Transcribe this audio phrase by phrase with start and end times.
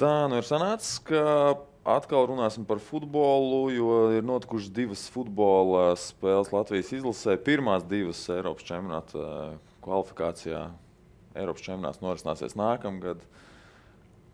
[0.00, 1.22] Tā nu ir sanācis, ka
[1.84, 7.36] atkal runāsim par futbolu, jo ir notikušas divas futbola spēles Latvijas izlasē.
[7.38, 10.64] Pirmās divas Eiropas čempionāta eh, kvalifikācijā.
[11.38, 13.22] Eiropas čempionāts norisināsies nākamgad.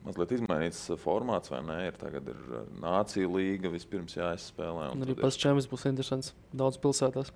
[0.00, 1.80] Mazliet izmainīts formāts, vai ne?
[1.90, 4.92] Ir tagad ir eh, nācija līga, vispirms jāizspēlē.
[4.95, 7.34] Un arī pats čempions būs interesants daudz pilsētās.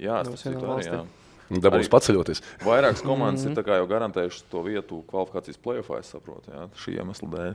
[0.00, 1.02] Jā, tas ir arī.
[1.50, 2.40] Dabūs Arī- paceļoties.
[2.62, 3.58] Vairākas komandas Mhm.
[3.58, 7.54] ir kā jau garantējušas to vietu kvalifikācijas plēsoņā, es saprotu, jā, šī iemesla dēļ.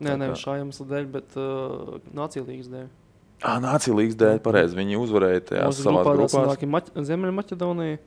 [0.00, 2.86] Nē, Tā nevis kā- šā iemesla dēļ, bet uh, nācija līgas dēļ.
[3.42, 4.76] Ah, nācija līgas dēļ, pareizi.
[4.76, 7.98] Viņi uzvarēja tajā savā grupā Ziemeļmaķedonija.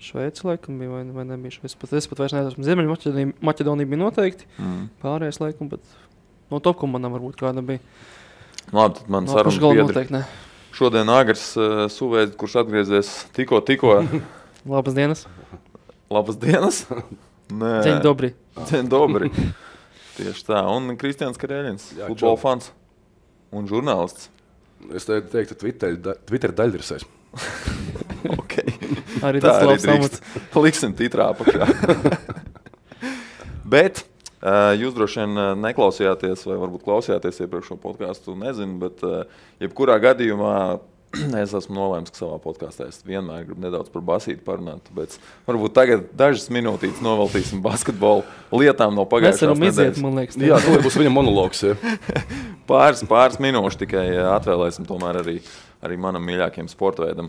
[0.00, 1.76] Šveice laikam bija, vai, vai nebija Šveice.
[1.78, 2.64] Pat es pat vairs neesmu.
[2.64, 4.46] Ziemeļmaķedonija Maķedonija bija noteikti.
[4.58, 4.86] Mm.
[5.02, 5.80] Pārējais laikam, bet
[6.50, 7.80] no top komandām varbūt kāda bija.
[8.72, 9.84] Labi, tad man No saruna biedri.
[9.92, 10.24] noteikti ne.
[10.76, 14.00] Šodien Agrs uh, Suvēds, kurš atgriezies tikko, tikko.
[14.74, 15.24] Labas dienas.
[16.10, 16.84] Labas dienas!
[17.60, 18.30] Nē, Ceļš dobri.
[18.68, 19.30] Dzień dobri.
[20.14, 20.60] Tieši tā.
[20.70, 22.68] Un Kristians Karēļins, Jā, futbola fans
[23.50, 24.28] un žurnālists.
[24.94, 27.06] Es te- teiktu, Twitter, da, Twitter daļrasēs.
[28.20, 28.68] Okay.
[29.24, 30.18] Arī tas arī labs amats.
[30.60, 31.64] Liksim titrā apakšā.
[33.64, 34.02] Bet
[34.80, 39.26] jūs droši vien uh, neklausījāties, vai varbūt klausījāties iepriekšējo podkāstu, nezinu, bet uh,
[39.60, 40.54] jebkurā gadījumā
[41.42, 44.84] es esmu nolēmis, ka savā podkāstā es vienmēr gribu nedaudz par basīti parunāt.
[44.86, 45.16] Tāpēc
[45.48, 48.22] varbūt tagad dažas minūtītes noveltīsim basketbolu
[48.54, 50.38] lietām no Mēs pagājušās varam iziet, man liekas.
[50.38, 51.64] Jā, tas būs viņa monologs.
[52.70, 55.40] Pāris, pāris minūšu tikai atvēlēsim tomēr arī,
[55.82, 57.26] arī manam mīļākajam sporta veidam.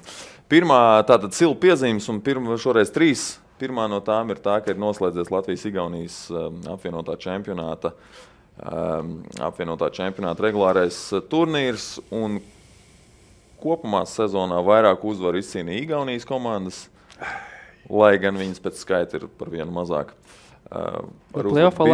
[0.51, 3.31] Pirmā tātad silu piezīmes, un pirma, šoreiz trīs.
[3.61, 7.91] Pirmā no tām ir tā, ka ir noslēdzies Latvijas-Igaunijas um, apvienotā čempionāta,
[8.57, 11.99] um, apvienotā čempionāta regulārais uh, turnīrs.
[12.09, 12.39] un
[13.61, 16.79] Kopumā sezonā vairāk uzvaru izcīnīja Igaunijas komandas,
[17.85, 20.15] lai gan viņas pēc skaita ir par vienu mazāk.
[20.71, 21.03] Uh,
[21.35, 21.85] playoffā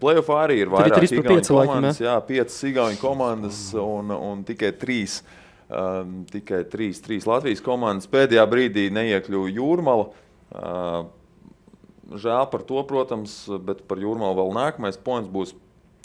[0.00, 5.20] Playoffā arī ir vairāk laikam, komandas, jā, piecas igauņu komandas un, un tikai trīs.
[5.64, 8.08] Um, tikai trīs, trīs Latvijas komandas.
[8.08, 10.08] Pēdējā brīdī neiekļuva jūrmala.
[10.08, 10.23] Uh,
[12.24, 15.54] žēl par to, protams, bet par jūrmalu vēl nākamais points būs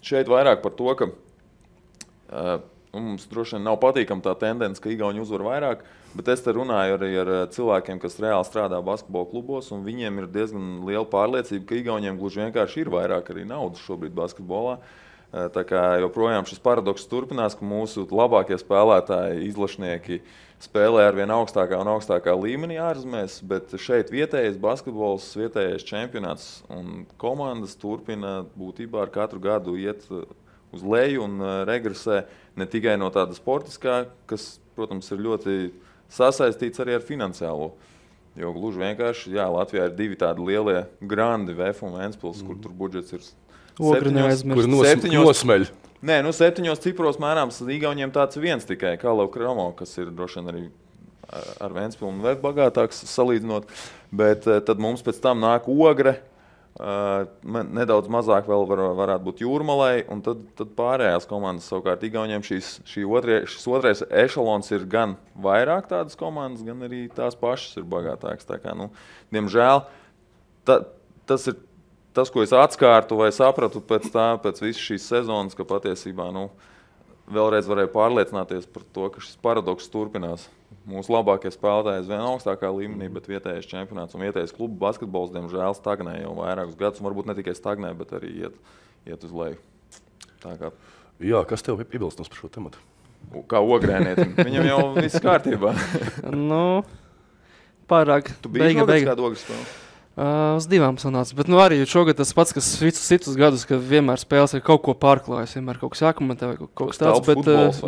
[0.06, 2.62] šeit vairāk par to, ka uh,
[2.96, 5.84] mums droši vien nav patīkama tā tendence, ka Igauni uzvar vairāk.
[6.16, 10.32] Bet es te runāju arī ar cilvēkiem, kas reāli strādā basketbola klubos, un viņiem ir
[10.34, 14.80] diezgan liela pārliecība, ka Igauniem gluži vienkārši ir vairāk arī naudas šobrīd basketbolā.
[14.80, 20.18] Uh, Tā kā joprojām šis paradoks turpinās, ka mūsu labākie spēlētāji, izlašnieki,
[20.66, 27.06] spēlē ar vien augstākā un augstākā līmenī ārzemēs, bet šeit vietējais basketbols, vietējais čempionāts un
[27.22, 32.24] komandas turpina būtībā ar katru gadu iet uz leju un regresē
[32.58, 35.56] ne tikai no tāda sportiskā, kas, protams, ir ļoti
[36.10, 37.70] sasaistīts arī ar finansiālo.
[38.40, 42.74] Jo gluži vienkārši, jā, Latvijā ir divi tādi lielie grandi, VF un Vēnspils, kur tur
[42.78, 43.26] budžets ir
[43.80, 44.60] Ogri neaizmirst.
[44.62, 45.68] Kur nos, Septiņos- nosmeļ?
[46.00, 50.48] Nē, nu septiņos cipros mērāms Igauniem tāds viens tikai Kalavs Kramo, kas ir droši vien
[50.54, 50.64] arī
[51.30, 53.68] ar- ar Vēnspilsnu un vēl bagātāks salīdzinot.
[54.12, 56.20] Bet eh, tad mums pēc tam nāk ogre.
[56.80, 62.40] Uh, nedaudz mazāk vēl var, varētu būt jūrmalai, un tad, tad pārējās komandas savukārt Igauniem
[62.46, 67.82] šīs, šī otrie, šis otrais ešalons ir gan vairāk tādas komandas, gan arī tās pašas
[67.82, 68.48] ir bagātākas.
[68.48, 68.92] Tā Kā, nu,
[69.34, 69.82] diemžēl
[70.64, 70.78] ta,
[71.28, 71.58] tas ir
[72.18, 76.48] tas, ko es atskārtu vai sapratu pēc, tā, pēc visas šīs sezonas, ka patiesībā nu,
[77.30, 80.48] vēlreiz varēju pārliecināties par to, ka šis paradoks turpinās.
[80.90, 86.16] Mūsu labākie spēlētāji aizvien augstākā līmenī, bet vietējais čempionāts un vietējais klubu basketbols, diemžēl, stagnē
[86.24, 87.02] jau vairākus gadus.
[87.06, 88.56] Varbūt ne tikai stagnē, bet arī iet,
[89.10, 89.60] iet uz leju.
[90.42, 90.72] Tā kā,
[91.20, 92.80] Jā, kas tev ir iebilstams par šo tematu?
[93.52, 95.74] kā ogrēnietim, viņam jau viss kārtībā.
[96.50, 96.82] Nu,
[97.90, 98.32] pārāk.
[98.42, 99.12] Tu biji beiga, beiga.
[99.12, 99.66] kādā ogles spēlē?
[100.20, 101.32] Uh, uz divām sanāca.
[101.38, 104.82] Bet nu, arī šogad tas pats, kas visus citus gadus, kad vienmēr spēles ar kaut
[104.84, 105.54] ko pārklājas.
[105.56, 107.22] Vienmēr kaut kas jākomentē vai kaut, kaut kas tāds.
[107.30, 107.38] Bet,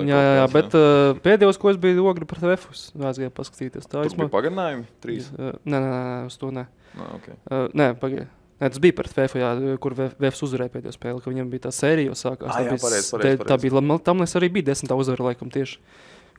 [0.08, 3.84] jā, jā, jā, kaut bet uh, pēdējos, ko es biju ogri par TVFus, aizgāju paskatīties.
[3.92, 5.28] Tā Tas bija pagarinājumi, trīs.
[5.36, 6.64] Uh, nē, nē, nē, uz to nē.
[7.02, 7.36] No, okay.
[7.52, 8.30] Uh, nē, pagaidi.
[8.62, 9.52] Nē, tas bija par TVF, jā,
[9.84, 12.48] kur VFs uzvarēja pēdējo spēli, ka viņam bija tā sērija, sākās.
[12.54, 15.52] Ah, jā, s- pareizi, te- tā bija, man- tam es arī bija desmitā uzvara, laikam,
[15.52, 15.80] tieši.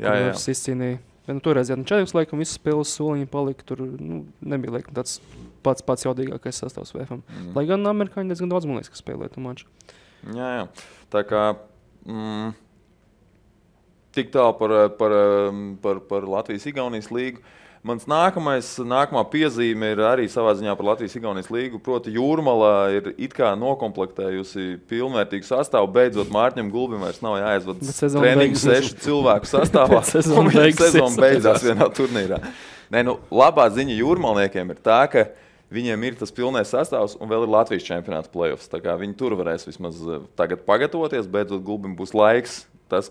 [0.00, 0.36] Jā, jā, jā.
[0.38, 1.00] Es izcīnīju.
[1.22, 3.66] Bet, nu, toreiz, ja nu četras, laikam, visas spēles soliņi palika.
[3.66, 5.20] Tur nu, nebija laikam, tāds
[5.62, 7.22] pats pats jaudīgākais sastāvs VFM.
[7.22, 7.52] Mm.
[7.54, 9.70] Lai gan amerikāņi diezgan daudz, man liekas, ka spēlē to maču.
[10.34, 10.66] Jā, jā.
[11.14, 11.44] Tā kā
[12.08, 12.52] mm,
[14.18, 15.14] tik tālu par, par,
[15.84, 17.44] par, par Latvijas-Igaunijas līgu.
[17.82, 21.80] Mans nākamais, nākamā piezīme ir arī savā ziņā par Latvijas-Igaunijas līgu.
[21.82, 25.90] Proti, Jūrmala ir it kā noklāpējusi pilnvērtīgu sastāvu.
[25.90, 27.82] Beidzot, Mārķim Gulbim vairs nav jāaizvada
[28.14, 29.98] treniņu sešu cilvēku sastāvā.
[30.06, 30.54] Sezona
[31.18, 32.38] beidzās vienā turnīrā.
[32.94, 35.32] Nē, nu, labā ziņa jūrmalniekiem ir tā, ka
[35.72, 38.68] Viņiem ir tas pilnais sastāvs, un vēl ir Latvijas čempionāta playoffs.
[38.68, 42.58] Viņi tur varēs vismaz eh, tagad pagatavoties, bet klubam būs laiks
[42.92, 43.08] tas,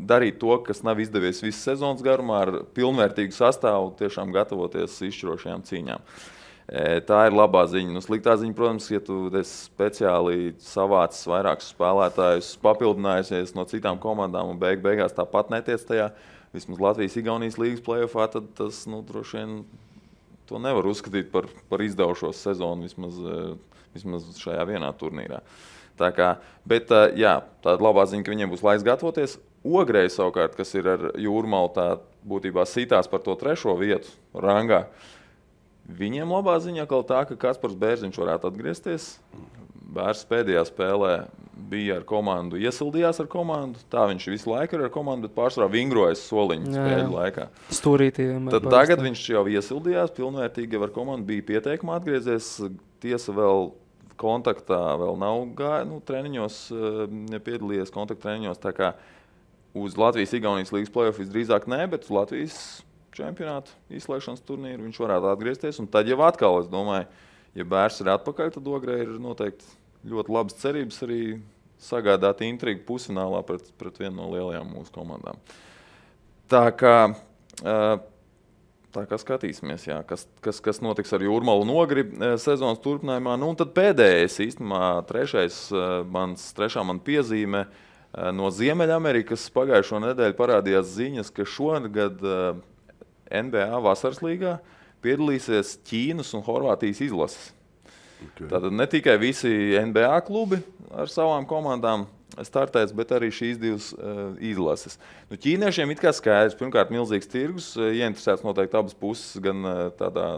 [0.00, 6.04] darīt to, kas nav izdevies visas sezonas garumā, ar pilnvērtīgu sastāvu, tiešām gatavoties izšķirošajām cīņām.
[6.68, 7.94] E, Tā ir labā ziņa.
[7.96, 14.60] Nu, sliktā ziņa, protams, ja tu speciāli savācis vairākus spēlētājus, papildinājusies no citām komandām un
[14.60, 16.10] beig beigās tāpat netiec tajā,
[16.56, 19.60] vismaz Latvijas-Igaunijas līnijas playoffā, tad tas nu, droši vien
[20.48, 25.42] to nevar uzskatīt par, par izdevušos sezonu vismaz, eh, vismaz šajā vienā turnīrā.
[25.98, 26.32] Tā kā,
[26.68, 29.38] bet jā, tāda labā ziņa, ka viņiem būs laiks gatavoties.
[29.66, 31.88] Ogrei savukārt, kas ir ar jūrmālu, tā
[32.28, 34.86] būtībā sītās par to trešo vietu rangā.
[35.88, 39.14] Viņiem labā ziņa atkal tā, ka Kaspars Bērziņš varētu atgriezties.
[39.88, 41.12] Bērs pēdējā spēlē
[41.68, 43.80] bija ar komandu, iesildījās ar komandu.
[43.90, 46.22] Tā viņš visu laiku ir ar komandu, bet pārsvarā vingrojas
[46.68, 46.84] jā.
[46.84, 47.48] spēļu laikā.
[47.80, 48.50] Stūrītiem.
[48.52, 52.52] Tad tagad viņš jau iesildījās, pilnvērtīgi jau ar komandu bija pieteikumā atgriezies.
[53.02, 53.70] Tiesa vēl
[54.18, 58.60] kontaktā, vēl nav gājis, nu, treniņos, eh, piedalījies kontaktu treniņos.
[58.62, 58.92] Tā kā
[59.78, 62.58] uz Latvijas-Igaunijas līnijas playoff visdrīzāk nē, bet uz Latvijas
[63.14, 65.80] čempionāta izslēgšanas turnīru viņš varētu atgriezties.
[65.82, 67.06] Un tad jau atkal, es domāju,
[67.58, 69.64] ja bērns ir atpakaļ, tad Ogrē ir noteikti
[70.08, 71.22] ļoti labas cerības arī
[71.82, 75.38] sagādāt intrigu pusfinālā pret, pret vienu no lielajām mūsu komandām.
[76.50, 76.96] Tā kā,
[77.62, 77.98] ā,
[78.98, 83.36] tā kā skatīsimies, jā, kas, kas, kas notiks ar Jūrmālu nogri ā, sezonas turpinājumā.
[83.40, 90.02] Nu, un tad pēdējais, īstenībā, trešais, ā, mans, trešā man piezīme ā, no Ziemeļamerikas pagājušo
[90.08, 92.24] nedēļu parādījās ziņas, ka šogad
[93.28, 94.58] NBA vasaras līgā
[95.04, 97.52] piedalīsies Ķīnas un Horvātijas izlases.
[98.18, 98.48] Okay.
[98.50, 100.58] Tātad ne tikai visi NBA klubi
[100.90, 102.08] ar savām komandām
[102.46, 104.98] startēs, bet arī šīs divas uh, izlases.
[105.30, 110.28] Nu, ķīniešiem ir skaidrs, pirmkārt, milzīgs tirgus, uh, ieinteresēts noteikti abas puses, gan uh, tādā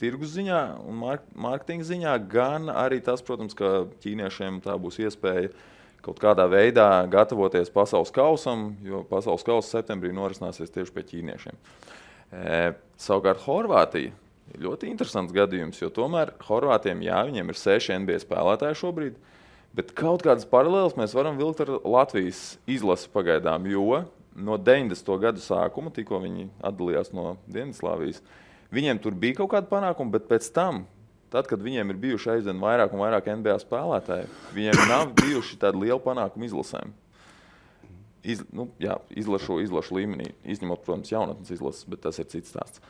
[0.00, 5.52] tirgus ziņā, un mark mārketinga ziņā, gan arī tas, protams, ka ķīniešiem tā būs iespēja
[6.06, 11.56] kaut kādā veidā gatavoties pasaules kausam, jo pasaules kausa septembrī norisināsies tieši pie ķīniešiem.
[12.36, 12.60] E,
[13.00, 14.12] savukārt Horvātija
[14.52, 19.18] ir ļoti interesants gadījums, jo tomēr Horvātiem, jā, viņiem ir seši NBA spēlētāji šobrīd,
[19.76, 24.02] bet kaut kādas paralēlas mēs varam vilkt ar Latvijas izlasi pagaidām, jo
[24.36, 25.12] no 90.
[25.20, 28.20] gadu sākuma, tikko viņi atdalījās no Dienvidslāvijas,
[28.74, 30.84] viņiem tur bija kaut kāda panākuma, bet pēc tam,
[31.32, 35.84] tad, kad viņiem ir bijuši aizvien vairāk un vairāk NBA spēlētāji, viņiem nav bijuši tādi
[35.84, 36.94] lieli panākumi izlasēm.
[38.26, 42.82] Iz, nu, jā, izlašu, izlašu līmenī, izņemot, protams, jaunatnes izlases, bet tas ir cits stāsts.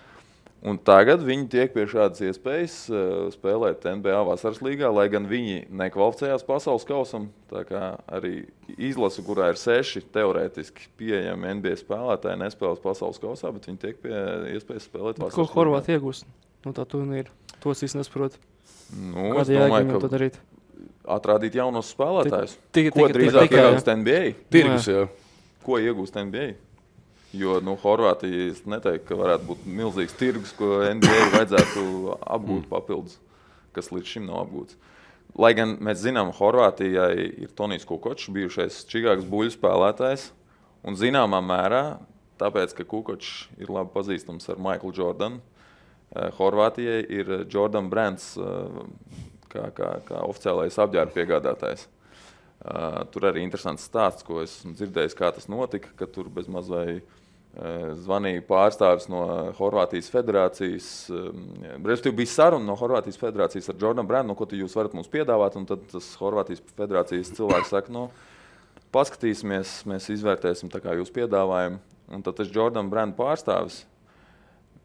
[0.67, 5.67] Un tagad viņi tiek pie šādas iespējas uh, spēlēt NBA vasaras līgā, lai gan viņi
[5.71, 7.29] nekvalificējās pasaules kausam.
[7.53, 8.47] Tā kā arī
[8.79, 14.17] izlase, kurā ir seši teorētiski pieejami NBA spēlētāji, nespēlēs pasaules kausā, bet viņi tiek pie
[14.57, 15.55] iespējas spēlēt vasaras Ko līgā.
[15.61, 16.27] Horvātija iegūst
[16.67, 17.31] no tā turnīra?
[17.63, 18.41] Tos es nesaprotu.
[18.97, 20.41] Nu, Kāda jēga viņam ka to darīt?
[21.07, 22.57] atrādīt jaunos spēlētājus.
[22.75, 24.23] Tikai- Ko drīzāk iegūst NBA?
[24.51, 25.05] Tirgus, jā.
[25.63, 26.55] Ko iegūst NBA?
[27.37, 31.85] Jo nu, Horvātija neteiktu, ka varētu būt milzīgs tirgus, ko NBA vajadzētu
[32.23, 33.19] apgūt papildus,
[33.77, 34.79] kas līdz šim nav apgūts.
[35.37, 40.31] Lai gan mēs zinām, Horvātijai ir Tonijs Kukočs, bijušais Čigāgas buļbuļs spēlētājs.
[40.87, 41.83] Un zināmā mērā,
[42.41, 45.43] tāpēc, ka Kukočs ir labi pazīstams ar Maiklu Jordanu,
[46.15, 48.81] eh, Horvātijai ir Jordan Brands eh,
[49.53, 51.89] kā, kā, kā oficiālais apģērba piegādātājs.
[52.67, 55.91] Uh, tur arī interesants stāsts, ko esmu dzirdējis, kā tas notika.
[55.99, 57.05] Ka tur bez mazliet
[57.57, 59.23] zvanīja pārstāvis no
[59.57, 60.89] Horvātijas federācijas.
[61.81, 65.57] Respektīvi, bija saruna no Horvātijas federācijas ar Jordanu Brandu, nu, ko jūs varat mums piedāvāt.
[65.71, 68.09] Tad tas Horvātijas federācijas cilvēks saka, no,
[68.93, 71.81] paskatīsimies, mēs izvērtēsim tā kā jūs piedāvājumu.
[72.13, 73.85] Un tad tas Jordanu Brandu pārstāvis.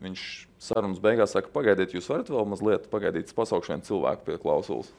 [0.02, 0.22] Viņš
[0.62, 4.90] sarunas beigās saka, pagaidiet, jūs varat vēl mazliet pagaidīt, pasaukšu vienu cilvēku pie klausulas.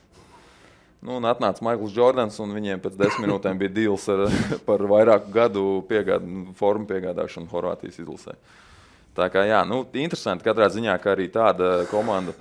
[1.02, 4.28] Nu, un atnāca Maikls Jordans, un viņiem pēc desmit minūtēm bija deals ar,
[4.68, 8.36] par vairāku gadu piegādu, formu piegādāšanu Horvātijas izlasē.
[9.12, 12.32] Tā kā jā, nu, interesanti katrā ziņā, ka arī tāda komanda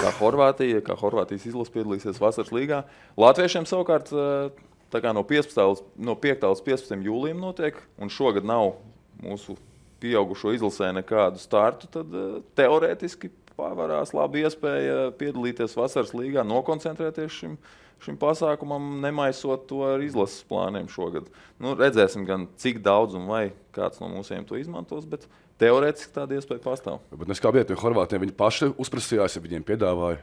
[0.00, 2.82] kā Horvātija, kā Horvātijas izlase piedalīsies vasaras līgā.
[3.20, 4.64] Latviešiem savukārt eh,
[5.12, 6.48] no, 15, līdz- no 5.
[6.50, 7.04] līdz 15.
[7.04, 8.78] jūlijam notiek, un šogad nav
[9.22, 9.58] mūsu
[10.02, 17.56] pieaugušo izlasē nekādu startu, tad eh, teorētiski pavērās laba iespēja piedalīties vasaras līgā, nokoncentrēties šim,
[18.04, 21.30] šim pasākumam, nemaisot to ar izlases plāniem šogad.
[21.62, 23.46] Nu, redzēsim, gan cik daudz un vai
[23.76, 25.28] kāds no mūsiem to izmantos, bet
[25.62, 27.02] teorētiski tāda iespēja pastāv.
[27.14, 30.22] Bet es kā no Horvātiem, viņi paši uzprasījās, ja viņiem piedāvāja.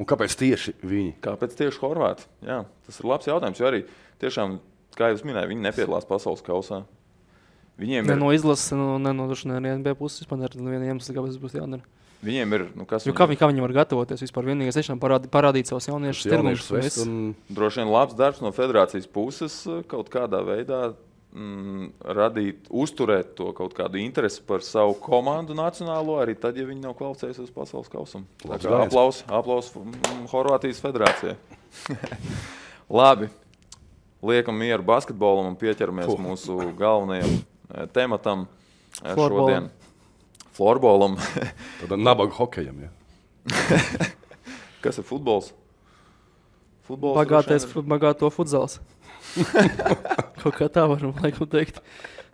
[0.00, 1.14] Un kāpēc tieši viņi?
[1.22, 2.26] Kāpēc tieši Horvāti?
[2.46, 3.82] Jā, tas ir labs jautājums, jo arī
[4.22, 4.56] tiešām,
[4.96, 6.82] kā jau minēju, viņi nepiedalās pasaules kausā.
[7.80, 10.28] Viņiem Ne ir no izlases, no, ne no droši vien arī NBA puses.
[10.30, 11.84] Man ir viena iemesla, kāpēc tas būs jādara.
[12.22, 14.46] Viņiem ir, nu, kas Jo kā, viņi, kā viņi var gatavoties vispār?
[14.46, 17.00] Vienīgais ir parādi, parādīt savus jauniešus, Jauniešus viss.
[17.02, 20.92] un droši vien labs darbs no federācijas puses eh, kaut kādā veidā
[21.34, 26.84] mm, radīt, uzturēt to kaut kādu interesi par savu komandu nacionālo, arī tad, ja viņi
[26.86, 28.70] nav kvalificējušies uz pasaules gājiens.
[28.86, 31.34] aplaus, aplaus mm, Horvātijas federācijai.
[33.02, 33.32] Labi.
[34.22, 36.20] Liekam mieru basketbolam un pieķeramies Fuh.
[36.22, 39.48] mūsu galvenajam eh, tematam eh, Florbolam.
[39.48, 39.72] šodien.
[40.56, 41.16] Florbolam.
[41.80, 42.84] tādam nabaga hokejam.
[42.86, 42.90] Ja.
[44.84, 45.52] Kas ir futbols?
[46.86, 48.80] Futbols Bagātais, vien bagāto futzāls.
[50.42, 51.78] Kaut kā tā varam laikam teikt.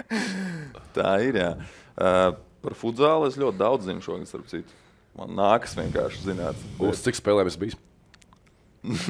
[0.09, 1.37] ir- Tā ir.
[1.37, 1.51] Jā.
[1.99, 2.31] Uh,
[2.65, 4.73] par futzālu es ļoti daudz zinu šogad, starp citu.
[5.19, 6.59] Man nākas vienkārši zināt.
[6.81, 7.79] Uz cik spēlēm es biju?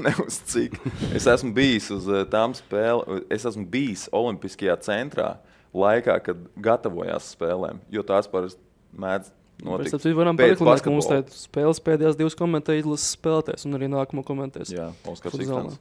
[0.03, 0.79] ne uz cik.
[1.15, 5.35] Es esmu bijis uz eh, tām spēlēm, es esmu bijis Olimpiskajā centrā
[5.77, 7.83] laikā, kad gatavojās spēlēm.
[7.93, 8.59] Jo tās parasti
[8.97, 10.03] mēdz Mēs notikt.
[10.05, 14.71] tam varam parekomendēt, ka tā spēles pēdējās divas komentēja izlases spēlētājs un arī nākamo komentēs.
[14.71, 14.93] Jā.
[15.03, 15.81] Ikstens.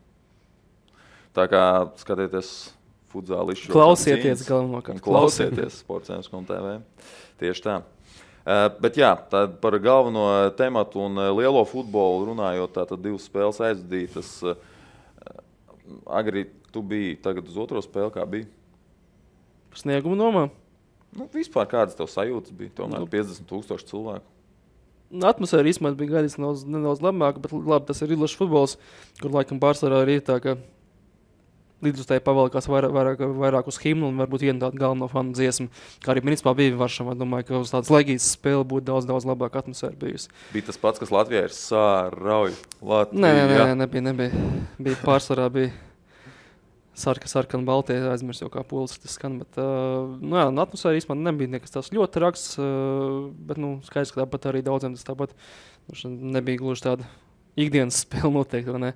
[1.38, 1.62] Tā kā
[2.02, 2.50] skatieties
[3.14, 5.04] futzālu izšķiršanu Klausieties galvenokārt.
[5.06, 6.80] Klausieties, sports un TV.
[7.38, 7.78] Tieši tā.
[8.48, 10.26] Uh, bet jā, tad par galveno
[10.58, 14.30] tematu un uh, lielo futbolu runājot, tātad divas spēles aizvadītas.
[14.42, 14.56] Uh,
[16.08, 18.48] Agri, tu biji tagad uz otro spēli, kā bija.
[19.70, 20.48] Par sniegumu nomā.
[21.18, 22.74] Nu, vispār kādas tev sajūtas bija?
[22.78, 23.10] Tomēr Nu.
[23.10, 24.26] 50,000 cilvēku.
[25.24, 28.76] Atmosfēra īstenībā bija gaidīta nedaudz, nedaudz labāka, bet labi, tas ir ilgs futbols,
[29.22, 30.58] kur laikam pārsvarā arī tā, ka
[31.86, 35.70] līdzutēji pavalkās vairāk, vairāk, vairāk uz himnu un varbūt viena tāda galvenā fanu dziesma.
[36.04, 37.16] Kā arī principā bija Varšavā.
[37.18, 40.32] Domāju, ka uz tādas legijas spēles būtu daudz, daudz labāka atmosfēra bijusi.
[40.56, 42.56] Bija tas pats, kas Latvijā ir sārauj.
[42.82, 44.48] Nē, nē, nē, nē nebija, nebija.
[44.82, 45.72] Bija pārsvarā bija
[46.98, 49.38] sarka, sarkana, baltie, aizmirst jau kā polis tas skan.
[49.44, 54.14] Bet, uh, nu, jā, atmosfēra īstenībā nebija nekas tāds ļoti raks, uh, bet, nu, skaidrs,
[54.16, 55.36] ka tāpat arī daudziem tas tāpat
[55.88, 57.10] nu, nebija gluži tāda
[57.58, 58.94] ikdienas spēle noteikti?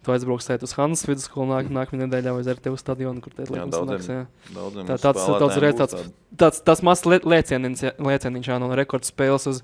[0.00, 3.50] Tu aizbrauks tēt uz Hansas vidusskolu nāk, nākamajā nedēļā vai uz RTV stadionu, kur tēt
[3.68, 3.98] daudziem.
[3.98, 4.06] nāks.
[4.08, 4.22] Jā.
[4.56, 8.68] Daudziem Tā- tāds- tāds reiz tāds- tāda- tāds, tas mazs lē- lēcieniņš, lēcieniņš jā, no
[8.80, 9.62] rekordspēles uz,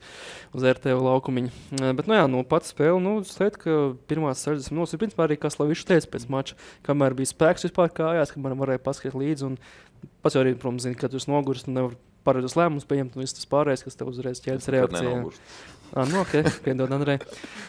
[0.53, 1.51] uz RTV laukumiņu.
[1.97, 5.25] Bet, nu, jā, no pats spēle, nu, es teiktu, ka pirmās 60 minūtes ir principā
[5.25, 6.53] arī kas Latvijas teica pēc mača,
[6.85, 9.43] kamēr bija spēks vispār kājās, kamēr varēja paskatīt līdzi.
[9.47, 9.59] Un
[10.23, 13.23] pats jau arī, protams, zina, ka tu esi noguris, tu nevari pareizos lēmumus pieņemt, un
[13.23, 15.15] viss tas pārējais, kas tev uzreiz ķēdes reakcijā.
[15.95, 17.21] Ah, nu, ok, piedod, Andrej.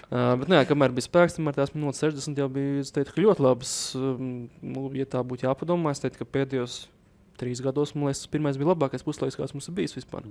[0.07, 3.21] Uh, bet, nu, jā, kamēr bija spēks, tamēr tās minūtes 60 jau bija es ka
[3.21, 3.71] ļoti labas.
[3.99, 6.85] Um, nu, ja tā būtu jāpadomā, es teiktu, ka pēdējos
[7.37, 10.25] trīs gados, man liekas, tas pirmais bija labākais puslaiks, kāds mums ir bijis vispār.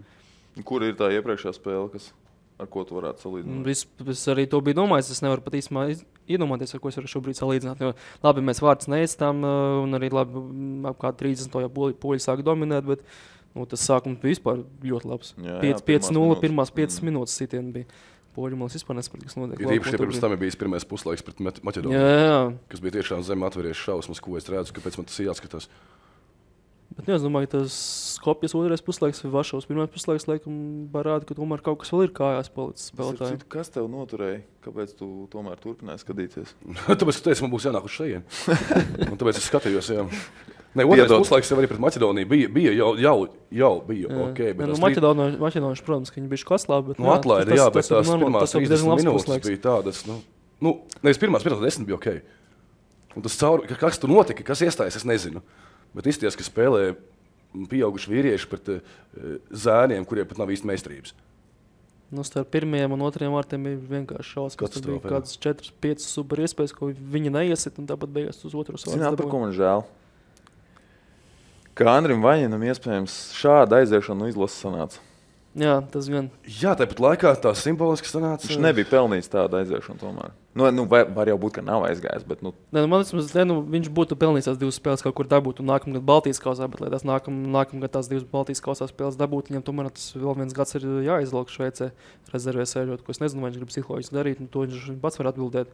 [0.66, 2.10] Kur ir tā iepriekšējā spēle, kas,
[2.58, 3.68] ar ko tu varētu salīdzināt?
[3.68, 3.84] Vis,
[4.16, 5.12] es arī to biju domājis.
[5.12, 5.86] Es nevaru pat īstenībā
[6.32, 7.84] iedomāties, ar ko es varu šobrīd salīdzināt.
[7.84, 7.92] Jo,
[8.24, 10.42] labi, mēs vārdus neizstām, uh, un arī labi,
[10.88, 12.88] ap kādu 30 jau poļi, sāk dominēt.
[12.88, 13.04] Bet,
[13.56, 15.32] nu, tas sākums bija vispār ļoti labs.
[15.40, 17.08] Jā, jā, 5-0, pirmās pirmās 5 Mm.
[17.10, 17.88] minūtes sitieni bija.
[18.36, 19.60] Poļi mums vispār nesaprot, kas notiek.
[19.64, 20.20] Ir īpaši tur pirms bija.
[20.28, 22.40] tam bijis pirmais puslaiks pret Maķedoniju, jā, jā.
[22.68, 25.68] kas bija tiešām zem atvērties šausmas, ko es redzu, kāpēc man tas jāskatās.
[26.96, 27.75] Bet, jā, es domāju, ka tas
[28.16, 30.54] Skopjas otrais puslaiks vai Vašavas pirmais puslaiks laikam
[30.92, 33.40] parāda, ka tomēr kaut kas vēl ir kājās palicis spēlētājiem.
[33.40, 34.42] citu, Kas tev noturēja?
[34.64, 36.54] Kāpēc tu tomēr turpināji skatīties?
[37.00, 38.44] tāpēc, ka teicu, man būs jānāk uz šejienes.
[39.10, 40.06] Un Tāpēc es skatījos, jā.
[40.76, 43.14] Nē, otrais puslaiks jau arī pret Maķedoniju bija, bija jau, jau,
[43.50, 44.18] jau bija Jā.
[44.26, 44.38] ok.
[44.45, 46.87] Jā, Bet nu, tas trī- Maķedonā- Maķedonāši, protams, ka viņi bija klaslābi.
[46.92, 49.47] bet, Nu, atlaidi, jā, bet tās pirmās tas jau bija 30 diezgan labs minūtes puslaiks.
[49.49, 50.18] bija tādas, nu,
[50.61, 52.09] nu nevis pirmās, pirmās 10 bija ok.
[53.16, 55.40] Un tas caur, ka- kas tur notika, kas iestājās, es nezinu.
[55.95, 56.95] Bet izties, ka spēlē
[57.71, 58.80] pieauguši vīrieši pret uh,
[59.50, 61.14] zēniem, kuriem pat nav īsti meistarības.
[62.12, 64.71] Nu, starp pirmajiem un otrajiem vārtiem bija vienkārši šausmas.
[64.76, 65.09] Tur bija jā.
[65.11, 69.26] kādas 4, 5 super iespējas, ko viņi neiesit, un tāpat beigās uz otru Zināt, par
[69.26, 69.83] ko man žēl?
[71.76, 75.02] Ka Andrim Vaņinam iespējams šāda aiziešana no izlases sanāca.
[75.56, 76.26] Jā, tas gan.
[76.45, 78.45] Jā, tāpat laikā tā simboliski sanāca.
[78.49, 80.35] Viņš nebija pelnījis tādu aiziešanu tomēr.
[80.56, 83.33] Nu, nu, vai, var jau būt, ka nav aizgājis, bet nu, Ne, nu, man liekas,
[83.49, 86.80] nu, viņš būtu pelnījis tās divas spēles, kaut kur dabūt, un nākamgad Baltijas kausā, bet,
[86.85, 90.56] lai tās nākam, nākamgad tās divas Baltijas kausā spēles dabūtu, viņam tomēr tas vēl viens
[90.56, 91.92] gads ir jāizlauka Šveicē,
[92.33, 95.33] rezervē sēžot, ko es nezinu, vai viņš grib psiholoģiski darīt, un to viņš pats var
[95.33, 95.73] atbildēt.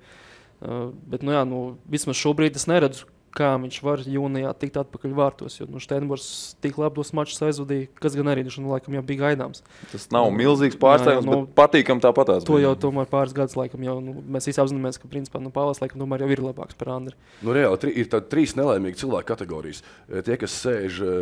[0.63, 5.15] Uh, bet, nu jā, nu, vismaz šobrīd es neredzu, kā viņš var jūnijā tikt atpakaļ
[5.17, 6.27] vārtos, jo, nu, Steinbors
[6.63, 9.63] tik labi tos mačus aizvadīja, kas gan arī, nu, laikam jau bija gaidāms.
[9.93, 12.45] tas nav milzīgs pārsteigums, nu, bet patīkam tāpatās.
[12.49, 15.81] To jau tomēr pāris gadus laikam jau, nu, mēs visi apzināmies, ka, principā, nu, Pāvils
[15.83, 17.17] laikam tomēr jau ir labāks par Andri.
[17.41, 19.83] Nu, reāli tri, ir tādi trīs nelaimīgi cilvēku kategorijas.
[20.09, 21.17] E, Tie, kas sēž e,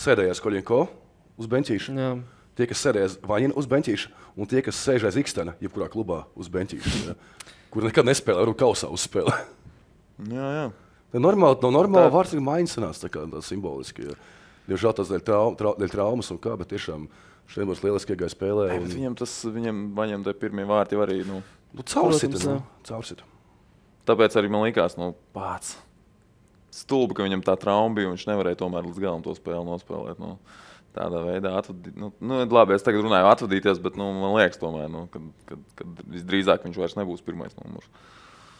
[0.00, 0.82] sēdējās Koļinko
[1.38, 2.10] uz benčīša, Jā.
[2.58, 6.50] tie, kas sēdējās Vaņina uz benčīša, un tie, kas sēž aiz Ikstena, jebkurā klubā uz
[6.52, 7.16] benčīša, ja,
[7.72, 9.38] kur nekad nespēlē, varbūt kausā uzspēlē.
[10.34, 10.68] Jā, jā.
[11.12, 14.10] Tā normāli, no normāla vārds ir sanāca, tā kā tā simboliski.
[14.10, 14.16] Ja.
[14.68, 17.06] Diemžēl tas dēļ, trau, trau, dēļ traumas un kā, bet tiešām
[17.48, 18.68] šeit būs lieliski iegājis spēlē.
[18.76, 21.40] Un, viņam tas, viņam, viņam tie pirmie vārti arī, nu,
[21.72, 22.88] nu, caursita, Protams, nu, jā.
[22.90, 23.28] caursita.
[24.10, 25.78] tāpēc arī man likās, nu, pats.
[26.74, 30.20] Stulbi, ka viņam tā trauma bija, un viņš nevarēja tomēr līdz galam to spēli nospēlēt.
[30.20, 30.36] Nu,
[30.98, 31.96] tādā veidā atvadīt.
[31.96, 35.64] Nu, nu, labi, es tagad runāju, atvadīties, bet nu, man liekas, tomēr, nu, kad, kad,
[35.80, 37.88] kad visdrīzāk viņš vairs nebūs pirmais numurs.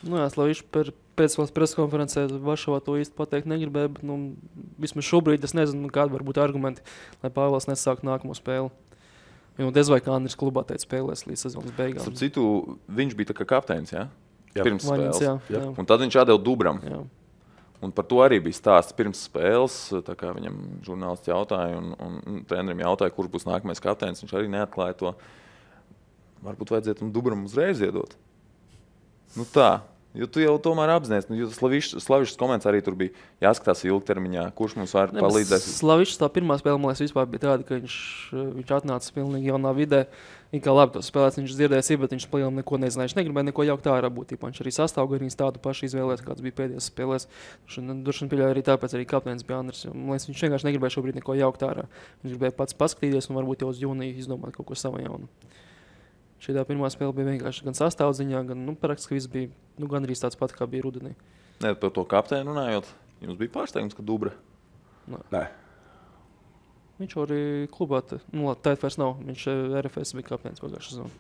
[0.06, 4.18] Nu, jā, Slavičs par pēcspēles preskonferencē Varšavā to īsti pateikt negribēja, bet nu,
[4.78, 6.84] vismaz šobrīd es nezinu, nu, kādi var būt argumenti,
[7.24, 8.70] lai Pāvils nesāktu nākamo spēli.
[9.58, 12.04] Jo diez vai kā Andris klubā teica spēlēs līdz sezonas beigām.
[12.04, 12.44] Starp citu,
[12.94, 14.04] viņš bija kā kapteinis, ja?
[14.54, 14.62] Jā.
[14.62, 15.18] pirms spēles.
[15.22, 15.64] jā, Jā.
[15.74, 16.78] Un tad viņš atdeva Dubram.
[16.86, 17.00] jā.
[17.82, 19.74] Un par to arī bija stāsts pirms spēles.
[19.94, 24.22] Viņam žurnālists jautāja, un, un, un trenerim jautāja, kurš būs nākamais kapteinis.
[24.24, 25.12] Viņš arī neatklāja to.
[26.42, 28.16] Varbūt vajadzētu tam Dubram uzreiz iedot.
[29.38, 29.68] Nu tā,
[30.18, 33.12] jo tu jau tomēr apzinājies, nu, jo Slavišs komentārs arī tur bija
[33.44, 35.62] jāskatās ilgtermiņā, kurš mums var Ne, palīdzēt.
[35.78, 37.98] Slavičs tā pirmā spēle, man liekas, bija tāda, ka viņš,
[38.32, 40.06] eh, viņš atnāca pilnīgi jaunā vidē.
[40.48, 43.10] Viņa kā labi to spēlēs, viņš dzirdēja, bet viņš spēlēja neko nezināja.
[43.10, 44.32] Viņš negribēja neko jaukt ārā būt.
[44.40, 47.28] Viņš arī sastāvdaļā tādu pašu izvēlējās, kāds bija pēdējās spēlēs.
[47.68, 49.84] Droši vien pieļauju arī tāpēc, arī kapteinis bija Andris.
[49.92, 51.84] Man liekas, viņš vienkārši negribēja šobrīd neko jaukt ārā.
[52.24, 55.28] Viņš gribēja pats paskatīties un varbūt jau uz jūniju izdomāt kaut ko savu jaunu.
[56.38, 60.04] Šī tā pirmā spēle bija vienkārši gan sastāvdaļā, gan nu, praktiski viss bija nu, gan
[60.06, 61.14] arī tāds pats, kā bija rudenī.
[61.64, 62.86] Ne, par to kapteini runājot,
[63.24, 64.30] jums bija pārsteigums, ka Dubra.
[65.08, 65.48] Nē,
[66.98, 67.40] Viņš jau arī
[67.70, 69.20] klubā, te, nu, labi, tā vairs nav.
[69.22, 71.10] Viņš eh, RFS bija kapteinis pagājušā sezonā.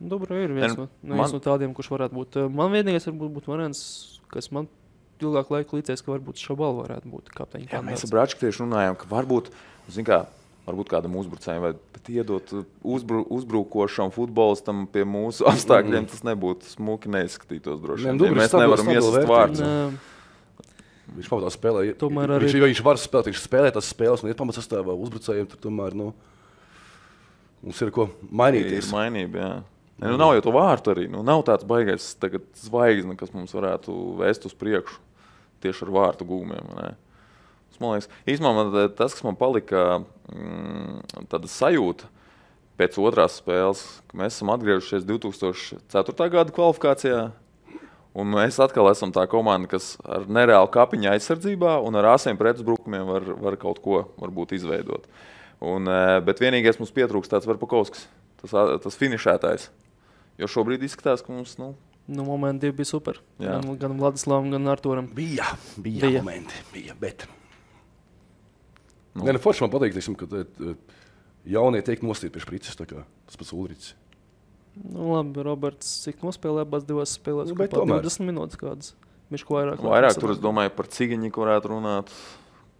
[0.00, 2.38] Dubra ir viens, En no, man- viens no tādiem, kurš varētu būt.
[2.42, 4.66] eh, Man vienīgais varbūt būtu variants, kas man
[5.20, 7.70] ilgāk laika līdzies, ka varbūt Šabala varētu būt kapteiņa.
[7.70, 9.52] Jā, mēs ar Brāčku tieši runājām, ka varbūt,
[9.90, 10.26] zin kā,
[10.70, 17.12] varbūt kādam uzbrucējam vai pat iedot uzbru, uzbrukošam futbolistam pie mūsu apstākļiem, tas nebūtu smuki
[17.12, 18.22] neizskatītos droši vien.
[18.24, 19.26] Ja mēs nevaram vērtība.
[19.28, 20.08] vārdus.
[21.10, 21.80] Viņš pamatā spēlē.
[21.98, 24.94] Tomēr viņš, arī- jo viņš var spēlēt, viņš spēlē tās spēles, un ir pamats sastāvā
[24.94, 25.48] uzbrucējiem.
[25.50, 26.12] Tur tomēr nu,
[27.64, 28.92] mums ir ko Ir mainīties.
[28.94, 29.52] mainība, jā.
[30.00, 31.08] Ne, nu, nav jau to vārtu arī.
[31.12, 32.14] Nu, nav tāds baisais
[32.62, 33.92] zvaigzne, kas mums varētu
[34.22, 34.96] vēst uz priekšu
[35.60, 36.70] tieši ar vārtu gūmiem.
[36.78, 36.94] ne?
[37.80, 42.04] Man liekas, īstenībā tā- tas, kas man palika, mm, tāda sajūta
[42.78, 46.30] pēc otrās spēles, ka mēs esam atgriezušies 2004.
[46.30, 47.30] gada kvalifikācijā.
[48.12, 53.06] Un mēs atkal esam tā komanda, kas ar nereālu kapiņu aizsardzībā un ar asiem pretuzbrukumiem
[53.06, 55.04] var, var kaut ko varbūt izveidot.
[55.62, 58.06] Un, eh, bet vienīgais mums pietrūkst tāds Varpakovskis,
[58.42, 58.50] tas,
[58.82, 59.68] tas finišētājs.
[60.38, 61.74] Jo šobrīd izskatās, ka mums nu,
[62.08, 63.20] nu, momenti bija super.
[63.38, 63.60] Jā.
[63.60, 65.06] Gan, gan Vladislavam, gan Arturam.
[65.14, 65.46] Bija,
[65.80, 66.00] Bija.
[66.08, 66.22] bija.
[66.24, 66.94] momenti, bija.
[66.98, 67.28] Bet...
[69.14, 69.20] Nu.
[69.22, 69.26] Nu.
[69.26, 70.74] Nē, nu, forši man patīk, teiksim, ka eh,
[71.50, 72.76] jaunie tiek nostīti pie sprites.
[72.78, 73.94] tā kā Tas pats Ulrichs.
[74.80, 77.50] Nu, labi, Roberts, cik nospēlēja abās divās spēlēs?
[77.50, 78.04] Nu, bet tomēr.
[78.06, 78.92] 20 minūtes kādas.
[79.30, 79.82] Viņš ko vairāk.
[79.82, 82.10] vairāk tur, es domāju, par cigiņu varētu runāt.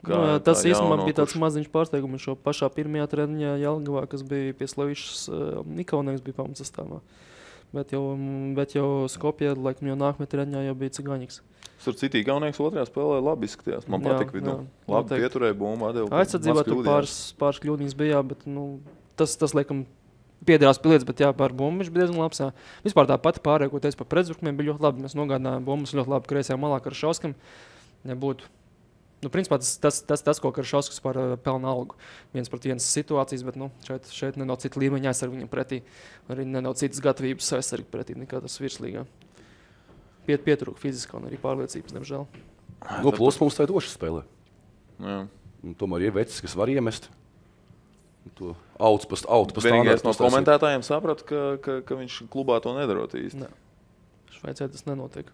[0.01, 2.23] Nu, jā, tas kā īstenībā bija tāds kurš- maziņš pārsteigums.
[2.25, 7.03] Šo pašā pirmajā treniņā Jālgavā, kas bija pie Slavišas uh, Nikaunieks, bija pamatsastāvā.
[7.71, 11.41] Bet jau, mm, bet jau Skopjā, laikam, jau nākamajā treniņā jau bija Cigaņiks.
[11.81, 13.87] Tur citī galvenais otrajā spēlē labi izskatījās.
[13.89, 14.57] Man patīk jā,
[14.91, 15.93] Labi pieturēja bumbu.
[16.19, 18.67] Aizsardzībā tur pāris, pāris kļūdas bija, bet nu,
[19.17, 19.87] tas, tas laikam,
[20.45, 22.43] piederās pie lietas, bet jā, par bumbu viņš bija diezgan labs.
[22.85, 25.07] Vispār tā pati pārējā, ko teicu par pretuzbrukumiem, bija ļoti labi.
[25.07, 27.37] Mēs nogādājām bumbas ļoti labi kreisajā malā Karšauskam.
[28.11, 28.51] Nebūtu.
[29.21, 31.97] Nu, principā tas, tas, tas, tas ko Karšauskas par uh, pelnu algu.
[32.33, 35.83] Viens pret vienas situācijas, bet nu, šeit, šeit ne no cita līmeņa aizsargi viņam pretī.
[36.33, 39.05] Arī ne no citas gatavības aizsargi pretī nekā tas virslīgā.
[40.25, 42.25] Piet, pietrūka fiziskā un arī pārliecības, diemžēl.
[43.05, 44.25] Nu, plus mums tā ir doša spēlē.
[45.05, 45.19] Jā.
[45.61, 47.11] Un tomēr ir vecs, kas var iemest.
[48.37, 52.73] To auts pa autu pa Vienīgais no komentētājiem saprata, ka, ka, ka viņš klubā to
[52.77, 53.43] nedarot īsti.
[53.43, 53.53] Ne.
[54.33, 55.29] Šveicē tas nenotiek.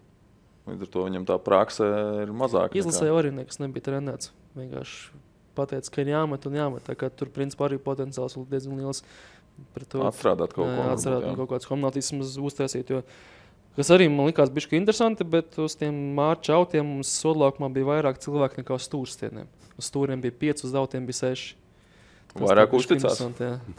[0.67, 1.87] Līdz ar to viņam tā praksa
[2.23, 2.75] ir mazāka.
[2.75, 4.33] Izlasē arī nekas nebija trenēts.
[4.57, 5.23] Vienkārši
[5.57, 6.91] pateica, ka ir jāmet un jāmet.
[7.17, 9.03] Tur principā arī potenciāls ir diezgan liels.
[9.77, 10.83] Atstrādāt kaut ko.
[10.85, 11.33] un jā.
[11.39, 12.11] kaut kādas kombinācijas
[12.45, 12.91] uztaisīt.
[12.93, 12.99] Jo,
[13.77, 18.21] kas arī man likās bišķi interesanti, bet uz tiem mārča autiem mums sodlaukumā bija vairāk
[18.21, 19.49] cilvēku nekā uz stūrstieniem.
[19.77, 21.55] Uz stūriem bija pieci, uz autiem bija seši.
[22.27, 23.23] Tas Vairāk uzticās.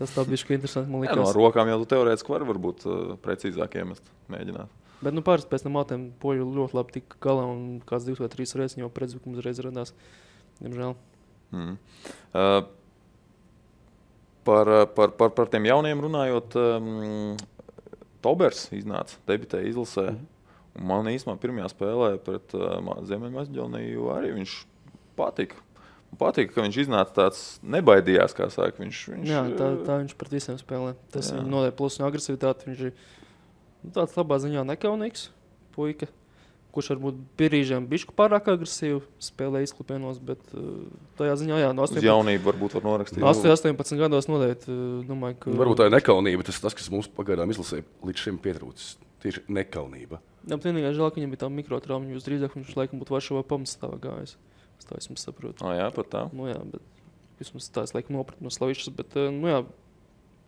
[0.00, 0.98] Tas tā bija interesanti.
[1.06, 4.87] Jā, no rokām jau teorētiski vari varbūt uh, precīzāk iemest, mēģināt.
[4.98, 8.30] Bet nu, pāris pēc tam autiem poļu ļoti labi tika galā un kāds divas vai
[8.32, 9.94] trīs reizes jau pretsakums reiz radās.
[10.58, 10.96] Diemžēl.
[11.54, 11.76] Mm.
[12.34, 12.58] Uh,
[14.48, 17.38] par, par, par, par tiem jauniem runājot, um,
[18.24, 20.08] Tobers iznāca, debitēja izlasē.
[20.16, 20.26] Mm.
[20.88, 24.58] Man īstenībā pirmajā spēlē pret uh, Ziemeļmaķedoniju arī viņš
[25.18, 25.62] patika.
[26.18, 28.80] Patika, ka viņš iznāca tāds nebaidījās, kā saka.
[28.80, 30.94] Viņš, viņš, Jā, tā, uh, tā viņš pret visiem spēlē.
[31.14, 31.36] Tas Jā.
[31.36, 32.70] viņam nodēļ plus un agresivitāti.
[32.70, 32.94] Viņš ir
[33.94, 35.28] tāds labā ziņā nekaunīgs
[35.76, 36.08] puika.
[36.74, 40.84] kurš varbūt brīžiem bišku pārāk agresīvi spēlē izklipienos, bet uh,
[41.18, 43.24] tajā ziņā, jā, no Uz 18, jaunību varbūt var norakstīt.
[43.24, 45.54] 18 gados noteikti uh, domāju, ka.
[45.58, 46.46] Varbūt tā ir nekaunība.
[46.46, 48.92] Tas, tas kas mums pagaidām izlasē, līdz šim pietrūcis.
[49.24, 50.20] Tieši nekaunība.
[50.44, 53.42] Jā, bet vienīgais žēl, ka viņam bija tā mikrotrauma, jūs drīzāk viņš laikam būtu Varšavā
[53.48, 54.36] pamatstāvā gājis.
[54.78, 55.64] Es tā esmu saprotu.
[55.66, 56.22] Ah, jā, pat tā.
[56.36, 59.64] Nu, jā, bet vismaz tā es laikam nopratnu no Slavišas, bet, uh, nu jā,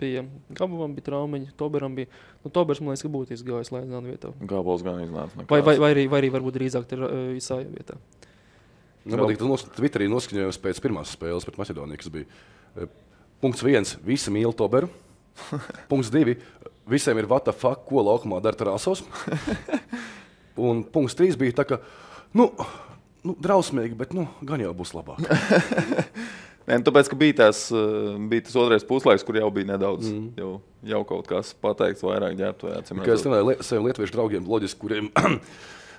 [0.01, 0.25] bija
[0.57, 2.09] Gabavam bija traumiņi, Toberam bija,
[2.45, 4.33] nu, Tobers, man liekas, ka būtu izgājis Laizāna vietā.
[4.51, 5.45] Gabals gan iznāca.
[5.51, 7.99] Vai, vai, vai, arī, vai arī varbūt drīzāk tur uh, Isāja vietā.
[9.05, 12.27] Man liekas, tas nos- Twitterī noskaņojums pēc pirmās spēles pret Maķedoniju, kas bija
[12.77, 12.91] eh,
[13.41, 13.95] punkts viens.
[14.05, 14.91] Visi mīl Toberu.
[15.91, 16.37] punkts divi.
[16.91, 19.05] Visiem ir vata fuck, ko laukumā dara Tarāsos.
[20.61, 21.79] Un punkts trīs bija tā, ka,
[22.37, 22.51] nu,
[23.25, 25.23] nu drausmīgi, bet nu, gan jau būs labāk.
[26.71, 30.07] Nē, nu, tāpēc, ka bija, tās, eh, bija tas otrais puslaiks, kur jau bija nedaudz,
[30.07, 30.29] mm.
[30.39, 30.53] jau,
[30.87, 32.71] jau kaut kas pateikts, vairāk ģērbtu.
[33.03, 35.11] Kā es runāju ar saviem lietuviešu draugiem, loģiski, kuriem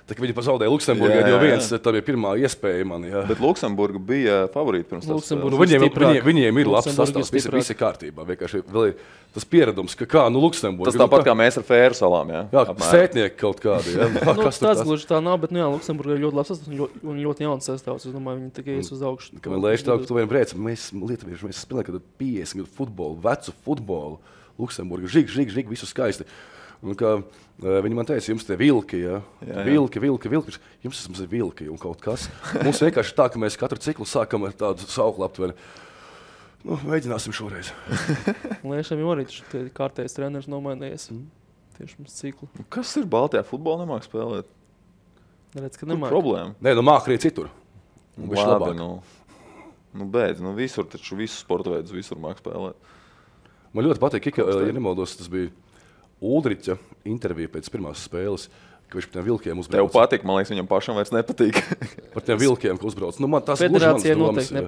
[0.08, 1.78] tā, viņi pazaudēja Luksemburgā, jau viens, jā.
[1.82, 3.06] tā bija pirmā iespēja man.
[3.08, 3.22] Jā.
[3.28, 5.18] Bet Luksemburga bija favorīti pirms tam.
[5.18, 6.12] Luksemburga Nu, viņiem, stiprāk.
[6.12, 8.26] viņiem, viņiem ir labs Luksemburga sastāvs, viss, viss ir kārtībā.
[8.28, 8.96] Vienkārši vēl ir
[9.32, 10.92] tas pieredums, ka kā, nu, Luksemburgā.
[10.92, 12.32] Tas tāpat kā mēs ar Fēru salām.
[12.34, 13.96] Jā, Jā, sētnieki kaut kādi.
[13.96, 14.10] Jā.
[14.32, 14.82] Nu, Nu, tas?
[14.84, 17.46] gluži tā nav, bet nu, jā, Luksemburgā ir ļoti labs sastāvs un ļoti, un ļoti
[17.46, 18.06] jauns sastāvs.
[18.08, 19.38] Es domāju, viņi tikai ies uz augšu.
[19.42, 22.70] Ka man liekas, tā, ka tu vien brēc, mēs lietuvieši, mēs spēlējam, kad 50 gadu
[22.76, 24.18] futbolu, vecu futbolu,
[24.60, 26.26] Luksemburgu, žig, žig, žig, visu skaisti.
[26.82, 27.12] Un kā,
[27.62, 29.20] eh, viņi man teica, jums tie vilki, ja?
[29.44, 29.66] Jā, jā.
[29.68, 30.56] vilki, vilki, vilki.
[30.82, 32.26] Jums vismaz ir vilki un kaut kas.
[32.58, 35.54] Mums vienkārši tā, ka mēs katru ciklu sākam ar tādu sauklu aptuveni.
[36.66, 37.70] Nu, mēģināsim šoreiz.
[38.66, 41.08] Liešam jau arī tas kārtējs treneris nomainījies.
[41.14, 41.30] Mm.
[41.78, 42.50] Tieši mums ciklu.
[42.58, 43.42] Nu, Kas ir Baltijā?
[43.46, 44.50] Futbolu nemāks spēlēt.
[45.54, 46.12] Redz, ka nemāk.
[46.12, 46.54] problēma?
[46.62, 47.50] Nē, nu māk arī citur.
[48.18, 48.88] Viņš Labi, nu,
[49.98, 50.42] nu beidz.
[50.44, 52.90] Nu, visur taču visus sporta veidus visur māk spēlēt.
[53.72, 54.66] Man ļoti patīk, ka, tev?
[54.68, 55.50] ja nemaldos, tas bija
[56.22, 56.76] Ulriča
[57.08, 58.46] intervija pēc pirmās spēles.
[58.88, 59.92] ka Viņš par tiem vilkiem Tev uzbrauc.
[59.94, 61.58] patīk, man liekas, viņam pašam vairs nepatīk.
[62.14, 63.16] Par tiem vilkiem, ko uzbrauc.
[63.18, 64.62] Nu, man tas Federācijai manas domas, noteikti jā.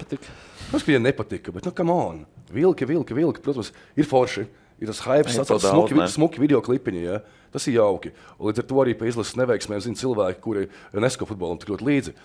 [1.04, 1.52] nepatika.
[1.52, 2.22] Bet, nu, kam on?
[2.50, 3.68] Vilki, vilki, vilki, protams,
[4.00, 4.46] ir forši.
[4.80, 6.06] Ir tas hype, Ir kas daudz, smuki, ne?
[6.10, 7.02] smuki video klipiņi.
[7.04, 7.20] Ja?
[7.54, 8.10] Tas ir jauki.
[8.40, 10.64] Un līdz ar to arī pie izlases neveiksmēm zina cilvēki, kuri
[11.04, 12.16] nesko futbolam tik ļoti līdzi.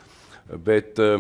[0.66, 1.20] Bet uh,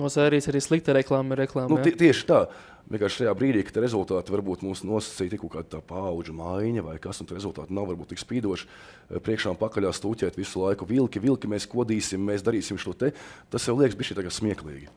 [0.00, 1.68] No sērijas arī slikta reklāma ir reklāma.
[1.68, 2.44] nu, tie, tieši tā.
[2.90, 7.28] Vienkārši šajā brīdī, kad rezultāti varbūt mūs nosacīja kaut kāda paudžu maiņa vai kas, un
[7.28, 8.66] tie rezultāti nav varbūt tik spīdoši.
[8.66, 13.12] eh, Priekšā un pakaļā stūķēt visu laiku vilki, vilki, mēs kodīsim, mēs darīsim šo te.
[13.50, 14.90] Tas jau liekas, bija šī smieklīgi.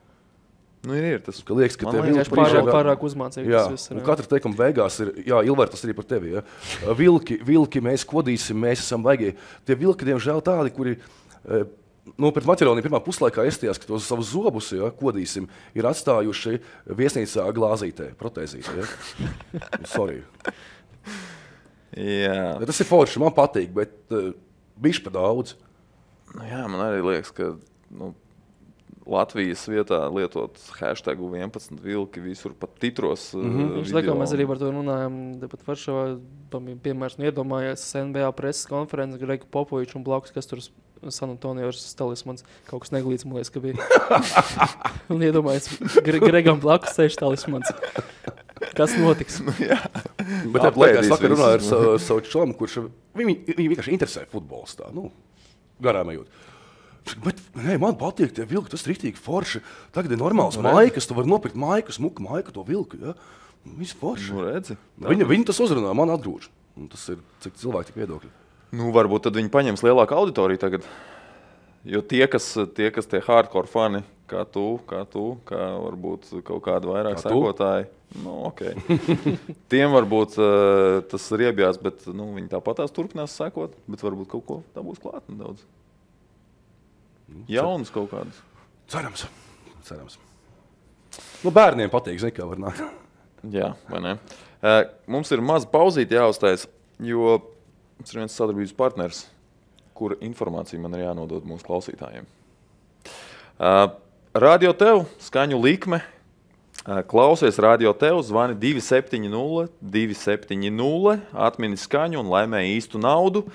[0.86, 1.40] nu, ir, ir tas.
[1.46, 3.50] Ka liekas, ka vilki Vienkārši pārāk, pārāk uzmācīgi.
[3.50, 6.36] Jā, ir, un katra teikuma beigās ir, jā, Ilver, tas arī par tevi.
[6.36, 6.44] Ja?
[6.98, 9.34] Vilki, vilki, mēs kodīsim, mēs esam baigi.
[9.66, 11.00] Tie vilki, diemžēl, tādi, kuri.
[12.06, 16.60] Eh, Nu, pret Maķedoniju pirmā puslaikā iestājās, ka tos savus zobus, ja, kodīsim, ir atstājuši
[16.86, 18.76] viesnīcā glāzītē, protēzītē.
[18.78, 19.62] Ja?
[19.90, 20.22] Sorry.
[21.96, 22.60] Jā.
[22.60, 24.36] Ja tas ir forši, man patīk, bet uh,
[24.84, 25.56] bišķi pa daudz.
[26.36, 27.56] Nu, jā, man arī liekas, ka
[27.96, 28.12] nu,
[29.06, 33.30] Latvijas vietā lietot hashtag 11 vilki visur pat titros.
[33.38, 33.52] Mm.
[33.52, 33.74] -hmm.
[33.78, 35.18] Viņš laikam mēs arī par to runājam.
[35.50, 36.06] Pat Varšavā
[36.52, 40.60] nu, iedomājies NBA preses konferences, Grega Popovičs un blakus, kas tur
[41.14, 42.46] San Antonio ir talismans.
[42.70, 43.76] Kaut kas neglīts, man liekas, ka bija.
[45.14, 45.70] un iedomājies,
[46.06, 47.70] Gre Gregam blakus sēž talismans.
[48.76, 49.42] Kas notiks?
[49.46, 52.82] Bet tā plakā es vakar runāju ar savu, savu čomu, kurš
[53.18, 54.78] viņu, vienkārši interesē futbols.
[54.80, 55.10] Tā, nu,
[55.84, 56.32] garām ejot.
[57.22, 59.62] Bet, nē, man patīk tie vilki, tas ir rīktīgi forši.
[59.94, 62.98] Tagad ir normāls maikas, tu vari nopirkt maiku, smuku maiku, to vilku.
[62.98, 63.14] Ja?
[63.78, 64.34] Viss forši.
[64.34, 64.78] Nu, redzi.
[65.06, 66.50] Viņa, viņa tas uzrunā, man atgrūž.
[66.80, 68.32] Un tas ir cik cilvēki, tik viedokļi.
[68.74, 70.88] Nu, varbūt tad viņi paņems lielāku auditoriju tagad.
[71.86, 76.64] Jo tie, kas, tie, kas tie hardcore fani, kā tu, kā tu, kā varbūt kaut
[76.66, 77.86] kādi vairāk Kā sekotāji,
[78.24, 78.74] nu, okay.
[79.72, 83.78] tiem varbūt uh, tas ir iebjās, bet nu, viņi tāpat tās turpinās sekot.
[83.86, 85.62] Bet varbūt kaut ko tā būs klāt nedaudz.
[87.50, 88.42] Jauns kaut kāds.
[88.90, 89.28] Cerams.
[89.86, 90.18] Cerams.
[91.46, 92.82] Nu, bērniem patīk, zini, kā var nākt.
[93.54, 94.18] Jā, vai ne?
[94.66, 96.66] Uh, mums ir maza pauzīte jāuztais,
[97.06, 97.38] jo
[97.98, 99.26] mums ir viens sadarbības partners,
[99.96, 102.28] kura informācija man ir jānodod mūsu klausītājiem.
[103.56, 103.88] Uh,
[104.36, 106.02] radio tev, skaņu likme.
[106.86, 113.46] Uh, klausies radio tev, zvani 270, 270, atmini skaņu un laimē īstu naudu.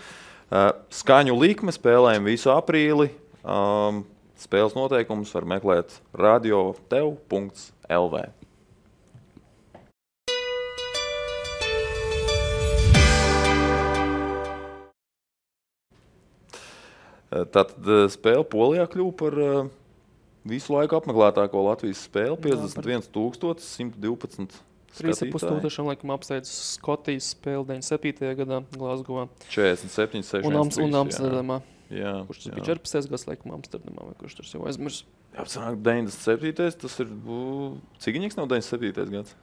[0.51, 3.11] Uh, skaņu likme spēlējam visu aprīli.
[3.45, 4.03] Um,
[4.41, 8.25] spēles noteikumus var meklēt radio tev.lv.
[17.31, 19.69] Tātad eh, spēle Polijā kļuva par eh,
[20.51, 22.35] visu laiku apmeklētāko Latvijas spēli.
[22.51, 24.59] Jā, par- 51,112.
[24.91, 25.39] 3,5 skatītāji.
[25.55, 28.33] tūkstošiem laikam apsteidz Skotijas spēli 97.
[28.41, 30.49] gadā Glasgowā 47, 6.
[30.49, 31.61] un, Ams, un Amsterdamā.
[31.95, 32.57] Jā, Kurš tas jā.
[32.57, 33.11] bija 14.
[33.13, 35.07] gads, laikam, Amsterdamā, vai kurš tur jau aizmirst?
[35.47, 36.75] Sanāk, 97.
[36.83, 37.09] tas ir.
[38.03, 39.07] Cigiņš nav 97.
[39.15, 39.37] gads.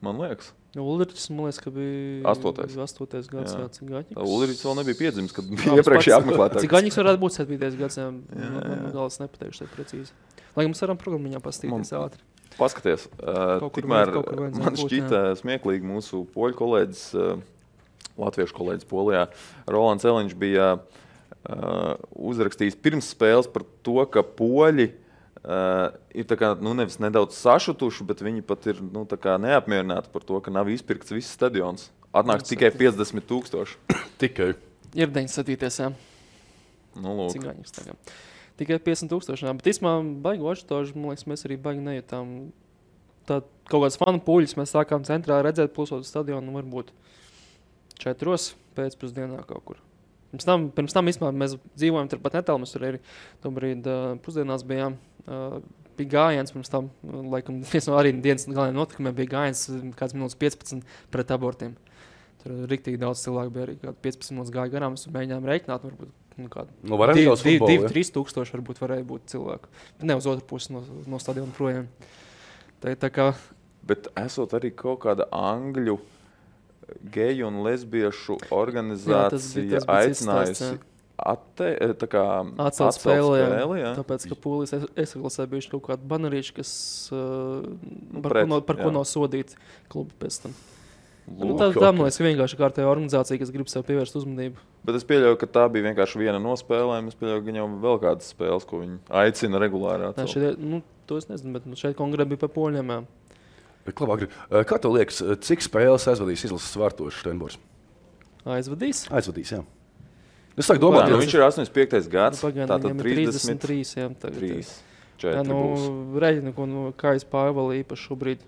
[0.00, 2.76] Man liekas, Nu, Ulrichs, man liekas, ka bija Astotais.
[2.78, 3.26] 8.
[3.26, 3.64] gads, Jā.
[3.64, 4.14] jā, Cigaņiks.
[4.14, 6.62] tā Ulrichs vēl nebija piedzimis, kad Jā, bija iepriekšējā apmeklētājā.
[6.62, 7.76] Cigaņiks varētu būt 7.
[7.80, 8.04] gads, jā.
[8.06, 8.76] Jā, Man- jā.
[8.84, 10.12] Man gals nepateikšu šeit precīzi.
[10.54, 12.22] Lai mums varam programmiņā pastīties Man- ātri.
[12.56, 17.42] Paskaties, uh, tikmēr vajadz- man būt, šķita smieklīgi mūsu poļu kolēģis, uh,
[18.18, 19.26] latviešu kolēģis Polijā,
[19.66, 24.98] Rolands Eliņš bija uh, uzrakstījis pirms spēles par to, ka poļi uh,
[25.42, 30.40] ir tā kā, nu, nevis nedaudz sašutuši, bet viņi pat ir nu, neapmierināti par to,
[30.44, 31.88] ka nav izpirkts viss stadions.
[32.12, 33.78] Atnāks tikai 50 tūkstoši.
[34.20, 34.52] Tikai.
[34.98, 35.70] Ir 97.
[35.70, 35.92] jā.
[36.98, 37.28] Nu.
[37.30, 38.14] Cigaņiks tagad.
[38.58, 39.46] Tikai 50,000.
[39.46, 42.32] jā, Bet īstenībā, baigi očitoši, man liekas, mēs arī baigi nejūtām.
[43.30, 43.38] Tā
[43.70, 46.90] kaut kāds fanu puļus mēs sākām centrā redzēt, plusot stadionu, nu, varbūt
[48.00, 49.80] četros pēcpusdienā kaut kur.
[50.30, 52.62] Pirms tam, pirms tam īstenībā, mēs dzīvojam turpat netālu.
[52.62, 53.00] Mēs tur arī
[53.42, 54.96] tobrīd uh, pusdienās bijām.
[55.26, 55.58] Uh,
[55.98, 59.66] bija gājiens pirms tam, laikam, viens no arī dienas galvenajiem notikumiem bija gājiens
[59.98, 61.76] kāds minūtes 15 pret abortiem.
[62.40, 64.96] Tur rīktīgi daudz cilvēku bija arī kādi 15 minūtes gāja garām.
[64.96, 67.92] Mēs mēģinājām reiķināt, varbūt nu, kādu Nu, divi, futbolu, divi, ja?
[67.92, 69.72] trīs tūkstoši varbūt varēja būt cilvēku.
[70.08, 71.90] Ne uz otru pusi no, no stadiona projām.
[72.80, 73.32] Tā, tā kā
[73.86, 75.96] Bet esot arī kaut kāda angļu
[77.12, 80.78] geju un lesbiešu organizācija, bija- bija aicinājusi
[81.20, 82.24] tā kā,
[82.64, 83.92] atcelt spēli, spēli jā.
[83.98, 86.72] tāpēc, ka polijas eskalsē bijuši kaut kādi banerīši, kas,
[87.12, 87.60] uh,
[88.10, 89.56] Nu, par, pret, ko, no, par ko sodīti
[89.92, 90.54] klubi pēc tam.
[91.30, 91.76] Nu, Lūk, tā, ok.
[91.78, 94.58] tā man liekas, ka vienkārši kārtēja organizācija, kas grib sev pievērst uzmanību.
[94.82, 97.10] Bet es pieļauju, ka tā bija vienkārši viena no spēlēm.
[97.12, 100.08] Es pieļauju, ka viņam vēl kādas spēles, ko viņi aicina regulāri.
[100.16, 102.94] Nē, šeit, nu, to es nezinu, bet nu, šeit konkrēti bija par poļiem.
[102.94, 102.98] Jā.
[103.86, 107.58] Bet, Agri, eh, Kā tev liekas, eh, cik spēles aizvadīs izlases vārtos Steinbors?
[108.44, 109.06] Aizvadīs.
[109.08, 109.64] Aizvadīs, jā.
[110.56, 112.08] Es Jā, domāt, nu, ka viņš ir 85.
[112.10, 112.40] gads.
[112.42, 113.58] Pagaidām, Tātad viņam ir 33.
[113.60, 113.96] 33.
[113.96, 114.40] Jā, tagad,
[115.20, 116.16] Jā, Jā, nu.
[116.16, 118.44] Reģina, ko nu, Kais Pāvela īpaši šobrīd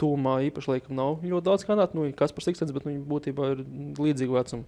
[0.00, 1.98] tūmā īpaši laikam nav ļoti daudz kandidātu.
[1.98, 3.62] Nu, kas par Siksens, bet viņi būtībā ir
[4.00, 4.66] līdzīgi vecumi.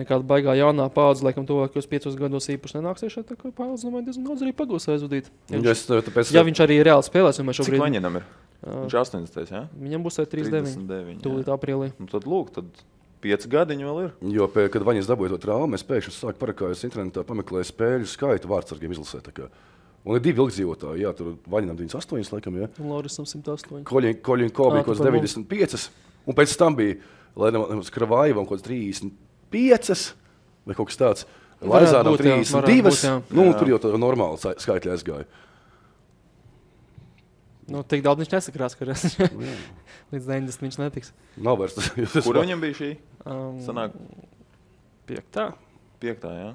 [0.00, 3.24] Nekāda baigā jaunā paudze, laikam, tuvākajos piecos gados īpaši nenāks iekšā.
[3.26, 5.32] Tā kā paudze, domāju, diezgan daudz arī pagūs aizvadīt.
[5.50, 8.20] Ja viņš, es, eh, tāpēc, ja viņš arī reāli spēlēs, jo mēs Cik šobrīd viņam
[8.20, 8.28] ir?
[8.60, 9.52] Viņš ir 80.
[9.54, 9.62] Jā?
[9.72, 10.74] viņam būs arī 39.
[10.76, 11.20] 39.
[11.24, 11.56] Tūlīt jā.
[11.56, 11.90] aprīlī.
[11.96, 12.82] Nu, tad, lūk, tad
[13.24, 14.12] 5 gadiņi vēl ir.
[14.36, 18.50] Jo, pie, kad Vaņas dabūja to traumu, es pēkšņi sāku parakājos internetā, pameklēju spēļu skaitu
[18.52, 19.22] vārdsargiem izlasē.
[20.00, 22.70] Un ir divi ilgdzīvotāji, jā, tur Vaņam 98, laikam, jā.
[22.80, 23.82] Un Laurisam 108.
[23.88, 25.34] Koļiņš bija Ā, kaut tu kāds par mums.
[25.44, 25.90] 95,
[26.24, 26.96] un pēc tam bija
[27.92, 30.00] Kravājam kaut kāds 35
[30.64, 31.28] vai kaut kas tāds.
[31.60, 32.56] Laizānam būt, jā, 32.
[32.56, 33.14] varētu būt, jā.
[33.36, 33.56] Nu, Jā.
[33.60, 35.26] tur jau tā normāli skaitļi aizgāja.
[37.70, 39.56] Nu, tik daudz viņš nesakrās, ka Nu, jā.
[40.12, 41.12] līdz 90 viņš netiks.
[41.38, 41.90] Nav vairs tas.
[42.26, 42.90] Kur viņam bija šī?
[43.22, 43.94] Um, Sanāk,
[45.06, 45.52] Piektā.
[46.00, 46.28] 5.
[46.32, 46.52] Jā,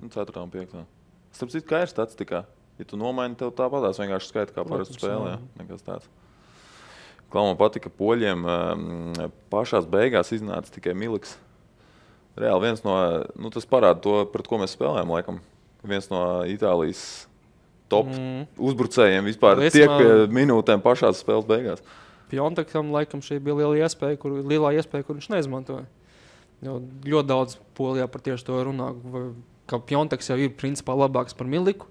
[0.00, 0.42] nu, 4.
[0.42, 0.76] un 5.
[1.34, 2.44] Starp citu, kā ir statistikā?
[2.78, 5.32] Ja tu nomaini, tev tāpatās vienkārši skaita kā parasta Protams, spēle.
[5.32, 5.38] jā.
[5.60, 6.10] Nekas tāds.
[7.32, 8.84] Klau man patika, ka poļiem um,
[9.50, 11.36] pašās beigās iznāca tikai Miliks.
[12.38, 12.94] Reāli viens no,
[13.38, 15.40] nu, tas parāda to, pret ko mēs spēlējam, laikam.
[15.86, 17.02] Viens no Itālijas
[17.94, 18.46] top mm.
[18.68, 21.84] Uzbrucējiem vispār es tiek pie minūtēm pašās spēles beigās.
[22.32, 25.84] Pjontakam laikam šī bija liela iespēja, kur, lielā iespēja, kur viņš neizmantoja.
[26.64, 28.88] Jo ļoti daudz polijā par tieši to runā,
[29.70, 31.88] ka Pjontaks jau ir principā labāks par Miliku.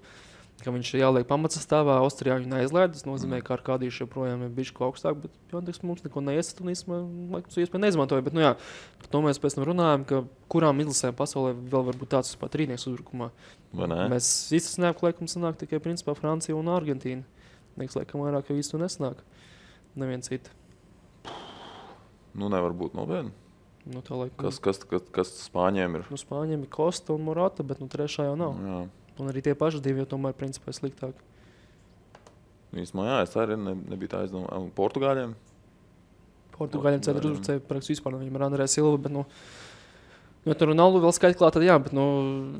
[0.64, 2.94] Ka viņš ir jāliek pamatsastāvā, Austrijā viņa neizlaiž.
[2.94, 6.72] Tas nozīmē, ka ar kādīšu joprojām ir bijis augstāk, bet Pjontaks mums neko neiesaist un
[6.72, 8.24] īstenībā šo iespēju neizmantoja.
[8.24, 8.54] Bet, nu, jā,
[9.02, 10.22] par to mēs pēc tam runājam, ka
[10.52, 13.28] kurām izlasēm pasaulē vēl var būt tāds pat trīnieks uzbrukumā.
[13.76, 17.28] Mēs izsmeļam, ka laikam sanāk tikai principā Francija un Argentīna.
[17.76, 19.20] Liekas, laikam vairāk jau īsti nesanāk.
[20.00, 20.52] Neviens cits.
[22.34, 23.34] Nu, nevar būt nopietni.
[23.84, 24.38] Nu, laikam.
[24.40, 26.06] Kas, kas, kas, kas Spāņiem ir?
[26.08, 28.56] Nu, Spāņiem ir Kosta un Morata, bet nu, trešā jau nav.
[28.64, 28.78] Jā.
[29.22, 31.18] Un arī tie paši divi jau tomēr principā ir sliktāk.
[32.74, 34.48] Īsumā, jā, es arī ne, nebiju tā aizdomā.
[34.74, 35.36] Portugāļiem?
[36.56, 37.36] Portugāļiem ceļā Portugāļiem.
[37.36, 38.24] uzbrucēji praktiski vispār nav.
[38.24, 39.22] Viņam ir Andrēs Silva, bet, nu,
[40.48, 42.04] ja tur nav vēl skaits klāt, tad jā, bet, nu,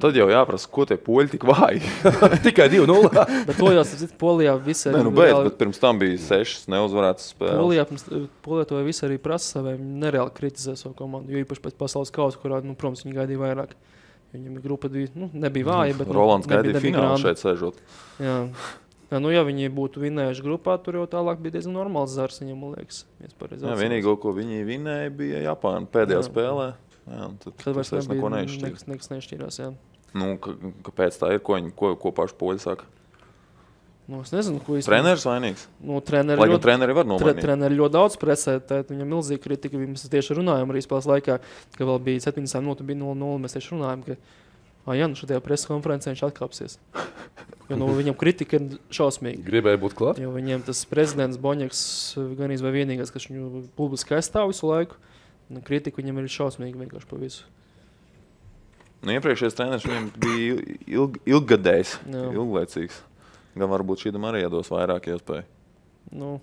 [0.02, 1.82] Tad jau jāprasa, ko tie poļi tik vāji.
[2.46, 3.10] Tikai 2-0.
[3.50, 6.68] bet to jau, citu, Polijā visi Nē, nu, bet, reāli- bet pirms tam bija sešas
[6.70, 7.58] neuzvarētas spēles.
[7.58, 8.06] Polijā, pirms,
[8.46, 9.64] Polijā to visi arī prasa.
[9.66, 11.34] Viņi nereāli kritizē savu komandu.
[11.34, 13.74] Jo īpaši pēc pasaules kausa, kurā, nu, protams, viņi gaidīja vairāk.
[14.34, 16.08] Viņam grupa, bija, nu, nebija vāja, bet.
[16.10, 17.78] nu, Rolands gaidīja finālu šeit sēžot.
[18.22, 18.38] Jā.
[19.12, 22.40] Jā, nu, ja viņi būtu vinējuši grupā, tur jau tālāk bija diezgan normāls zars.
[22.42, 26.26] Viņam, man liekas, Jā, vienīgo, ko viņi vinēja, bija Japāna pēdējā Jā.
[26.26, 26.66] spēlē.
[27.04, 28.64] Jā, tad Tad vairs neko neizšķīra.
[28.70, 29.60] nekas, nekas nešķīrās.
[29.60, 29.68] Jā.
[30.16, 31.42] Nu, kāpēc tā ir?
[31.44, 32.88] Ko, viņi, ko, ko paši poļi saka?
[34.04, 34.98] Nu, es nezinu, ko īstenībā.
[34.98, 35.66] Treneris vainīgs.
[35.80, 37.40] Nu, treneri Lai gan ļoti, treneri var tre, nomainīt.
[37.40, 38.58] treneri ļoti daudz presē.
[38.60, 39.80] tad Viņam ir milzīga kritika.
[39.80, 41.38] Mēs tieši runājām arī spēles laikā,
[41.78, 43.38] ka vēl bija 7 minūtes, bija 0-0.
[43.46, 44.18] Mēs tieši runājām, ka
[44.84, 46.74] Ah, jā, nu šajā preses konferencē viņš atkāpsies.
[47.70, 49.40] Jo nu, viņam kritika ir šausmīga.
[49.46, 50.18] Gribēju būt klāt.
[50.20, 51.80] Jo viņiem tas prezidents Boņģis
[52.36, 54.98] gan izvēlējās vienīgais, kas viņu publiski aizstāv visu laiku.
[55.48, 57.48] Nu, kritika viņam ir šausmīga vienkārši pa visu.
[59.04, 60.60] Nu, iepriekšējais treneris viņam bija
[60.98, 63.00] ilg, ilggadējs, ilglaicīgs.
[63.54, 65.46] Gan varbūt šīm arī iedos vairāk iespēju.
[66.14, 66.36] Nu,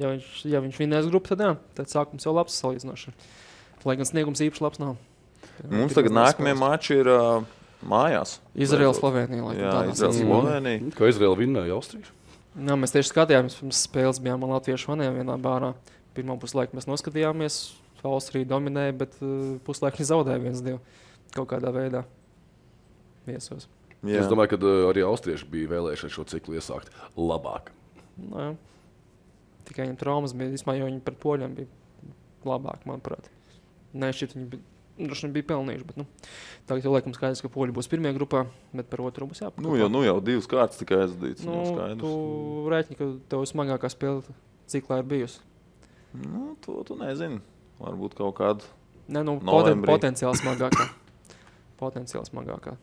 [0.00, 3.14] ja viņš, ja viņš vinnēs grupu, tad jā, tad sākums jau labs salīdzinoši.
[3.84, 4.96] Lai gan sniegums īpaši labs nav.
[5.70, 7.44] Mums tagad nākamie mači ir uh,
[7.86, 8.38] mājās.
[8.56, 9.44] Izraels, Slovenija.
[9.44, 10.40] laikam Jā, Izraels, sacīmā.
[10.40, 10.92] Slovenija.
[10.96, 12.10] Kā Izraela vinnēja Austriju.
[12.54, 15.72] Jā, mēs tieši skatījāmies, pirms spēles bijām Latviešu vaniem vienā bārā.
[16.16, 17.60] Pirmā puslaika mēs noskatījāmies,
[18.04, 20.80] Austrija dominēja, bet uh, puslaika viņi zaudēja viens divu
[21.34, 22.04] kaut kādā veidā.
[23.24, 23.68] Viesos.
[24.04, 24.20] Jā.
[24.20, 27.70] Es domāju, ka uh, arī austrieši bija vēlējušies šo ciklu iesākt labāk.
[28.20, 28.50] Nu, jā.
[29.64, 32.12] Tikai viņam traumas bija, vismaz jau viņi pret poļiem bija
[32.44, 33.30] labāk, manuprāt.
[33.96, 34.70] Nē, šķiet, viņi bija.
[34.94, 36.04] Droši vien bija pelnījuši, bet nu,
[36.70, 38.44] tagad jau laikam skaidrs, ka poļi būs pirmajā grupā,
[38.78, 39.64] bet par otru būs jāpārāk.
[39.66, 41.42] Nu, jau, nu jau divas kārtas tikai aizdīts.
[41.48, 42.12] Nu, nu, tu
[42.70, 44.36] rēķini, ka tev smagākā spēle
[44.70, 45.42] ciklā ir bijusi.
[46.14, 47.42] Nu, to tu nezini.
[47.82, 48.70] Varbūt kaut kāda.
[49.10, 49.96] Nē, nu, poten, Novembrī.
[49.96, 50.86] potenciāli smagākā.
[51.82, 52.78] potenciāli smagākā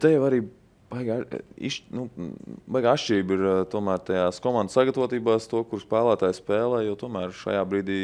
[0.00, 0.42] Te jau arī
[0.90, 1.20] baigā,
[1.56, 2.08] iš, nu,
[2.70, 6.82] baigā atšķirība ir eh, tomēr tajās komandas sagatavotībās, to, kur spēlētāji spēlē.
[6.88, 8.00] Jo tomēr šajā brīdī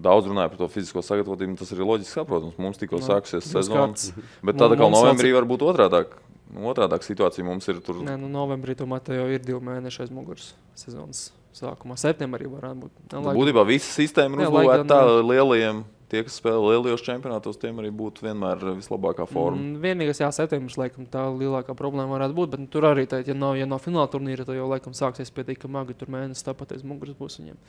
[0.00, 1.58] daudz runāja par to fizisko sagatavotību.
[1.60, 2.58] Tas ir loģiski saprotams.
[2.60, 4.24] Mums tikko Nu, sāksies mums sezona.
[4.46, 6.16] Bet tāda kā novembrī var būt otrādāk.
[6.50, 8.00] Otrādāk situācija mums ir tur.
[8.02, 11.94] Nē, nu, novembrī tomēr jau ir divi mēneši aiz muguras sezonas sākumā.
[12.00, 12.96] Septembrī varētu būt.
[13.12, 15.84] Nu, Nu, Būtībā visa sistēma ir uzbūvēta gan, tā lielajiem.
[16.10, 19.60] Tie, kas spēlē lielajos čempionātos, tiem arī būtu vienmēr vislabākā forma.
[19.60, 22.50] Mm, Vienīgais, jā, septembris, laikam, tā lielākā problēma varētu būt.
[22.56, 25.30] Bet nu, tur arī, tā, ja nav, ja nav fināla turnīra, tad jau laikam sāksies
[25.36, 25.94] pietiekami magi.
[26.00, 27.60] Tur mēnesis tāpat aiz muguras būs viņiem.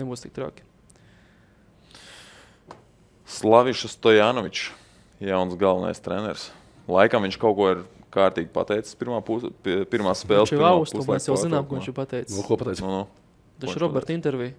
[0.00, 0.64] Nebūs tik traki.
[3.30, 4.70] Slavišs Stojanovičs,
[5.22, 6.48] jauns galvenais treneris.
[6.90, 10.48] Laikam viņš kaut ko ir kārtīgi pateicis pirmā, pus, pi- pirmā spēle.
[10.48, 12.34] Viņš jau austu, mēs jau zinām, ko viņš ir pateicis.
[12.40, 12.82] Nu, ko pateicu?
[12.88, 13.34] Nu, nu.
[13.60, 14.56] Tas ir Roberta intervija.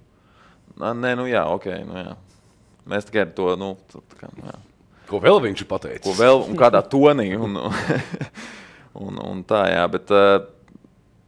[0.77, 1.67] Nē, nu jā, ok.
[1.89, 2.13] Nu, jā.
[2.89, 3.73] Mēs tikai ar to, nu,
[4.17, 4.57] kā, jā.
[5.11, 6.05] Ko vēl viņš ir pateicis?
[6.07, 7.29] ko vēl, un kādā tonī.
[7.35, 10.43] Un, un, un tā, jā, bet uh,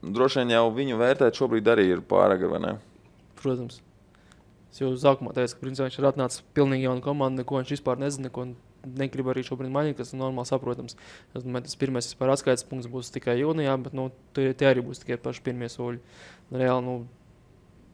[0.03, 2.77] droši vien jau viņu vērtēt šobrīd arī ir pārāk, ne?
[3.39, 3.81] Protams.
[4.73, 7.99] Es jau sākumā teicu, ka principā, viņš ir atnācis pilnīgi jaunu komandu, neko viņš vispār
[8.01, 8.29] nezina.
[8.29, 8.47] Neko
[8.83, 10.97] negrib arī šobrīd mainīt, tas ir normāli saprotams.
[11.35, 15.03] Es domāju, tas pirmais atskaites punkts būs tikai jūnijā, bet nu, tie, tie arī būs
[15.03, 16.01] tikai paši pirmie soļi.
[16.53, 16.95] Reāli, nu,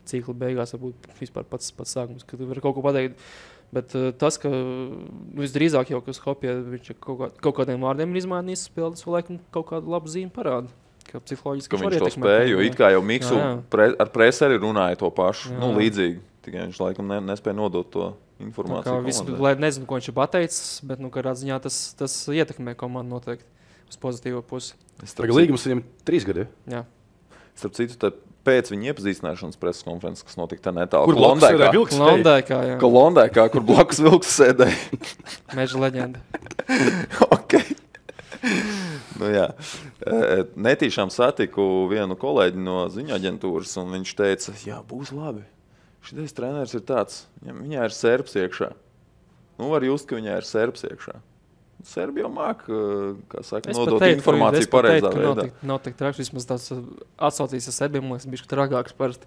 [0.10, 3.22] cikla beigās varbūt vispār pats, pats sākums, kad var kaut ko pateikt.
[3.70, 5.06] Bet uh, tas, ka nu,
[5.38, 9.20] visdrīzāk jau uz Hopija viņš kaut, kā, kaut kādiem vārdiem ir izmainījis spēli, tas vēl
[9.20, 10.74] laikam kaut kādu labu zīmi parāda.
[11.10, 13.54] Ka psiholoģiski Ka viņš to spēja, jo it kā jau Mikls Jā, jā.
[13.74, 15.54] pre, ar presi arī runāja to pašu.
[15.54, 15.62] Jā.
[15.62, 16.20] Nu, līdzīgi.
[16.46, 18.10] Tikai viņš laikam ne, nespēja nodot to
[18.42, 19.02] informāciju.
[19.06, 23.18] visu, lai nezinu, ko viņš ir pateicis, bet nu, kādā ziņā tas, tas ietekmē komandu
[23.18, 23.46] noteikti
[23.90, 24.78] uz pozitīvo pusi.
[25.00, 26.46] Tagad Starp, citu, līgums viņam trīs gadi.
[26.70, 26.84] Jā.
[27.60, 31.20] starp citu, tad pēc viņa iepazīstināšanas preses konferences, kas notika netālu, Kur!
[32.00, 35.00] Londai, kā jau Kolondai, kā kur blakus vilks sēdēja.
[35.60, 36.24] meža leģenda.
[37.36, 37.66] okay.
[39.20, 39.48] nu, jā.
[40.06, 45.44] E, Netīšām satiku vienu kolēģi no ziņu aģentūras, un viņš teica, jā, būs labi.
[46.06, 48.72] Šis treneris ir tāds, viņam viņā ir serps iekšā.
[49.60, 51.20] Nu, var just, ka viņai ir serps iekšā.
[51.84, 52.66] Serbi jau māca,
[53.32, 55.44] kā saka, nodot teiktu, ka- informāciju pareizā nav veidā.
[55.48, 56.84] tik- Nav tik traks, vismaz tāds uh,
[57.18, 59.26] atsaucīs ar serbiem, man liekas, bija trakāks parasti.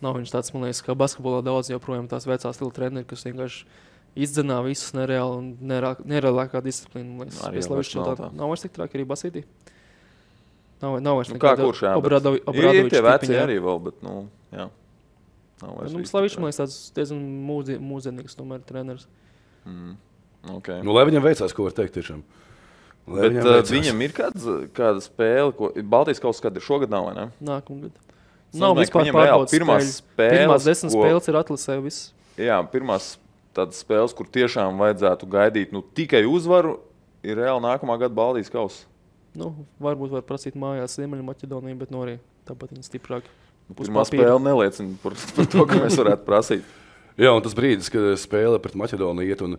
[0.00, 3.64] Nav viņš tāds, man liekas, kā basketbolā daudz joprojām tās vecās stila treneri, kas vienkārši
[4.16, 7.18] izdzenā visus nereāli un nereālākā disciplīna.
[7.20, 7.42] liekas.
[7.44, 8.32] Arī Es nav tā-.
[8.32, 9.44] Nav vairs tik traki arī basītī.
[10.80, 13.82] Nav, nav vairs Nu, kā kurš jā, bet Obradovi- ir- ir tie veci arī vēl,
[13.84, 14.70] bet, nu, jā.
[15.60, 19.04] Nav vairs Nu, Slavičs, man liekas, tāds diezgan mūzi- mūzienīgs tomēr treneris.
[19.66, 19.96] Mm.
[20.40, 20.80] Okay.
[20.86, 22.22] Nu, lai viņam veicās, ko var teikt tiešām.
[23.10, 23.72] Lai Bet viņam uh, veicās.
[23.74, 27.26] viņam ir kāds, kāda spēle, ko Baltijas kaut kāda šogad, nav vai ne?
[27.44, 27.92] Nākamgad.
[28.56, 30.38] Nav vispār pārbaudas pirmās spēles.
[30.40, 31.76] Pirmās desmit ko- spēles ir atlasē.
[31.84, 32.12] Viss.
[32.40, 33.12] Jā, pirmās
[33.54, 36.78] tādas spēles, kur tiešām vajadzētu gaidīt nu, tikai uzvaru,
[37.26, 38.86] ir reāli nākamā gada Baltijas kausa.
[39.36, 42.16] Nu, varbūt var prasīt mājās Ziemeļmaķedoniju, bet no arī
[42.48, 43.28] tāpat viņi stiprāk.
[43.70, 46.64] Uz Pirmā spēle neliecina par, par to, ka mēs varētu prasīt.
[47.20, 49.58] Jā, un tas brīdis, kad spēle pret Maķedoniju iet, un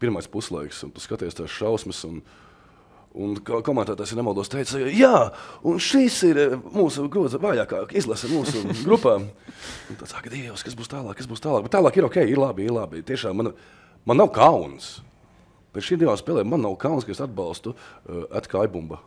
[0.00, 2.04] pirmais puslaiks, un tu skaties tās šausmas.
[2.08, 2.20] Un,
[3.18, 5.30] Un komentētājs, ja nemaldos, teica, jā,
[5.66, 9.14] un šis ir eh, mūsu gods vājākā izlase mūsu grupā.
[9.18, 11.64] Un tad saka, Dievs, kas būs tālāk, kas būs tālāk.
[11.64, 13.00] Bet tālāk ir ok, ir labi, ir labi.
[13.08, 13.50] Tiešām man,
[14.06, 14.98] man nav kauns.
[15.74, 19.00] Pēc šīm divām spēlēm man nav kauns, ka es atbalstu uh, Atkāju bumbu.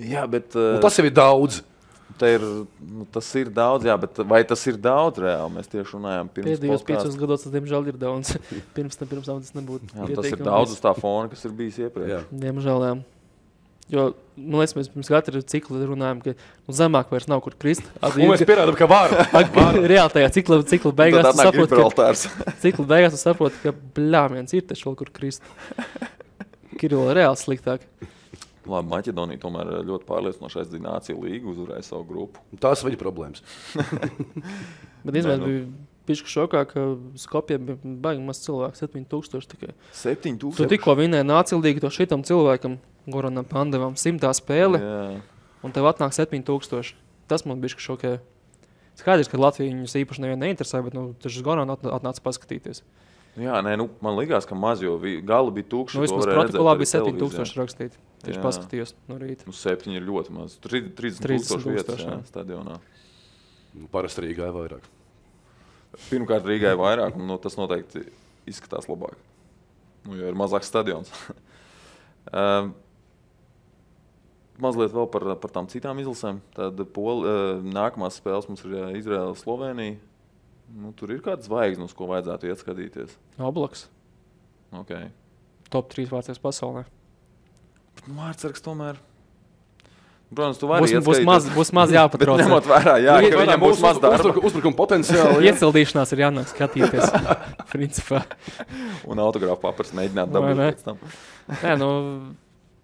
[0.00, 1.60] Jā, bet, Un uh, tas jau ir daudz.
[2.26, 2.44] Ir,
[2.78, 5.54] nu, tas ir daudz, jā, bet vai tas ir daudz reāli?
[5.56, 6.90] Mēs tieši runājām pirms Pēdējos podcastu.
[6.92, 8.34] piecos gados tas, diemžēl, ir daudz.
[8.76, 9.90] pirms tam, pirms tam tas nebūtu.
[9.96, 12.12] Jā, tas ir daudz uz tā fona, kas ir bijis iepriekš.
[12.12, 12.20] Jā.
[12.44, 12.94] Diemžēl, jā.
[13.92, 14.06] Jo,
[14.38, 17.84] man liekas, mēs pirms katra cikla runājam, ka nu, zemāk vairs nav kur krist.
[18.14, 19.12] Un mēs pierādām, ka var.
[19.92, 21.98] Reāli tajā cikla, cikla beigās Tad tu nāk saproti,
[22.38, 25.44] ka, cikla beigās tu saproti, ka bļāviens ir taču vēl kur krist.
[26.80, 27.84] Kirila reāli sliktāk.
[28.70, 32.42] Labi, Maķedonija tomēr ļoti pārliecinoši aizdzina Nāciju līgu, uzvarēja savu grupu.
[32.62, 33.42] Tās viņa problēmas.
[35.06, 35.48] Bet izmēr nu.
[35.48, 35.64] bija
[36.08, 36.86] pišķi šokā, ka
[37.18, 39.74] Skopjē bija baigi maz cilvēku, 7000 tikai.
[39.98, 40.58] 7000.
[40.58, 42.78] Tu tikko vinēji Nāciju līgu to šitam cilvēkam,
[43.10, 44.82] Goranam Pandevam, simtā spēle.
[44.82, 45.06] Jā.
[45.66, 46.94] un tev atnāk 7000.
[47.30, 48.18] Tas man bija šokē.
[48.98, 52.82] Skaidrs, ka Latvija viņus īpaši nevienu neinteresē, bet nu, tas Gorans atnāca paskatīties.
[53.40, 55.96] Jā, nē, nu, man liekas, ka maz jau gala bija tukša.
[55.96, 57.46] Nu, vismaz protokolā bija arī televīzijā.
[57.48, 58.00] 7000 rakstīti.
[58.22, 58.42] Tieši Jā.
[58.44, 59.46] paskatījos no rīta.
[59.48, 60.58] Nu, septiņi ir ļoti maz.
[60.62, 62.76] Tur ir 30 30 tūkstoši vietas tūkstoši, jā, stadionā.
[63.72, 64.84] Nu, Parasti arī gāja vairāk.
[66.10, 68.04] Pirmkārt, Rīgai vairāk, un nu, tas noteikti
[68.48, 69.16] izskatās labāk.
[70.04, 71.10] Nu, jo ir mazāks stadions.
[72.28, 72.74] um,
[74.68, 76.44] mazliet vēl par, par tām citām izlasēm.
[76.56, 79.96] Tad pol, uh, nākamās spēles mums ir Izraela, Slovenija.
[80.72, 83.16] Nu, tur ir kāda zvaigzne, uz ko vajadzētu iet skatīties.
[83.42, 83.86] Oblaks.
[84.72, 85.10] Okay.
[85.72, 86.86] Top 3 vārds pasaulē.
[88.06, 89.00] Nu, Vārtsargs tomēr.
[90.32, 91.26] Protams, tu vari skatīties.
[91.28, 92.40] maz, būs maz jāpatrauc.
[92.40, 94.16] ņemot vērā, jā, Nu, ka viņam būs maz darba.
[94.16, 95.44] Uzbruk, uzbrukuma potenciāli.
[95.50, 97.12] Iecildīšanās ir jānāk skatīties.
[97.74, 98.22] Principā.
[99.04, 101.02] Un autogrāfu papīrs mēģināt dabūt pēc tam.
[101.60, 101.90] Nē, nu,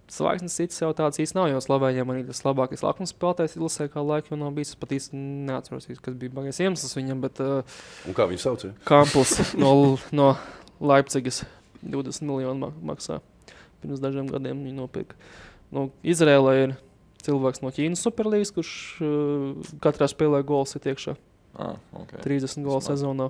[0.08, 4.00] Zvaigznes cits jau tāds īsti nav, jo Slovēņiem arī tas labākais lakmus spēlētājs izlasē, kā
[4.00, 4.72] laika jau nav bijis.
[4.80, 7.76] Pat īsti neatceros, kas bija bagais iemesls viņam, bet uh,
[8.08, 8.64] Un kā viņi sauc?
[8.88, 9.72] Kampls no,
[10.16, 10.30] no
[10.80, 11.42] Leipzigas
[11.84, 13.20] 20 miljonu ma maksā.
[13.82, 15.18] Pirms dažiem gadiem viņi nopirka.
[15.74, 16.72] Nu, Izrēlē ir
[17.26, 18.72] cilvēks no Ķīnas superlīgas, kurš
[19.04, 21.18] uh, katrā spēlē gols ir iekšā.
[21.58, 22.22] Ah, okay.
[22.24, 23.28] 30 gols sezonā.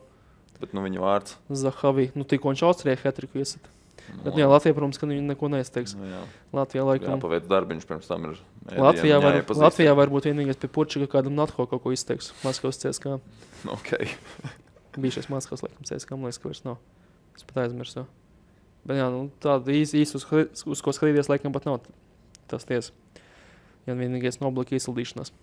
[0.59, 1.37] Bet nu, viņa vārds.
[1.55, 3.71] Zahavi, nu tikko viņš Austrijā hetriku iesita.
[4.09, 5.95] Nu, Bet, nu, jā, Latvijā, protams, ka viņi neko neizteiks.
[5.99, 6.21] Nu, jā.
[6.57, 7.17] Latvijā laikam.
[7.17, 8.39] Jāpaveic darbiņš, pirms tam ir.
[8.65, 9.65] mēdījiem Latvijā var, jāiepazīst.
[9.65, 12.33] Latvijā var būt vienīgais pie puča, ka kādam Natho kaut ko izteiks.
[12.45, 13.19] Maskavas CSK.
[13.79, 14.07] Okay.
[15.03, 16.79] Bijušais Maskavas laikam CSK, man liekas, ka vairs nav.
[17.37, 18.07] Es pat aizmirsu.
[18.87, 20.27] Bet jā, nu, tāda īsta, īsta uz,
[20.63, 21.83] uz ko skatīties, laikam pat nav
[22.49, 22.95] tas tiesa.
[23.89, 25.35] Ja vienīgais noblika izsildīšanās.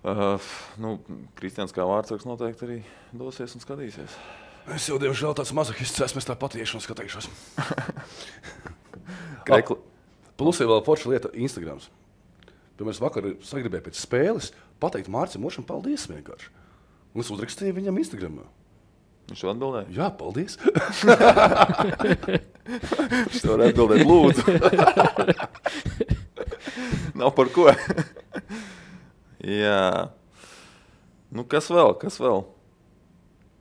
[0.00, 0.40] Uh,
[0.80, 0.94] nu,
[1.36, 2.78] Kristians kā vārdsargs noteikti arī
[3.12, 4.14] dosies un skatīsies.
[4.68, 7.30] Es jau diemžēl tāds mazohists esmu, es tā patieši un skatīšos.
[9.48, 9.78] Krekli.
[10.40, 11.80] Plus ir vēl forša lieta Instagram.
[12.78, 16.48] Piemēram, vakar sagribēju pēc spēles pateikt Mārcis Mošam paldies vienkārši.
[17.12, 18.38] Un es uzrakstīju viņam Instagram.
[19.30, 19.88] Viņš atbildēja.
[19.94, 20.56] Jā, paldies.
[23.30, 24.42] Viņš to var atbildēt, lūdzu.
[27.20, 27.68] Nav par ko.
[29.44, 30.10] Jā.
[31.30, 31.94] Nu, kas vēl?
[32.00, 32.42] Kas vēl?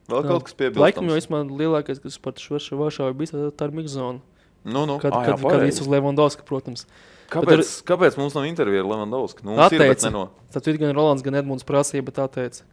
[0.10, 0.84] Vēl kaut kas piebilstams.
[0.84, 4.20] Laikam jau vismaz lielākais, kas par šo Varšavu bija, tā- tā ir Mikzona.
[4.64, 4.97] Nu, nu.
[4.99, 5.72] Kad, ah, jā, kad, kad pareizi.
[5.72, 6.86] viss uz Levandovska, protams.
[7.30, 9.45] Kāpēc, kāpēc mums nav intervija ar Levandovski?
[9.45, 10.10] Nu, Atteica.
[10.10, 10.24] ne no.
[10.51, 12.66] Tad gan Rolands, gan Edmunds prasīja, bet tā teica.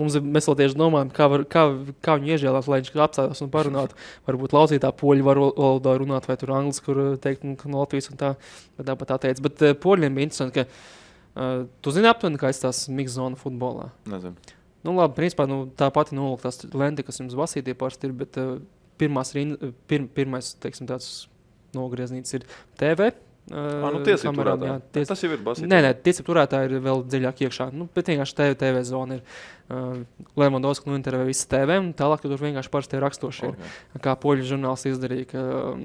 [0.00, 1.64] Mums ir, mēs vēl tieši domājam, kā, var, kā,
[2.04, 3.96] kā viņu iežēlēt, lai viņš apstājās un parunātu.
[4.28, 8.20] Varbūt laucītā poļu valodā runāt, vai tur angļu, kur uh, teikt, nu, no Latvijas un
[8.20, 8.32] tā.
[8.78, 9.44] Bet tāpat tā teica.
[9.48, 13.90] Bet uh, poļiem bija interesanti, ka uh, tu zini aptuveni, kā izstās Mikzona futbolā.
[14.08, 14.36] Nezinu.
[14.82, 18.56] Nu, labi, principā nu, tā pati noliktā lente, kas jums vasītie parasti ir, bet uh,
[19.00, 19.60] pirmās rind,
[19.90, 21.28] pir, pirmais, teiksim, tāds
[21.76, 22.48] nogrieznīts ir
[22.80, 23.12] TV.
[23.12, 25.66] Uh, Ah, nu, tiesību kamerām, jā, ties, Tas jau ir basīts.
[25.66, 27.66] Nē, nē, tiesību turētāji ir vēl dziļāk iekšā.
[27.74, 29.24] Nu, bet vienkārši TV, TV zona ir.
[29.66, 30.04] Uh,
[30.38, 33.50] Lemondovs, nu, intervē visas TV, un tālāk tur vienkārši parasti rakstošie.
[33.50, 34.02] Okay.
[34.04, 35.82] Kā poļu žurnālists izdarīja, ka um,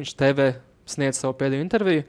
[0.00, 0.48] viņš TV
[0.90, 2.02] sniedz savu pēdējo interviju.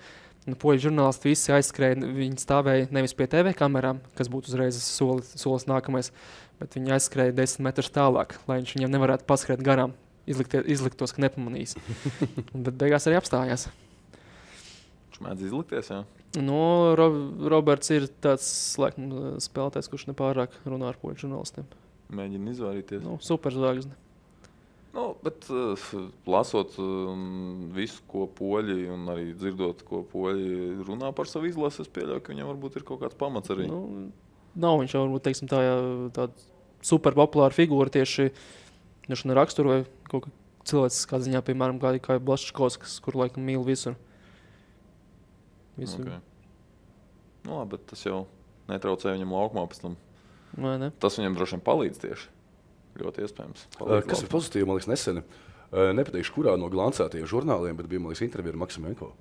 [0.49, 1.99] Un Poļu žurnālisti visi aizskrēja.
[2.01, 6.11] Viņi stāvēja nevis pie TV kamerām, kas būtu uzreiz solis, solis nākamais,
[6.59, 9.95] bet viņi aizskrēja desmit metrus tālāk, lai viņš viņiem nevarētu paskriet garām.
[10.29, 11.75] Izliktie, izliktos, ka nepamanīs.
[12.65, 13.69] bet beigās arī apstājās.
[15.09, 16.03] Viņš mēdz izlikties, jā.
[16.37, 16.59] Nu,
[16.97, 17.07] Ro
[17.49, 19.09] Roberts ir tāds laikam,
[19.41, 21.65] spēlētājs, kurš nepārāk runā ar poļu žurnālistiem.
[22.13, 23.01] Mēģina izvairīties.
[23.05, 23.97] Nu, Superzvaigzne.
[24.89, 25.89] Nu, bet, uh,
[26.25, 31.91] lasot um, visu, ko poļi un arī dzirdot, ko poļi runā par savu izlasi, es
[31.93, 33.67] pieļauju, ka viņam varbūt ir kaut kāds pamats arī.
[33.69, 33.83] Nu,
[34.59, 35.61] Nu, nav viņš jau varbūt teiksim, tā,
[36.15, 36.47] tāda
[36.85, 38.31] superpopulāra figūra tieši
[39.09, 40.33] raksturā vai kaut kā
[40.69, 43.95] cilvēciskā ziņā, piemēram, kā, kā Blaškovs, kur laikam mīl visur.
[45.79, 46.19] Visu, okay.
[47.45, 48.25] nu, labi, bet tas jau
[48.69, 49.95] netraucē viņam laukumā pēc tam.
[50.57, 50.91] vai ne?
[50.99, 52.27] Tas viņam droši vien palīdz tieši.
[52.99, 53.65] Ļoti iespējams.
[53.77, 55.23] Palīdz Kas ir pozitīvi, man liekas, nesen.
[55.69, 59.11] Nepateikšu, kurā no glancētajiem žurnāliem, bet bija Maksim Menko.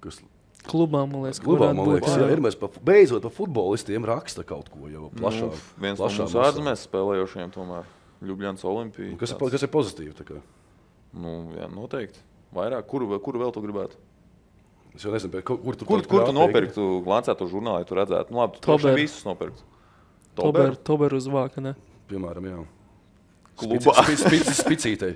[0.00, 0.20] Kas
[0.66, 2.26] Klubā, man liekas, Klubā, man liekas, jā.
[2.26, 5.54] jā, ir mēs pa, beidzot par futbolistiem raksta kaut ko jau plašāk.
[5.54, 6.42] Nu, viens no plašā masā.
[6.50, 7.88] ārzemēs spēlējošiem, tomēr
[8.28, 9.16] Ljubljana Olimpija.
[9.20, 10.42] Kas ir, kas ir pozitīvi?
[11.16, 12.20] Nu, jā, noteikti.
[12.54, 13.96] Vairāk, kuru, kuru vēl tu gribētu?
[14.94, 18.34] Es jau nezinu, kur, kur tu, Kur, kur tu nopirktu lancēto žurnālu, ja tu redzētu?
[18.34, 18.96] Nu, labi, tu Tober.
[18.98, 19.62] visus nopirkt.
[20.38, 21.76] Tober, Tober uz vāka, ne?
[22.10, 22.60] Piemēram, jā.
[23.60, 23.92] Klubā.
[24.02, 25.14] Spic- spic- Spicītei.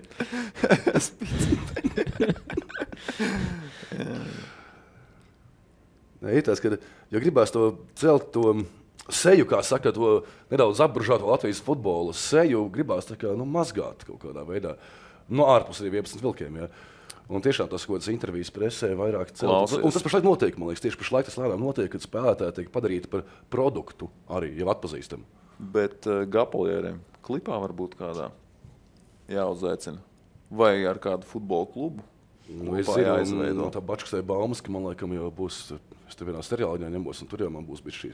[6.25, 6.73] Nē, tas, ka,
[7.13, 7.67] ja gribēs to
[8.01, 8.55] celt to
[9.13, 10.23] seju, kā saka, to
[10.53, 14.77] nedaudz apburžāto Latvijas futbola seju, gribēs tā kā, nu, mazgāt kaut kādā veidā.
[15.29, 16.57] No ārpus arī 11 vilkiem.
[16.63, 16.71] Ja.
[17.33, 19.33] Un tiešām tas, ko tas intervijas presē, vairāk.
[19.37, 19.81] Klausies.
[19.81, 23.09] Un tas pašlaik notiek, man liekas, tieši pašlaik tas lēnām notiek, kad spēlētāji tiek padarīti
[23.13, 25.25] par produktu arī jau atpazīstamu.
[25.73, 28.29] Bet uh, Gapolieriem klipā varbūt kādā
[29.33, 30.03] jāuzaicina.
[30.55, 32.05] Vai ar kādu futbola klubu?
[32.45, 33.57] Nu, es zinu, jāizveido.
[33.57, 35.61] no tā Bačkas vai Baumas, ka man liekas, jau būs.
[36.05, 38.11] Es tur vienā seriālā ņemos, un tur jau man būs bijis šī.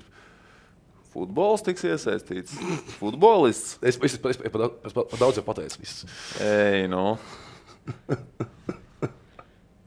[1.11, 2.55] Futbols tiks iesaistīts.
[3.01, 3.81] Futbolists.
[3.83, 5.81] Es, es, es, es, es, pa, daudz- pa daudz jau pateicu.
[5.83, 6.05] viss.
[6.39, 7.17] Ej, no.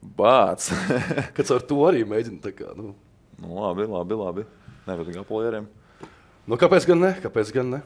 [0.03, 0.67] Bāc.
[1.37, 2.41] Kad ar to arī mēģinu.
[2.43, 2.91] tā Kā, nu,
[3.39, 4.45] nu, labi, labi, labi.
[4.83, 5.69] Nevar Gapolieriem.
[6.47, 7.11] Nu, kāpēc gan ne?
[7.23, 7.81] Kāpēc gan ne?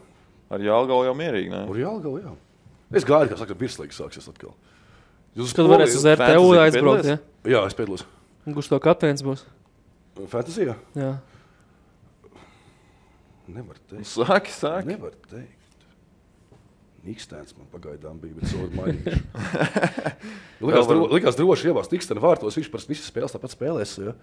[0.53, 1.64] Ar Jālgalu jau mierīgi, ne?
[1.68, 2.34] Tur jālgau, jā.
[2.95, 4.53] Es gāju, kā saka, virslīgs sāksies atkal.
[5.38, 7.18] Jūs Kad varēs uz RTU aizbraukt, ja?
[7.47, 8.05] Jā, es piedalos.
[8.47, 9.43] Kurš to kapteinis būs?
[10.32, 10.78] Fantāzijā?
[10.97, 11.12] Jā.
[13.51, 14.08] Nevar teikt.
[14.10, 14.89] Saki, saki.
[14.89, 15.53] Nevar teikt.
[17.08, 19.22] Nikstēns man pagaidām bija, bet sodu mainīšu.
[20.60, 22.58] Nu, likās, dro, likās droši ievāzt Nikstēna vārtos.
[22.60, 23.93] Viņš parasti visas spēles tāpat spēlēs.
[24.03, 24.16] Ja?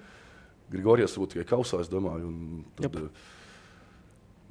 [0.72, 2.28] Grigorijas būtu tikai kausā, es domāju.
[2.28, 3.22] un Tad, Jep.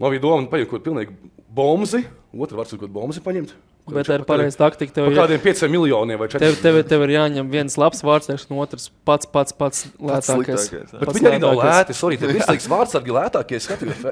[0.01, 1.15] Man bija doma, paņemt kaut kādu pilnīgi
[1.53, 2.03] bomzi.
[2.33, 3.53] Otru kaut kādu bomzi paņemt.
[3.83, 4.93] Bet tā ir pareiza taktika.
[4.95, 6.61] Tev, jā, kādiem pieciem miljoniem vai tev, četriem.
[6.63, 10.69] tev, tev ir jāņem viens labs vārds, un otrs pats, pats, pats lētākais.
[11.01, 11.81] Pats viņi arī nav lētākais.
[11.81, 11.97] lēti.
[11.99, 13.59] Sorry, tie virslīgas vārdsargi lētākie.
[13.65, 14.05] Skatījos,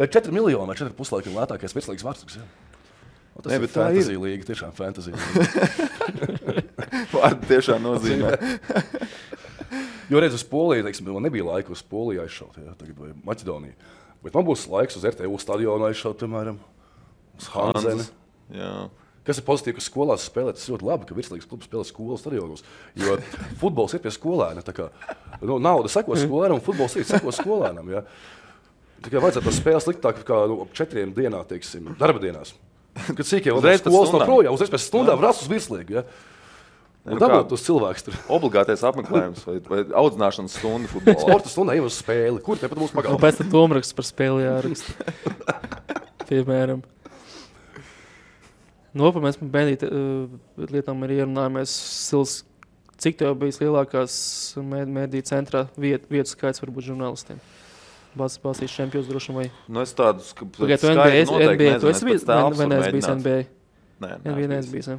[0.00, 2.40] 4 miljoni vai 4 puslaiki lētākais virslīgas vārdsargs.
[3.36, 3.70] O, Tas Ne, ir ir.
[3.70, 6.38] fantasy līga, tiešām fantasy līga.
[7.12, 8.32] Vārdi tiešām nozīmē.
[10.08, 13.76] Jo redzu, uz Poliju, teiksim, man nebija laika uz Poliju aizšaut, jā, tagad vai Maķedoniju.
[14.24, 16.56] Bet man būs laiks uz RTU stadionu aizšaut, piemēram,
[17.38, 18.02] uz Hanzeni.
[18.02, 18.10] Hanzas.
[18.54, 18.72] Jā.
[19.28, 22.62] Kas ir pozitīvi, ka skolās spēlē tas ļoti labi, ka virslīgas klubs spēlē skolas stadionos.
[22.96, 23.18] Jo
[23.60, 24.64] futbols ir pie skolēna.
[24.64, 24.88] tā kā,
[25.44, 27.92] Nu, nauda seko skolēnam, un futbols ir seko skolēnam.
[27.92, 28.02] Ja.
[29.04, 32.56] Tikai vajadzētu to spēli sliktāk kā nu, ap četriem dienām, teiksim, darba dienās.
[33.14, 33.22] Kad
[33.60, 34.26] Uzreiz no pēc skolas stundām.
[34.26, 36.00] projām, uzreiz pēc stundām rast uz virslīgu.
[36.00, 36.02] Ja.
[37.12, 38.16] Nu dabūt tos cilvēkus tur.
[38.38, 41.18] Obligātais apmeklējums vai, vai audzināšanas stunda futbolā.
[41.22, 42.42] Sporta stundā jau uz spēli.
[42.44, 43.20] Kur te pat mūsu Un pagalmā?
[43.22, 45.14] pēc tam domāts par spēli jāraksta.
[46.28, 46.82] Piemēram.
[48.98, 51.74] Nopietni mēs par bērnīti uh, lietām arī ierunājamies.
[52.08, 52.38] Sils,
[52.98, 54.14] cik tev bijis lielākās
[54.64, 57.38] mēd- mediju centrā viet, vietu skaits varbūt žurnālistiem?
[58.18, 59.46] Balstīs čempions droši vien vai...
[59.70, 63.38] Nu, es tādus, ka Pagaidu, tu NBA, NBA, tu esi bijis, vai neesi bijis NBA?
[64.02, 64.16] Nē,
[64.48, 64.90] neesi bijis?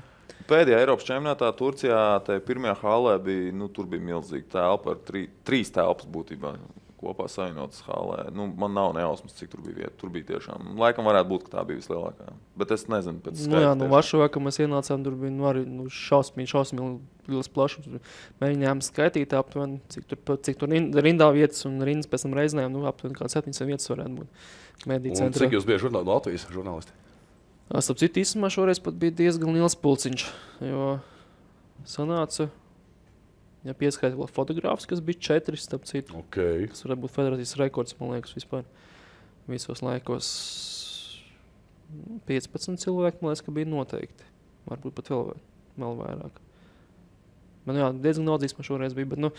[0.47, 5.73] Pēdējā Eiropas čempionātā Turcijā, tajā pirmajā halē, bija, nu, bija milzīga telpa ar trī, trīs
[5.75, 6.55] telpas būtībā.
[6.99, 8.25] Kopā savienotas halē.
[8.35, 9.93] Nu, man nav nejausmas, cik tur bija vieta.
[10.01, 10.73] Tur bija tiešām.
[10.81, 12.33] Laikam varētu būt, ka tā bija vislielākā.
[12.59, 13.87] Bet es nezinu, pēc Nu, jā, nu.
[13.93, 16.99] Varšavā, kad mēs ienācām, tur bija nu, arī nu, šausmīgi, šausmīgi
[17.31, 18.01] liels plašums.
[18.43, 22.67] Mēģinājām skaitīt aptuveni, cik tur, cik tur rin- rindā vietas un rindas pēc tam reizēm,
[22.75, 24.49] nu, aptuveni kāds 700 vietas varētu būt.
[24.89, 25.45] Un centrā.
[25.45, 26.98] Cik jūs bijat žurnāli, no Latvijas žurnālisti?
[27.70, 30.24] Starp citu, īstenībā šoreiz pat bija diezgan liels pulciņš,
[30.65, 30.86] jo
[31.86, 32.47] sanāca,
[33.67, 36.17] ja pieskaita vēl fotogrāfus, kas bija četri, starp citu.
[36.24, 36.65] Okay.
[36.72, 38.65] Tas varētu būt federācijas rekords, man liekas, vispār
[39.49, 40.32] visos laikos.
[41.93, 44.26] Nu, 15 cilvēki, man liekas, ka bija noteikti.
[44.70, 45.30] Varbūt pat vēl,
[45.78, 46.41] vēl vairāk.
[47.70, 49.11] Man jā, diezgan daudz īstenībā šoreiz bija.
[49.13, 49.30] Bet, nu,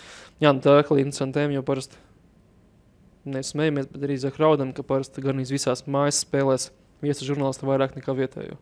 [0.43, 1.99] jā, nu, tā ir interesanta tēma, jo parasti
[3.31, 6.71] nesmējamies, bet arī zakraudam, ka parasti gan visās mājas spēlēs
[7.05, 8.59] viesu žurnālisti vairāk nekā vietējo.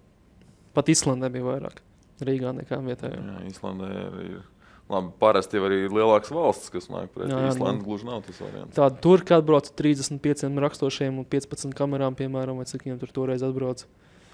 [0.76, 1.82] Pat Islandē bija vairāk.
[2.24, 3.18] Rīgā nekā vietējo.
[3.18, 4.46] Jā, Islandē arī ir.
[4.88, 7.36] Labi, parasti jau arī lielākas valsts, kas nāk pretī.
[7.50, 8.72] Islanda gluži nav tas variants.
[8.72, 13.44] Tāda tur, kad atbrauc 35 rakstošiem un 15 kamerām, piemēram, vai cik viņiem tur toreiz
[13.44, 13.84] atbrauc.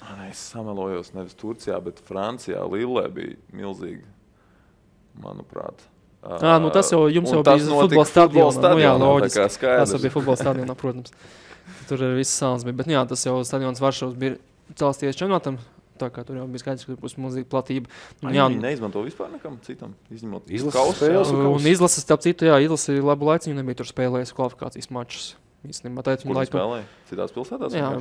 [0.04, 2.62] Nē, Es samelojos nevis Turcijā, bet Francijā.
[2.70, 4.04] Lillē bija milzīgi,
[5.18, 5.82] manuprāt.
[6.24, 8.62] Ā, nu tas jau jums Un jau bija futbola stadionā.
[8.62, 9.58] Nu, jā, loģiski.
[9.64, 11.12] Tas jau bija futbola stadionā, protams.
[11.88, 12.78] Tur arī viss salas bija.
[12.80, 14.38] Bet nu, jā, tas jau stadions Varšavas bija
[14.78, 15.60] celsties čempionātam.
[16.00, 17.90] Tā kā tur jau bija skaidrs, ka būs milzīga platība.
[18.24, 19.92] Un, Jā, viņi neizmanto vispār nekam citam.
[20.10, 23.46] Izņemot Izlases spēles un izlases, starp citu, jā, izlases ir labu laiku.
[23.46, 25.28] Viņi nebija tur spēlējuši kvalifikācijas mačus.
[25.64, 26.50] Īstenībā tā ir laiku.
[26.50, 26.88] spēlēja?
[27.08, 27.76] Citās pilsētās?
[27.78, 27.92] Jā,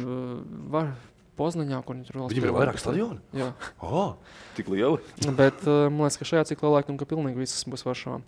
[0.73, 0.95] var
[1.37, 3.21] Poznaņā, kur viņi tur vēl Viņam ir vairāk stadionu.
[3.33, 3.47] Jā.
[3.81, 4.17] Oh,
[4.57, 4.99] Tik lieli.
[5.33, 8.19] Bet uh, man liekas, ka šajā ciklā laikam, ka pilnīgi visas būs Varšavā.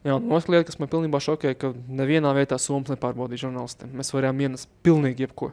[0.00, 3.90] Jā, un otra lieta, kas man pilnībā šokēja, ka nevienā vietā Somijas nepārbaudīja žurnālistiem.
[4.00, 5.50] Mēs varējām ienest pilnīgi jebko.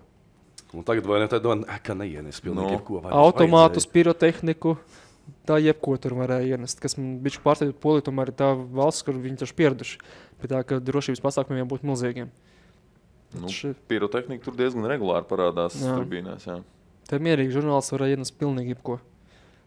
[0.75, 3.01] Un tagad vai ne tādā veidā, ka neienes pilnīgi Nu, jebko.
[3.11, 4.77] Automātus, pirotehniku.
[5.47, 6.79] Tā jebko tur varēja ienest.
[6.79, 9.99] Kas man bija pārsteigts, ka Polija tomēr ir tā valsts, kur viņi taču pieraduši.
[10.39, 12.31] Pie tā, ka drošības pasākumiem jābūt milzīgiem.
[13.35, 16.47] Nu, Ši- pirotehnika tur diezgan regulāri parādās tribīnēs.
[17.07, 19.01] Te mierīgi žurnālisti varēja ienest pilnīgi jebko.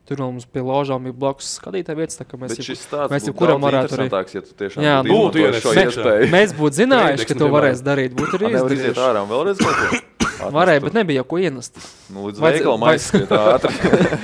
[0.08, 3.60] Tur mums pie ložām bija blakus skatītāja vietas, tā kā mēs jau- mēs būtu jebkuram
[3.60, 6.30] daudz varētu arī- ja tu tiešām Jā, būtu nu, šo iespēju.
[6.32, 8.14] Mēs būtu zinājuši, ka to varēs darīt.
[8.18, 9.06] Būtu arī Ā, Nevar iziet izdarījuši.
[9.06, 10.50] ārā un vēlreiz ko.
[10.50, 11.76] Varēja, bet nebija jau ko ienest.
[12.10, 13.72] Nu, līdz Vajadz- veikalam aizskriet ātri.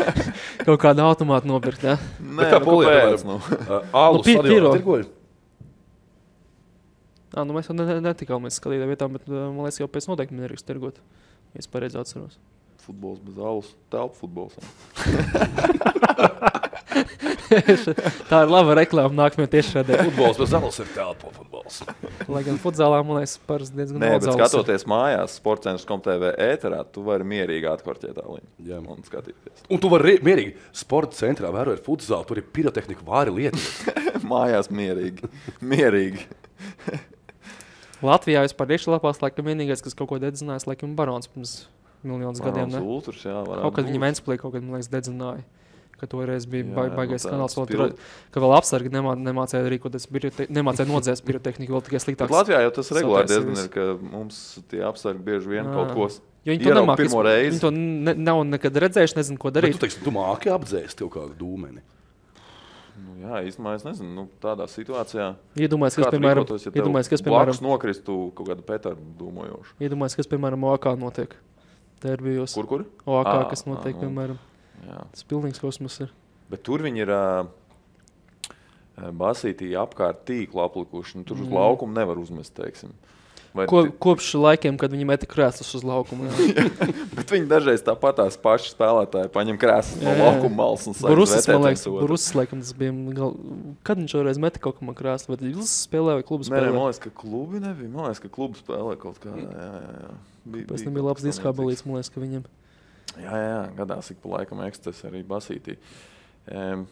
[0.67, 1.83] Kaut kādu automātu nopirkt.
[1.85, 1.99] Ja?
[2.19, 3.37] Nē, kā nu, kāpēc, nu?
[3.71, 4.43] Uh, Alu Nu,
[4.81, 5.07] tirgoļi.
[7.37, 10.07] À, nu mēs jau ne, ne, netikām līdz skatītājiem vietām, bet man liekas, jau pēc
[10.09, 10.97] noteikumiem nedrīkst tirgot.
[11.53, 12.39] Ja Es pareizi atceros.
[12.87, 14.55] Futbols bez alus, telpu futbols.
[18.31, 19.99] Tā ir laba reklāma nākamajā tiešraidē.
[20.09, 21.81] Futbols bez zalas ir telpo futbols.
[22.31, 24.43] Lai gan futbolā man liekas, parasti diezgan Nē, daudz zāles ir.
[24.53, 26.17] skatoties mājās, sports centrs komitē
[26.47, 28.39] ēterā, tu vari mierīgi atkorķēt tā Jā.
[28.39, 29.67] līniju un skatīties.
[29.71, 33.61] Un tu vari mierīgi sporta centrā vērot futzālu, tur ir pirotehnika vāri lieta.
[34.33, 35.31] mājās mierīgi.
[35.63, 36.27] mierīgi.
[38.07, 41.55] Latvijā vispār iekšlapās, laikam vienīgais, kas kaut ko dedzinājis, laikam Barons pirms
[42.07, 42.71] miljonus gadiem.
[42.71, 42.81] Barons Ne?
[42.97, 44.05] Ultrs, jā, Kaut kad viņi būt.
[44.07, 45.45] Ventspilī kaut kad, man liekas, dedzināja.
[45.97, 47.95] Ka toreiz bija Jā, ba jā, baigais nu kanāls, vēl pil-
[48.31, 52.29] ka vēl apsargi nemā, nemācīja rīkoties, birote, nemācīja nodzēst pirotehniku, vēl tikai Bet sliktāk.
[52.35, 55.73] Latvijā jau tas regulāri diezgan ir, ka mums tie apsargi bieži vien Jā.
[55.73, 56.09] kaut ko
[56.47, 56.97] Jo viņi to nemāca.
[57.01, 57.49] pirmo reizi.
[57.57, 59.73] Viņi to ne, nav nekad redzējuši, nezinu, ko Bet darīt.
[59.81, 61.81] tu teiksi, tu māki apdzēst jau kādu dūmeni.
[62.97, 65.35] Nu, jā, īstenībā es nezinu, nu, tādā situācijā.
[65.57, 69.75] Iedomājieties, kas, piemēram, rīkotos, ja iedomājies, kas, piemēram, nokristu kaut kādu petāru dūmojošu?
[69.81, 71.35] iedomājies, kas, piemēram, OAK notiek.
[72.03, 72.55] Bijusi.
[72.55, 72.85] Kur, kur?
[73.07, 74.03] OAK, Ā, kas notiek, ā, nu.
[74.07, 74.39] piemēram,
[74.87, 74.99] Jā.
[75.13, 76.11] tas pilnīgs kosmos ir.
[76.51, 77.47] Bet tur viņi ir uh,
[79.17, 81.19] basītī apkārt tīklu aplikuši.
[81.21, 81.55] Nu, tur uz Mm.
[81.57, 82.93] laukumu nevar uzmest, teiksim.
[83.57, 86.29] Vai Ko, kopš laikiem, kad viņi meta krēslus uz laukumu.
[86.29, 86.67] jā.
[87.17, 91.51] Bet viņi dažreiz tāpat tās pašas spēlētāji paņem krēslu no laukuma malas un sāk zvērtēt
[91.55, 91.87] man liekas.
[92.03, 92.93] Bruslis, laikam, tas bija.
[93.17, 93.33] Gal...
[93.87, 96.91] Kad viņš šoreiz meta kaut kam krēslu, vai viņš spēlēja vai klubu Nē, nē, man
[96.91, 97.93] liekas, ka klubi nebija.
[97.93, 99.47] Man liekas, ka klubi spēlē kaut kādā.
[99.47, 100.13] Jā, jā, jā.
[100.47, 102.45] Bija, Pēc tam bija labs diskābalīts, man liekas, ka viņam.
[103.17, 105.79] Jā, jā, jā, gadās ik pa laikam eksces arī basītī.
[106.53, 106.85] Um,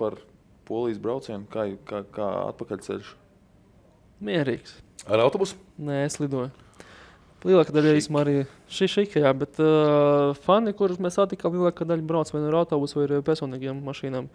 [0.00, 0.16] par
[0.68, 3.14] polijas braucienu, kā, kā, kā atpakaļceļš.
[4.24, 4.78] Mierīgs.
[5.06, 5.56] Ar autobusu?
[5.78, 6.50] Nē, es lidoju.
[7.46, 8.38] Lielākā daļa īstenībā arī
[8.74, 12.98] šī šikajā, bet uh, fani, kurus mēs satikām, lielākā daļa brauc vai nu ar autobusu
[12.98, 14.26] vai ar personīgiem mašīnām.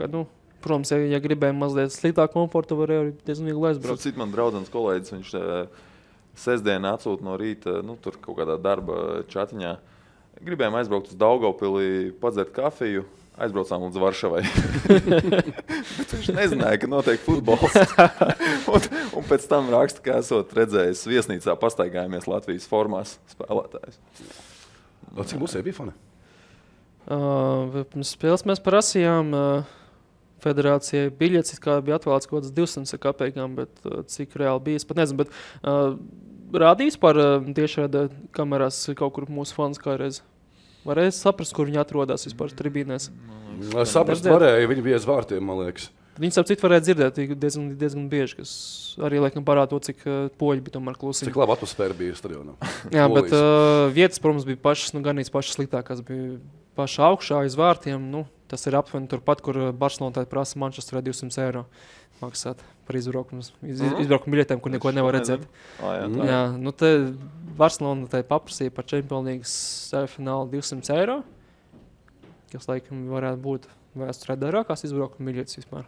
[0.00, 0.24] Ja, nu,
[0.64, 4.02] protams, ja, ja gribējām mazliet sliktāku komfortu, varēja arī diezgan viegli aizbraukt.
[4.02, 5.86] Cits man draugs kolēģis, viņš uh,
[6.42, 9.76] sestdienā atsūta no rīta, nu, tur kaut kādā darba čatiņā.
[10.42, 13.06] Gribējām aizbraukt uz Daugopili, padzert kafiju.
[13.40, 14.42] Aizbraucām līdz Varšavai.
[16.10, 17.76] Viņš nezināja, ka notiek futbols.
[18.74, 24.00] un, un pēc tam raksta, ka esot redzējis viesnīcā pastaigājamies Latvijas formās spēlētājus.
[25.30, 25.96] Cik bija fani?
[27.10, 29.70] Uh, pirms spēles mēs prasījām uh,
[30.44, 34.86] federācijai biļetes, kā bija atvēlēts kaut kāds 200 kapekām, bet uh, cik reāli bija, es
[34.88, 35.24] pat nezinu.
[35.24, 35.32] Bet,
[35.64, 35.96] uh,
[36.60, 40.20] rādījis par uh, tiešādi kamerās kaut kur mūsu fans kādreiz.
[40.86, 43.10] Varēja saprast, kur viņi atrodas vispār tribīnēs.
[43.60, 44.30] Es Redzēt.
[44.32, 44.68] varēja.
[44.70, 45.90] Viņi bija aiz vārtiem, man liekas.
[46.20, 48.50] Viņus ap citu varēja dzirdēt diezgan, diezgan bieži, kas
[49.00, 51.24] arī laikam parāda to, cik uh, poļi bija tomēr klusi.
[51.28, 52.56] Cik laba atmosfēra bija stadionā.
[52.92, 53.36] Jā, bet Polijas.
[53.36, 56.02] uh, vietas, protams, bija pašas, nu, gan pašas sliktākās.
[56.04, 56.40] Bija
[56.76, 58.00] pašā augšā, aiz vārtiem.
[58.10, 61.64] Nu, tas ir aptuveni turpat, kur uh, Barcelonā prasa Manchesterā 200 eiro
[62.20, 64.00] maksāt par izbraukumu, iz, Mhm.
[64.02, 65.46] izbraukumu biļetēm, kur neko nevar redzēt.
[65.80, 66.16] Ah, jā, Mm.
[66.16, 66.26] tā.
[66.28, 66.90] Jā, nu te
[67.56, 69.54] Barcelona tai paprasīja par čempionīgas
[70.16, 71.22] finālu 200 eiro.
[72.52, 73.62] Kas, laikam, varētu būt
[73.96, 75.84] vēsturē dārgākās izbraukuma biļetes vispār.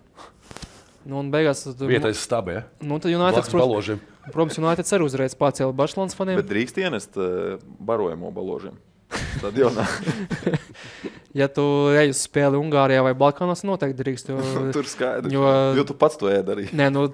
[1.05, 2.55] Nu, un beigās, tad, Vietais stabē.
[2.55, 2.63] Ja?
[2.81, 3.99] nu, tad United, protams,
[4.31, 6.37] protams, United arī uzreiz pacēla Barcelonas faniem.
[6.39, 8.79] Bet drīkst ienest uh, barojamo baložiem.
[9.39, 9.87] Stadionā.
[11.33, 11.63] Ja tu
[11.97, 14.27] ej uz spēli Ungārijā vai Balkānos, noteikti drīkst.
[14.29, 15.33] Jo, tur skaidrs.
[15.33, 16.67] Jo- Jo, tu pats to ēd arī.
[16.77, 17.07] nē, nu,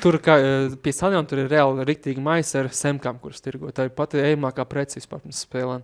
[0.00, 3.72] tur kā, eh, pie stadiona tur ir reāli rīktīgi maisa ar semkām, kuras tirgo.
[3.74, 5.82] Tā ir pati ejamākā preci vispār pirms spēlēm.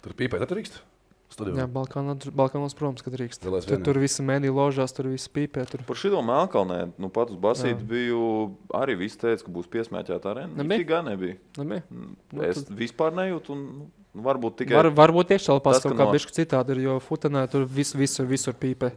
[0.00, 0.80] Tur pīpēt, tad drīkst.
[0.80, 1.66] Jā, Stadionā.
[1.68, 3.42] Balkāno, Balkānos, protams, ka drīkst.
[3.42, 3.84] Tur, vienā.
[3.84, 5.66] tur visi mēdī ložās, tur viss pīpē.
[5.68, 5.82] Tur.
[5.84, 7.88] Par šo Melnkalnē, nu pat uz Basīti Jā.
[7.90, 10.56] biju, arī viss teica, ka būs piesmēķēta arēna.
[10.56, 10.64] Nebija?
[10.64, 10.86] Nebija?
[10.88, 11.36] Gan nebija.
[11.58, 11.82] Nebija?
[11.92, 15.94] Mm, Nu, Es tad- vispār nejūtu, un nu, varbūt tikai Var, varbūt iekšāpās tas, kaut
[15.94, 18.92] ka kā no- bišķi citādi ir, jo futenē tur vis, visur, visur pīpē.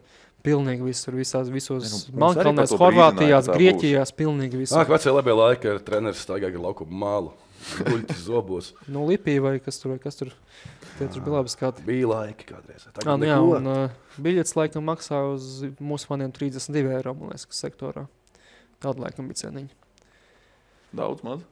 [0.45, 4.77] Pilnīgi visur, visās, visos nu, brīdināja, Horvātijās, Grieķijās, pilnīgi visur.
[4.79, 7.33] Nāk, vecie labie laiki, kad treneris staigā ar laukumu mālu.
[7.83, 8.69] Guļķis zobos.
[8.93, 10.29] No Lipija vai kas tur, vai kas tur.
[10.97, 11.83] Tie taču bija labi skati.
[11.83, 12.85] Bija laiki kādreiz.
[12.93, 17.33] Tagad Jā, nu, jā, un uh, biļets laikam maksā uz mūsu faniem 32 eiro, man
[17.33, 18.05] liekas, kas sektorā.
[18.79, 19.73] Tāda laikam bija ceniņa.
[21.01, 21.43] Daudz maz.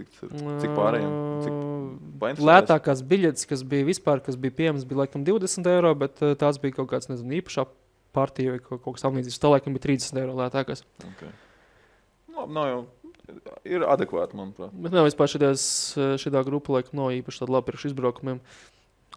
[0.00, 0.32] Cik,
[0.62, 1.12] cik pārējiem?
[1.44, 2.40] Cik?
[2.44, 6.60] Lētākās biļetes, kas bija vispār, kas bija pieejamas, bija laikam 20 eiro, bet uh, tās
[6.62, 7.66] bija kaut kāds, nezinu, īpašā
[8.16, 9.40] partija vai kaut, kas tamlīdzīgs.
[9.42, 10.84] Tā laikam bija 30 eiro lētākās.
[11.12, 11.30] Okay.
[12.36, 12.80] Labi, nav jau.
[13.68, 14.74] Ir adekvāti, manuprāt.
[14.74, 15.62] Bet nav vispār šitās,
[16.18, 18.40] šitā grupa, laikam, nav īpaši tāda laba priekš izbraukumiem.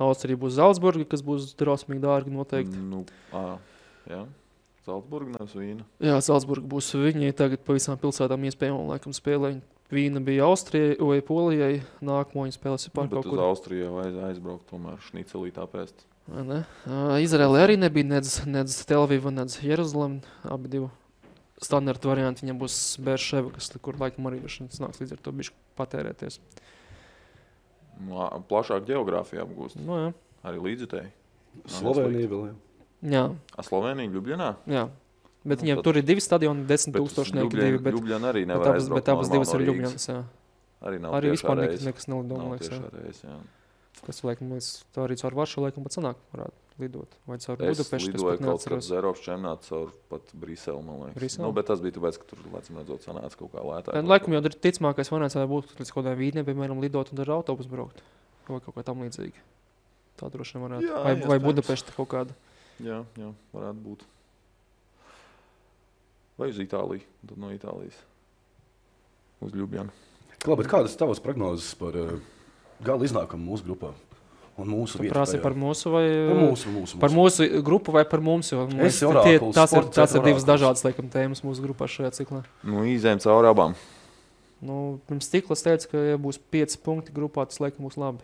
[0.04, 2.78] Austrija būs Zaldzburga, kas būs drausmīgi dārgi noteikti.
[2.78, 3.04] Nu,
[3.34, 3.58] ā,
[4.10, 4.24] jā.
[4.84, 5.86] Zeltburga nevis vīna.
[6.04, 9.56] Jā, Zaldzburga būs viņi tagad pa visām pilsētām iespējami, laikam, spēlē.
[9.92, 13.32] Vīna bija Austrijai vai Polijai, nākamo viņa spēlēs Nu, vispār bet kaut uz.
[13.52, 16.06] Austriju aiz, aizbraukt, tomēr šnicelītā pēst.
[16.32, 16.60] vai ne?
[17.22, 20.22] Izraēlē arī nebija nedz, nedz Telviva, nedz Jeruzalem.
[20.48, 20.88] Abi divi
[21.62, 22.46] standarta varianti.
[22.46, 24.40] Viņam būs Bērševa, kas kur laikam arī
[24.82, 26.40] nāks līdz ar to bišķi patērēties.
[28.08, 29.78] Nu, ā, plašāk geogrāfijā apgūst.
[29.84, 30.10] Nu, jā.
[30.48, 31.12] Arī līdzutēji.
[31.70, 32.48] Slovenija vēl.
[33.14, 33.28] jā.
[33.54, 34.50] A, Slovenija, Ljubļanā?
[34.74, 34.88] jā.
[35.44, 37.78] Bet Nu, viņiem tad- tur ir divi stadioni, desmit Bet tūkstoši divi.
[37.84, 39.76] Bet, Ljubļana arī bet nevar abas, aizbraukt bet abas divas ir Rīgas.
[39.76, 40.08] Ljubļanas.
[40.08, 40.24] jā.
[40.84, 42.24] Arī nav Arī vispār nekas, nekas Nav
[43.24, 43.38] jā.
[44.04, 47.08] Kas laikam līdz tā arī caur Varšavu laikam pat sanāk, varētu lidot.
[47.28, 51.16] Vai caur Budapeštu, es lidoju kaut uz Eiropas čempionātu caur pat Briseli, man liekas.
[51.16, 51.46] Brisele?
[51.46, 53.96] Nu, bet tas bija tāpēc, ka tur, lēcam redzot, sanāca kaut kā lētāk.
[54.00, 57.20] Un Laikam jau ir ticamākais variants, vai būtu līdz kaut kādai vīdnē, piemēram, lidot un
[57.24, 58.02] ar autobusu braukt.
[58.48, 59.40] Vai kaut kā tam līdzīga.
[60.20, 60.88] Tā droši vien varētu.
[60.90, 61.40] Jā, vai, vai.
[61.40, 62.36] Budapešta kaut kāda.
[62.84, 64.04] Jā, jā, varētu būt.
[66.44, 67.96] Vai uz Itāliju, tad no Itālijas.
[69.40, 69.94] Uz Ljubljana.
[70.44, 72.18] Bet kādas tavas prognozes par uh,
[72.84, 73.94] gala iznākumu mūsu grupā?
[74.60, 75.42] Un mūsu prasi tajā?
[75.46, 77.46] par mūsu vai par mūsu, mūsu, par mūsu.
[77.48, 78.52] mūsu grupu vai par mums?
[78.52, 82.44] Liekas, tie- tās ir, tās ir divas dažādas laikam, tēmas mūsu grupā šajā ciklā.
[82.62, 83.80] Nu, izējām cauri abām.
[84.60, 88.20] Nu, pirms ciklas teica, ka, ja būs pieci punkti grupā, tas laikam būs labi.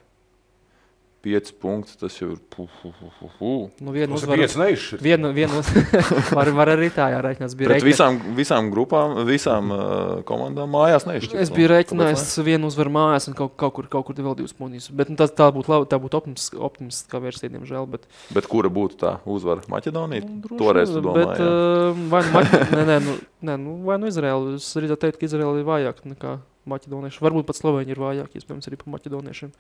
[1.20, 2.38] Pieci punkti, tas jau ir.
[2.48, 3.50] Pu, pu, pu, pu, pu.
[3.84, 4.38] Nu, ir uzvara.
[4.40, 5.04] pieci neizšķirti.
[5.04, 5.60] Viena, viena,
[6.38, 7.56] var, var arī tā jārēķinās.
[7.60, 9.82] Bija Pret rēķina- visām, visām grupām, visām uh,
[10.30, 11.42] komandām mājās neizšķirt.
[11.44, 14.88] Es biju rēķinājis vienu uzvaru mājās un kaut, kaut kur, kaut kur vēl divas punktus.
[14.96, 17.84] Bet nu, tas, tā būtu labi, tā būtu optimis- optimistiskā versija, diemžēl.
[17.98, 19.68] Bet, Bet kura būtu tā uzvara?
[19.68, 20.24] Maķedonija?
[20.24, 22.62] nu, Toreiz tu domāji, bet, uh, vai nu, Maķe...
[22.80, 23.18] nē, nē, nu,
[23.52, 24.56] nē, nu, vai nu Izraela?
[24.56, 26.38] Es arī teiktu, ka Izraela ir vājāka nekā
[26.70, 27.20] maķedonieši.
[27.28, 29.52] Varbūt pat Slovēņi ir vājāki, iespējams, arī par maķedoniešiem.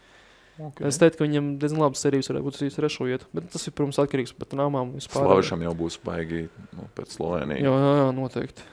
[0.60, 0.90] Okay.
[0.90, 3.30] Es teiktu, ka viņiem diezgan labas serijas varētu būt arī trešo vietu.
[3.32, 5.24] Bet tas ir, protams, atkarīgs no tām vispār.
[5.24, 6.42] Slavišam jau būs baigi
[6.76, 7.64] nu, pēc Slovenijas.
[7.64, 8.68] Jā, jā, jā, noteikti.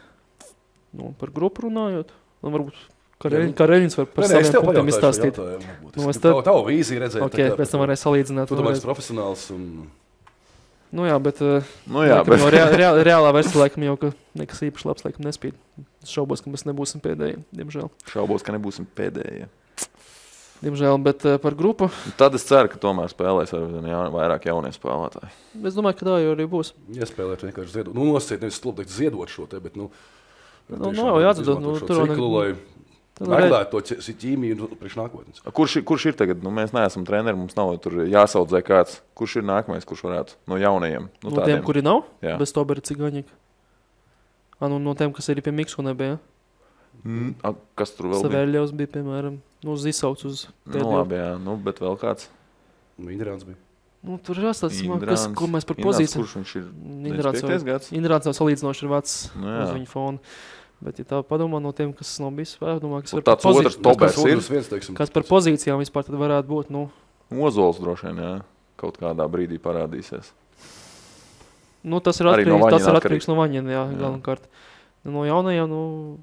[0.97, 2.11] Nu, par grupu runājot,
[2.43, 2.81] nu, varbūt
[3.17, 5.39] Kareļins var par saviem tev punktiem izstāstīt.
[5.41, 7.29] Nu, Es es tavu, vīziju redzēju.
[7.31, 8.51] Ok, pēc tam varēs salīdzināt.
[8.51, 8.83] Tu domā, vēlreiz.
[8.83, 9.87] esi profesionāls un
[10.97, 13.97] Nu, jā, bet, uh, Nu, jā, laikam, bet no rea rea reālā versija laikam jau
[14.01, 15.57] ka nekas īpaši labs laikam nespīd.
[16.05, 17.91] Es šaubos, ka mēs nebūsim pēdējie, diemžēl.
[18.13, 19.49] šaubos, ka nebūsim pēdējie.
[20.65, 24.73] Diemžēl, bet uh, par grupu Tad es ceru, ka tomēr spēlēs ar jaun, vairāk jaunie
[24.73, 25.29] spēlētāji.
[25.69, 26.73] es domāju, ka tā jau arī būs.
[26.97, 27.93] iespējams vienkārši ziedot.
[27.97, 29.91] Nu, nosacīt, nevis teikt, ziedot šo te, bet, nu,
[30.67, 32.49] Nu, tiešām nav jāatdod, izmantot nu, šo tur ciklu, ne- lai
[33.47, 33.81] meklētu to
[34.21, 35.41] ķīmiju nu, priekš nākotnes.
[35.57, 36.43] Kurš, kurš ir tagad?
[36.45, 37.77] Nu, mēs neesam treneri, mums nav
[38.13, 38.99] jāsaudzē kāds.
[39.17, 41.09] Kurš ir nākamais, kurš varētu no jaunajiem?
[41.25, 42.37] No Nu, tiem, kuri nav, Jā.
[42.41, 43.31] bez to cigaņika.
[44.61, 46.19] Ah, nu, no tiem, kas ir pie Miksu nebija.
[47.05, 48.31] Mm, a, kas tur vēl bija?
[48.31, 50.93] Savēļos bija, piemēram, nu, uz izsauc uz Nu, pēdējo.
[50.97, 52.29] labi, jā, nu, bet vēl kāds.
[52.99, 53.57] Nu, Indrāns bija.
[54.07, 56.23] Nu, tur ir jāstāsta, kas, ko mēs par pozīciju.
[56.23, 56.67] Kurš viņš ir?
[57.11, 57.51] Indrāns 95.
[57.51, 57.91] jau, gads?
[57.93, 59.75] Indrāns jau salīdzinoši ir vecs Nu, uz jā.
[59.77, 60.19] viņa fona.
[60.81, 63.83] Bet, ja tā padomā no tiem, kas nav bijis domāju, kas, par tāds otrs pozīci-
[63.83, 64.43] top- Tobers Kas ir?
[64.53, 66.71] viens, teiksim, kas par pozīcijām vispār tad varētu būt.
[66.71, 66.91] Nu,
[67.33, 68.43] Ozols droši vien, jā.
[68.77, 70.31] Kaut kādā brīdī parādīsies.
[71.83, 73.99] nu, tas ir Arī no atkarīgs, tas Vaņina ir atkarīgs no vaņiem, jā, Jā.
[74.01, 74.47] galvenokārt.
[75.05, 76.19] Nu, No jaunajiem, nu,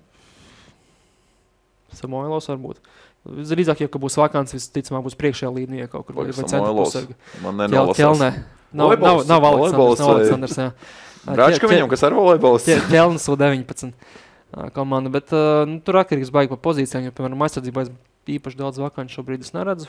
[1.97, 2.81] Samoilos varbūt.
[3.23, 6.17] Drīzāk, ja būs vakants, visticamāk būs priekšējā līnijā kaut kur.
[6.19, 7.15] Vai pusarga.
[7.43, 7.99] Man nenolasās.
[8.01, 8.29] Ķelnē.
[8.73, 10.69] Nav, nav, nav Aleksandrs, nav Aleksandrs, jā.
[11.37, 12.65] Bračka Ķe- viņam, kas ar volejbols?
[12.67, 15.31] Ķe- Ķelnis U19 ā, komanda, bet
[15.69, 17.93] nu, tur atkarīgs baigi par pozīcijām, jo, piemēram, aizsardzībā es
[18.33, 19.87] īpaši daudz vakanču šobrīd es neredzu,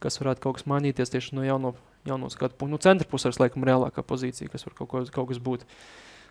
[0.00, 1.74] kas varētu kaut kas mainīties tieši no jauno,
[2.08, 2.72] jauno skatu punktu.
[2.78, 5.66] Nu, centra pusē ir laikam reālākā pozīcija, kas var kaut, ko, kaut kas būt.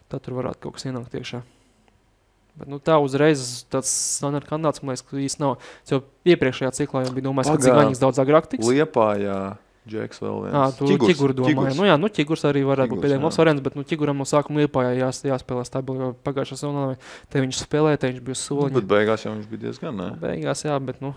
[0.10, 1.43] Tad tur varētu kaut kas ienākt iekšā.
[2.54, 5.56] Bet, nu, tā uzreiz tāds standarta kandidāts, man liekas, ka īsti nav.
[5.84, 7.66] Es jau iepriekšējā ciklā jau biju domājis, ka Pagā.
[7.66, 8.68] Zigaņas daudz agrāk tiks.
[8.70, 9.38] Liepā, jā.
[9.89, 10.54] Džeks vēl viens.
[10.56, 11.56] Jā, tu ķiguru domāji.
[11.58, 11.76] Ķigurs.
[11.76, 13.26] Nu, jā, nu, ķigurs arī varētu būt Ķigurs, pēdējais jā.
[13.26, 16.86] labs variants, bet, nu, ķiguram no sākuma liepā jās, jāspēlē stabili, jo pagājušā sezonā
[17.34, 18.76] te viņš spēlēja, te viņš bija uz Nu, soliņa.
[18.78, 20.08] bet beigās jau viņš bija diezgan, ne?
[20.22, 21.12] Beigās, jā, bet, nu,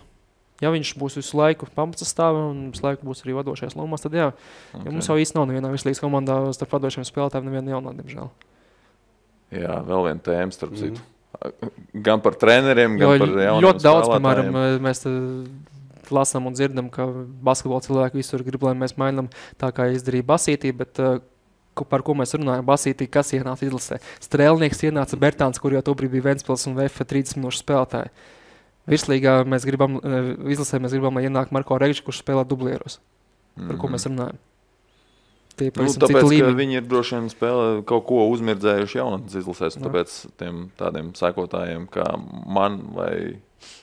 [0.64, 4.32] ja viņš būs visu laiku pamatsastāvā un visu laiku būs arī vadošajās lomās, tad jā,
[4.74, 4.82] okay.
[4.82, 8.32] ja mums jau īsti nav nevienā vislīgas komandā starp vadošajiem spēlētājiem neviena jaunā, diemžēl.
[9.62, 10.80] Jā, vēl viena tēma, starp Mhm.
[10.82, 11.06] citu.
[12.06, 14.50] Gan par treneriem, Jo gan par jauniem ļoti daudz, spēlētājiem.
[14.50, 15.12] piemēram, mēs te
[16.14, 17.06] lasām un dzirdam, ka
[17.46, 19.28] basketbola cilvēki visur grib, lai mēs mainām
[19.60, 20.72] tā, kā izdarīja Basītī.
[20.76, 21.18] Bet, uh,
[21.90, 22.64] par ko mēs runājam?
[22.66, 24.00] Basītī, kas ienāca izlasē?
[24.24, 28.12] Strēlnieks ienāca Bertāns, kur jau tobrīd bija Ventspils un VF 30 minūšu spēlētāji.
[28.86, 33.00] Virslīgā mēs gribam, uh, izlasē mēs gribam, lai ienāk Marko Reigš, kurš spēlē dublieros.
[33.56, 34.38] Par ko mēs runājam?
[35.56, 35.70] Tie.
[35.72, 36.28] Nu, tāpēc,
[36.58, 39.78] viņi ir droši vien spēlē kaut ko uzmirdzējuši jaunatnes izlasēs.
[39.78, 39.86] Jā.
[39.86, 42.04] Tāpēc tiem tādiem sekotājiem kā
[42.44, 43.12] man vai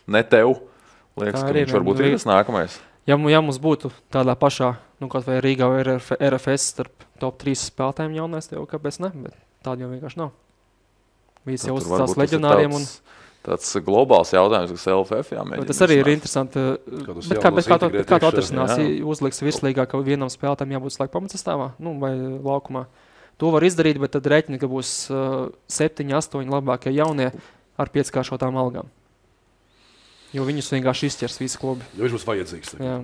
[0.06, 0.60] ne tev,
[1.18, 2.78] liekas, Tā ka arī viņš ir, varbūt ir tas nākamais.
[3.10, 7.42] Ja, ja mums būtu tādā pašā, nu, kaut vai Rīgā vai RF, RFS starp top
[7.42, 9.10] 3 spēlētājiem jaunais, tad jau kāpēc ne?
[9.26, 10.32] Bet tāda jau vienkārši nav.
[11.48, 12.78] Visi jau uzticās ir leģionāriem.
[12.78, 12.86] Un,
[13.44, 15.68] tāds- globāls jautājums, kas LFF jāmēģina.
[15.68, 16.64] tas arī ir interesanti.
[17.08, 18.78] Kādus Bet kā, bet kā, to, kā to atrisinās?
[19.04, 22.86] uzliks virslīgā, ka vienam spēlētājam jābūt slēgta pamatsastāvā nu, vai laukumā.
[23.42, 27.32] To var izdarīt, bet tad rēķini, ka būs uh, 7, 8 labākie jaunie
[27.78, 28.88] ar pieckāršotām algām.
[30.34, 31.86] Jo viņus vienkārši izķers visi klubi.
[31.98, 32.72] Jo viņš būs vajadzīgs.
[32.74, 32.86] tagad.
[32.88, 32.96] Jā,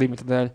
[0.00, 0.50] limita dēļ.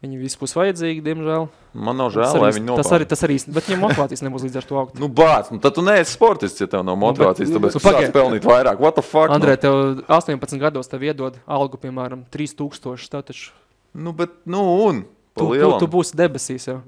[0.00, 1.42] Viņi visi būs vajadzīgi, diemžēl.
[1.76, 4.56] Man nav žēl, arī- lai viņi tas arī, tas arī, bet viņam motivācijas nebūs līdz
[4.56, 4.94] ar to augt.
[4.98, 7.50] Nu, bāc, nu, tad tu neesi sportists, ja tev nav motivācijas.
[7.52, 8.12] nu, Tāpēc nu, tu pagaid.
[8.14, 8.80] pelnīt vairāk.
[8.80, 9.28] What the fuck?
[9.28, 13.10] Andrei, tev 18 gados tev iedod algu, piemēram, 3000.
[13.12, 13.50] Tā taču
[13.92, 15.04] Nu, nu bet, nu, un.
[15.36, 16.80] Tu, tu, tu būsi debesīs jau.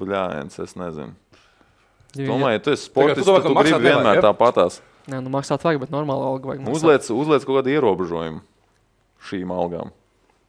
[0.00, 1.14] Bļājiens, es nezinu.
[2.16, 4.22] Ja- Domāju, tu esi tu sportists, tad tu maksāt gribi vienmēr ja?
[4.24, 4.80] tāpatās.
[5.06, 6.68] Nē, nu maksāt vajag, bet normāli alga vajag.
[6.72, 8.40] Uzliec, uzliec kaut kādu ierobežojumu
[9.28, 9.92] šīm algām.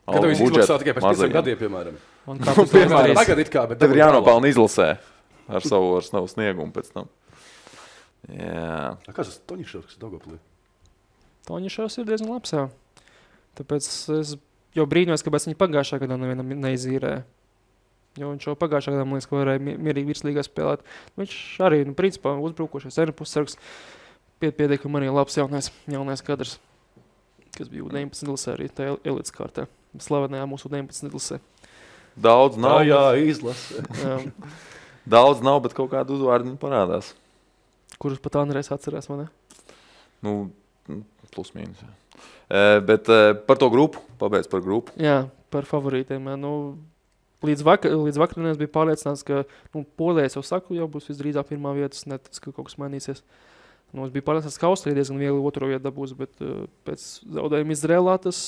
[0.08, 1.32] Kad Algu izmaksā tikai pēc mazajiem.
[1.34, 1.96] 5 gadiem, piemēram.
[2.32, 3.16] Un kā tu to piemēram?
[3.20, 4.90] Tagad it kā, bet Tev ir jānopelna izlasē
[5.52, 7.10] ar savu, ar savu sniegumu pēc tam.
[8.28, 10.38] Jā, A, Kas tas Toņšovs, kas Daugavpilī?
[11.48, 12.52] Toņšovs ir diezgan labs.
[12.56, 12.66] Jā.
[13.60, 13.88] Tāpēc
[14.20, 14.34] es
[14.78, 17.22] jau brīnos, kāpēc viņi pagājušā gadā nevienam neizīrēja.
[18.18, 20.82] Jo viņš jau pagājušā gadā, man liekas, ka varēja mi- mierīgi virslīgā spēlēt.
[21.20, 21.36] Viņš
[21.68, 23.56] arī, nu, principā, uzbrukošais ārpussargs.
[24.42, 26.58] Pie, pietiekami arī labs jaunais, jaunais kadrs,
[27.58, 29.68] kas bija 19 lasē arī tajā elites kārtā.
[30.04, 31.40] Slavenajā mūsu 19 lasē.
[32.16, 32.82] daudz Tā nav.
[32.88, 33.04] jā,
[33.34, 33.84] izlase.
[35.08, 37.14] Daudz nav, bet kaut kādu uzvārdu viņi parādās.
[37.98, 39.30] kurus pat Andrēs atcerās, ne?
[40.22, 40.34] Nu,
[41.32, 41.80] plus mīnus.
[42.50, 44.92] E, bet e, par to grupu, pabeigts par grupu.
[45.00, 46.28] Jā, par favorītiem.
[46.42, 46.52] Nu,
[47.48, 51.54] līdz, vakar, līdz vakaram es biju pārliecināts, ka nu, Polijā jau saku, jau būs visdrīzāk
[51.54, 51.96] pirmā vieta.
[51.96, 53.24] Es neticu, ka kaut kas mainīsies.
[53.24, 53.57] Nu,
[54.06, 57.06] es biju pārliecināts, ka Austrija diezgan viegli otro vietu dabūs, bet uh, pēc
[57.38, 58.40] zaudējuma Izrēlā tas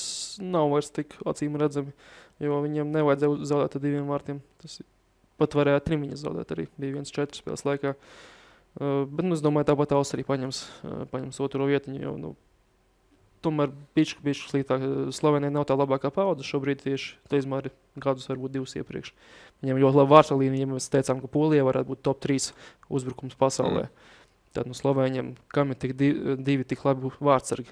[0.42, 1.94] nav vairs tik acīm redzami.
[2.40, 4.42] Jo viņiem nevajadzēja zaudēt ar diviem vārtiem.
[4.60, 4.78] Tas
[5.40, 6.68] pat varēja trimiņas zaudēt arī.
[6.80, 7.96] Bija viens četras spēles laikā.
[8.80, 11.96] Uh, bet nu, es domāju, tāpat Austrija paņems, uh, paņems otro vietu.
[11.96, 12.34] Jo, nu,
[13.44, 14.84] tomēr bija bijuši sliktāk.
[15.16, 19.12] Slovenija nav tā labākā paudze šobrīd tieši Teizmāri gadus, varbūt divus iepriekš.
[19.64, 22.52] Viņam ļoti laba vārsa līnija, ja mēs teicām, ka Polija varētu būt top 3
[22.92, 23.88] uzbrukums pasaulē.
[23.88, 24.19] Mm.
[24.56, 27.70] Tad no Slovēņiem, kam ir tik divi, divi tik labi vārdsargi?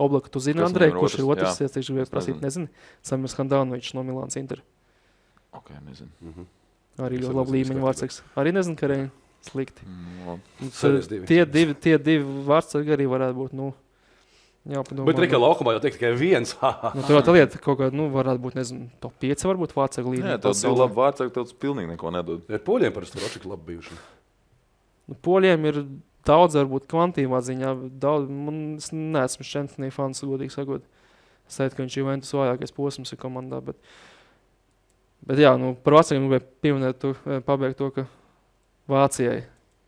[0.00, 1.58] Oblaka, tu zini, Andrej, ir kurš ir otrs?
[1.60, 2.70] Es tieši gribēju prasīt, nezinu.
[3.04, 4.62] Samers Handanovičs no Milāns Inter.
[5.52, 6.10] Okay, nezinu.
[6.22, 6.46] Mhm.
[7.00, 8.22] Arī Es ļoti arī labi līmeņa vārdsargs.
[8.38, 8.98] Arī nezinu, ka arī
[9.46, 9.86] slikti.
[9.86, 10.40] Mm,
[10.76, 11.26] tad divi.
[11.28, 13.70] Tie divi, tie divi vārdsargi arī varētu būt, nu,
[14.68, 15.08] jāpadomā.
[15.08, 16.54] Bet Rīgā laukumā jau tikai viens.
[16.96, 20.12] Nu, tur jau tā lieta, kaut kāda, nu, varētu būt, nezinu, top 5 varbūt vārdsarga
[20.12, 20.36] Nē, līmenī.
[20.44, 22.44] tev ir labi vārds, tev tas pilnīgi neko nedod.
[22.52, 23.98] Ir poļiem parasti atšķirīgi labi bijuši.
[25.10, 25.80] Nu, Poļiem ir
[26.28, 27.74] daudz, varbūt kvantīvā ziņā.
[28.02, 30.82] Daudz, man, es neesmu Šentenī fans, godīgi sakot.
[31.48, 33.58] Es teiktu, ka viņš ir Juventus vājākais posms komandā.
[33.64, 33.76] Bet,
[35.26, 38.06] bet jā, nu, par vācijiem gribēju pieminēt, tu, eh, pabeigt to, ka
[38.90, 39.44] Vācijai,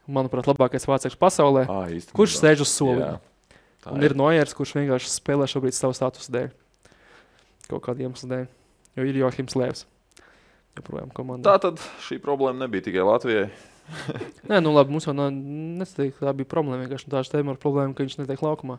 [0.07, 2.15] manuprāt, labākais vācietis pasaulē, Ah, īstenībā.
[2.15, 3.19] kurš sēž uz soliņa.
[3.91, 6.51] Un ir Noiers, kurš vienkārši spēlē šobrīd savu statusu dēļ.
[7.69, 8.47] Kaut kādiem iemesliem dēļ.
[8.97, 9.85] Jo ir Johims Lēvs.
[11.43, 13.51] Tā tad šī problēma nebija tikai Latvijai.
[14.51, 16.85] Nē, nu labi, mums jau nesatīk, tā bija problēma.
[16.87, 18.79] Vienkārši tā tēma ar problēmu, ka viņš netiek laukumā.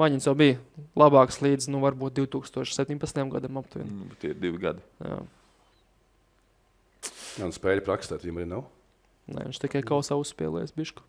[0.00, 0.56] Maņins jau bija
[0.96, 3.22] labāks līdz, nu, varbūt 2017.
[3.34, 3.92] gadam aptuveni.
[3.92, 4.84] Nu, bet Tie ir divi gadi.
[5.04, 5.20] Jā.
[7.36, 8.68] Jā, un spēļu prakstēt viņam arī nav.
[9.32, 11.04] Nē, viņš tikai kausā uzspēlējis bišku.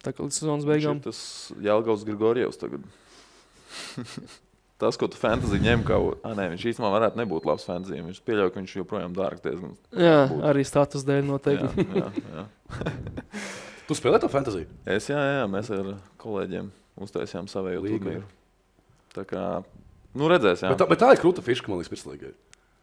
[0.00, 1.00] Tā kā līdz sezonas beigām.
[1.00, 1.20] ir Tas
[1.60, 2.86] Jālgaus Grigorjevs tagad.
[4.80, 8.00] Tas, ko tu fantāzi ņem, kā ah, nē, viņš īstenībā varētu nebūt labs fantāzi.
[8.00, 9.74] Viņš pieļauj, ka viņš joprojām dārgs diezgan.
[9.92, 10.44] Jā, būtu.
[10.48, 11.86] arī status dēļ Jā, noteikti.
[12.00, 12.08] jā,
[12.38, 12.46] jā.
[13.90, 14.68] Tu spēlē to fantāziju?
[14.86, 15.88] Es, jā, jā, mēs ar
[16.22, 16.68] kolēģiem
[17.02, 18.28] uztaisījām savēju Līgu, turnīru.
[19.16, 19.46] Tā kā,
[20.14, 20.70] nu redzēs, jā.
[20.70, 22.30] Bet tā, bet tā ir krūta fiška, man liekas, pirmslīgai.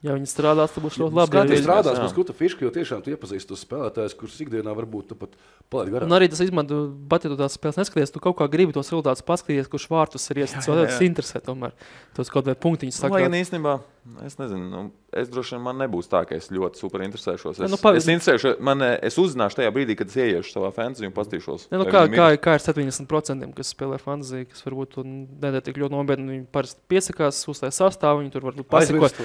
[0.06, 1.34] Ja viņi strādās, tad būs ļoti labi.
[1.38, 5.08] Ja viņi- strādās, būs krūta fiška, jo tiešām tu iepazīsti tos spēlētājus, kurus ikdienā varbūt
[5.10, 5.30] tu pat
[5.74, 6.14] palaidi Un garām.
[6.14, 9.26] arī tas izmanto, bet, ja tu tās spēles neskaties, tu kaut kā gribi tos rezultātus
[9.26, 10.70] paskatīties, kurš vārtus ir iesaistīts.
[10.70, 11.72] Tas interesē tomēr.
[12.14, 13.80] Tos kaut vai punktiņus Nu, Lai gan īstenībā
[14.26, 14.80] Es nezinu, nu,
[15.14, 17.60] es droši vien man nebūs tā, ka es ļoti super interesēšos.
[17.60, 20.54] Ne, Es, nu, pa- es, interesēšu, man, eh, es uzzināšu tajā brīdī, kad es ieiešu
[20.56, 21.68] savā fantasy un paskatīšos.
[21.72, 22.40] Ne, nu, kā, kā, ir.
[22.42, 26.28] kā ar 70%, kas spēlē fantāziju, kas varbūt to nedara tik ļoti nopietni.
[26.38, 28.66] Viņi parasti piesakās, uzstājas sastāvā, viņi tur varbūt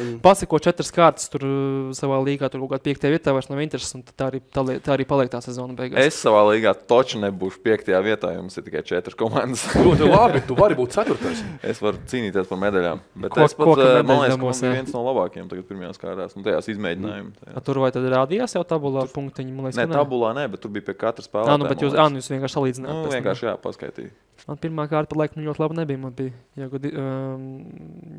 [0.02, 3.60] un- pasako četras kārtas tur uh, savā līgā, tur kaut kādā piektajā vietā vairs nav
[3.64, 5.98] intereses, un tā arī, tā, tā arī paliek tā sezona beigās.
[6.10, 9.64] Es savā līgā toču nebūšu piektajā vietā, jo mums ir tikai četras komandas.
[9.76, 11.42] Ļoti labi, tu vari būt ceturtais.
[11.72, 13.00] es varu cīnīties par medaļām.
[13.24, 14.80] Bet Ko- es pat, koka eh, man liekas, ka mums bija jā.
[14.80, 17.44] viens no labākajiem tagad pirmajās kārtās, nu, tajās izmēģinājumos.
[17.52, 19.52] A, tur vai tad rādījās jau tabulā punktiņi?
[19.54, 21.60] Man liekas, Ne, ka tabulā nē, bet tur bija pie katra Ā, spēlētāja.
[21.62, 22.98] nu, bet jūs, ā, nu, jūs vienkārši salīdzināt.
[23.04, 24.12] Nu, vienkārši jā, paskaitīju.
[24.48, 26.02] Man pirmā kārta, laikam, ļoti labi nebija.
[26.02, 26.32] Man bija
[26.64, 27.46] Jagudi, um,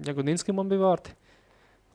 [0.08, 1.16] Jagudinski, man bija vārti.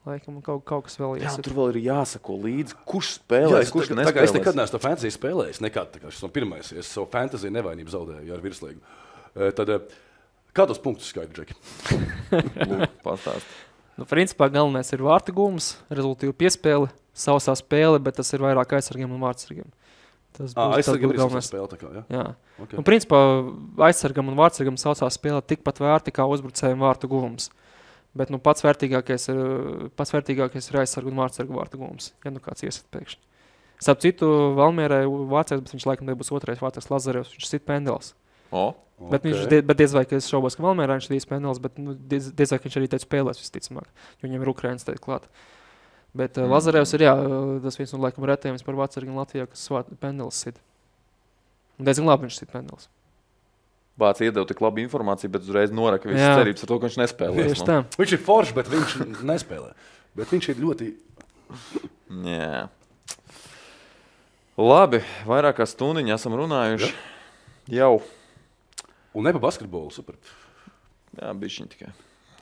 [0.09, 1.42] Laikam, kaut, kaut kas vēl Jā, iesaka.
[1.44, 4.78] tur vēl ir jāsako līdzi, kurš Jā, spēlē, es, kurš tā, tā es nekad neesmu
[4.80, 5.59] fantasy spēlējis.
[5.64, 8.80] Nekad, tā kā šis no pirmais, es savu fantasy nevainību zaudēju ar virslīgu.
[9.59, 9.72] Tad,
[10.56, 11.59] kādos punktus skaidri, Džeki?
[12.70, 13.52] Lūk, pastāst.
[13.99, 16.86] Nu, principā galvenais ir vārtu gūms, rezultātu piespēle,
[17.18, 19.68] sausā spēle, bet tas ir vairāk aizsargiem un vārdsargiem.
[20.36, 21.49] Tas būs tas aizsargam būs galvenais.
[21.51, 21.78] spēle.
[21.80, 22.03] Kā, ja?
[22.12, 22.26] Jā.
[22.62, 22.78] okay.
[22.78, 23.20] Nu, principā
[23.88, 27.49] aizsargam un vārdsargam saucā spēle tikpat vērti kā uzbrucējiem vārtu gūms.
[28.18, 29.40] Bet nu, pats, vērtīgākais ir,
[29.99, 32.12] pats vērtīgākais ir aizsargu un vārdsargu vārtu gūms.
[32.24, 33.24] Ja nu kāds iesaistās pēkšņi.
[33.82, 37.34] Starp citu, Valmierai vācais, bet viņš laikam nebūs otrais vārds Lazarevs.
[37.34, 38.14] Viņš sit pendels.
[38.51, 39.12] O, Okay.
[39.14, 41.92] Bet viņš die, bet diez vai es šaubos, ka Valmērā viņš ir pendels, bet nu,
[41.94, 43.86] diez, diez vai viņš arī teica spēlēs visticamāk.
[44.18, 45.28] Jo viņam ir Ukraiņas teikt klāt.
[46.18, 46.51] Bet uh, Mm.
[46.57, 49.68] Lazarevs ir jā, uh, tas viens no laikam retiem par vārdsargiem Latvijā, kas
[50.03, 50.59] pendels sit.
[51.78, 52.88] Un diezgan labi viņš sit pendels.
[53.99, 56.34] Bācis iedeva tik labu informāciju, bet uzreiz noraka visas Jā.
[56.40, 57.55] cerības ar to, ka viņš nespēlēs.
[57.55, 57.78] Tieši tā.
[57.99, 58.99] Viņš ir foršs, bet viņš
[59.30, 59.72] nespēlē.
[60.18, 60.92] Bet viņš ir ļoti.
[62.26, 62.66] Jā.
[64.59, 66.94] Labi, vairāk kā stundiņu esam runājuši.
[67.78, 67.99] Jau.
[69.16, 69.92] Un ne pa basketbolu.
[69.94, 70.18] Super.
[71.16, 71.94] Jā, bija viņa tikai.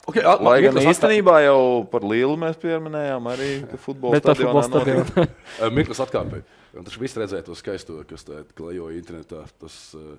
[0.07, 1.61] Okay, a, Lai gan Mikls īstenībā jau
[1.91, 3.51] par lielu mēs pieminējām arī,
[3.83, 4.37] futbola par
[4.69, 5.27] stadionā.
[5.63, 6.47] Eh, Mikls atkāpēja.
[6.77, 9.43] Taču viss redzēja to skaisto, kas klejoja internetā.
[9.59, 10.15] Tas uh,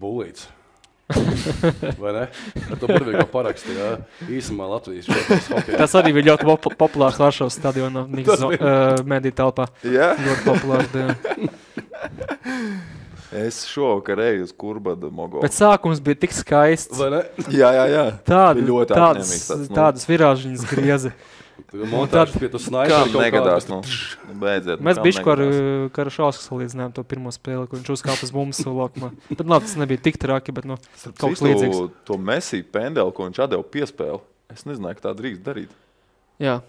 [0.00, 0.48] bulīts.
[2.02, 2.24] Vai ne?
[2.28, 3.72] Ar to burvīgo parakstu.
[3.76, 3.94] Jā.
[4.26, 5.78] Īsumā Latvijas hokeja.
[5.78, 9.70] Tas arī bija ļoti pop populārs Varšavas stadionā, Niks uh, mediju telpā.
[9.86, 10.88] Jā, Ļoti populārs.
[13.32, 15.42] es šovakar eju uz Kurbadu Mogo.
[15.44, 17.00] Bet sākums bija tik skaists.
[17.52, 18.04] Jā, jā, jā.
[18.28, 19.74] Tāda, ļoti tādas, tāds, nu.
[19.76, 21.12] tādas virāžiņas grieza.
[21.68, 23.66] Montāžas pie tu Kā snaiperi kaut negadās?
[23.66, 23.80] kādu.
[24.28, 24.78] Nu, beidziet.
[24.78, 25.90] nu, Mēs bijām ar negadās?
[25.98, 29.10] Karašausku salīdzinājām to pirmo spēli, kur viņš uzkāpa uz bumbas laukumā.
[29.28, 31.82] Bet labi, tas nebija tik traki, bet nu, Starp kaut kas līdzīgs.
[32.08, 34.22] To mesiju pendeli, ko viņš atdeva piespēli.
[34.54, 35.74] Es nezināju, ka tā drīkst darīt.
[36.40, 36.60] Jā,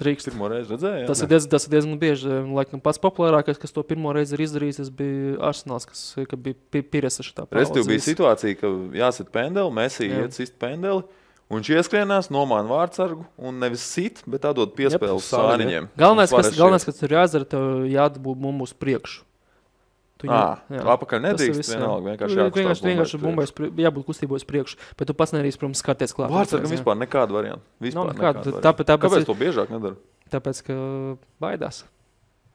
[0.00, 0.30] drīkst.
[0.32, 1.06] Pirmo reizi redzēju.
[1.10, 2.32] Tas ir, diez, tas ir diezgan bieži.
[2.56, 6.58] Laikam, pats populārākais, kas to pirmo reizi ir izdarījis, tas bija Arsenāls, kas ka bija
[6.72, 9.70] pi- Pires šitā Respektīvi bija situācija, ka jāsit pendeli,
[10.10, 10.24] Jā.
[10.26, 11.04] iet sist pendeli.
[11.50, 15.88] Un viņš ieskrienās, nomāca vārdsargu un nevis sit, bet atdod piespēli sāniņiem.
[15.98, 19.24] Galvenais, kas, galvenais, kas tur jāizdara, tev jādabū bumbu uz priekšu.
[20.20, 20.80] Tu Ā, jā.
[20.84, 21.78] Apakaļ Tas ir nedrīkst, jā.
[21.80, 25.14] vienalga, vienkārši jākustās vienkārši, vienkārši uz bumbai uz priekšu, jābūt kustībai uz priekšu, bet tu
[25.16, 26.28] pats nedrīkst, protams, skaties klāt.
[26.34, 26.74] Vārdsargam Jā.
[26.76, 27.64] vispār nekāda varianta.
[27.80, 28.60] Vispār Nav nekāda, varianta.
[28.68, 29.96] tāpēc- tāpēc- Kāpēc to biežāk nedara?
[30.30, 30.76] Tāpēc, ka
[31.40, 31.84] baidās.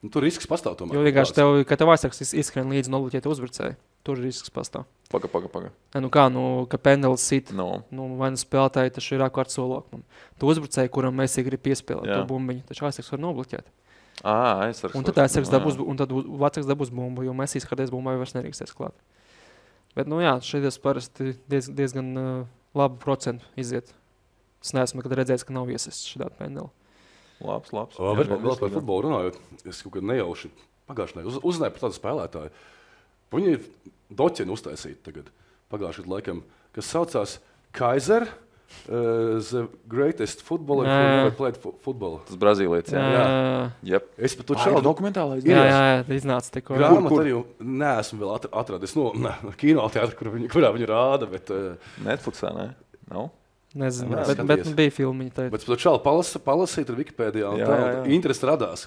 [0.04, 0.76] Nu, Tur risks pastāv.
[0.78, 4.86] Tomēr, Jo vienkārši tev, kad tev aizsargs iz- izskrien līdzi nobloķēt uzbrucēju, tur risks pastāv.
[5.10, 5.72] Paga, paga, paga.
[5.96, 7.82] Ne, Nu kā, nu, ka pendelis sit, No.
[7.90, 10.04] nu, vai nu spēlētāji taču ir ārkārt solokam.
[10.38, 12.22] Tu uzbrucēji, kuram mēs gribam piespēlēt Jā.
[12.22, 13.66] to bumbiņu, taču aizsargs var nobloķēt.
[14.24, 14.36] Ā,
[14.70, 14.96] aizsargs.
[14.96, 18.76] Un tad aizsargs dabūs, un tad vecāks dabūs bumbu, jo mēs izskatāmies bumbai vairs nerīksties
[18.78, 18.96] klāt.
[19.96, 22.30] Bet, nu jā, šeit parasti diez, diezgan uh,
[22.76, 23.92] labu procentu iziet.
[24.64, 26.72] Es neesmu redzējis, ka nav iesaists šādā pendeli.
[27.44, 28.00] Labs, labs.
[28.00, 30.50] O, Jā, Bet jā, vēl par futbolu runājot, es kaut kādā nejauši
[30.90, 32.54] pagājušajā gadā uz, uzzināju par tādu spēlētāju.
[33.36, 33.68] Viņi ir
[34.22, 35.32] doķeni uztaisīti tagad,
[35.74, 36.42] pagājušajā gadā, laikam,
[36.76, 37.38] kas saucās
[37.76, 38.30] Kaiser.
[38.86, 41.16] Uh, the greatest footballer who Jā, jā.
[41.24, 42.20] never played fo football.
[42.28, 42.94] Tas Brazīlietis.
[42.94, 44.00] Jā, Jā, jā, jā.
[44.18, 45.42] Es pat tur šādu dokumentālais.
[45.48, 46.78] jā, jā, jā iznāca tikko.
[46.78, 51.30] grāmatu arī neesmu vēl atra- atradis no, no kinoteātra, kur viņi, kurā viņi rāda.
[51.32, 52.68] Bet, uh, Netflixā, ne?
[53.10, 53.32] Nav?
[53.76, 54.48] Nezinu, Jā, bet, skaties.
[54.48, 55.32] bet nu, bija filmiņa.
[55.36, 55.46] Tā.
[55.52, 57.50] bet par šādu palasa, palasīt ar Wikipēdijā.
[57.60, 58.04] Jā, tā, jā, jā.
[58.16, 58.84] Interesi radās.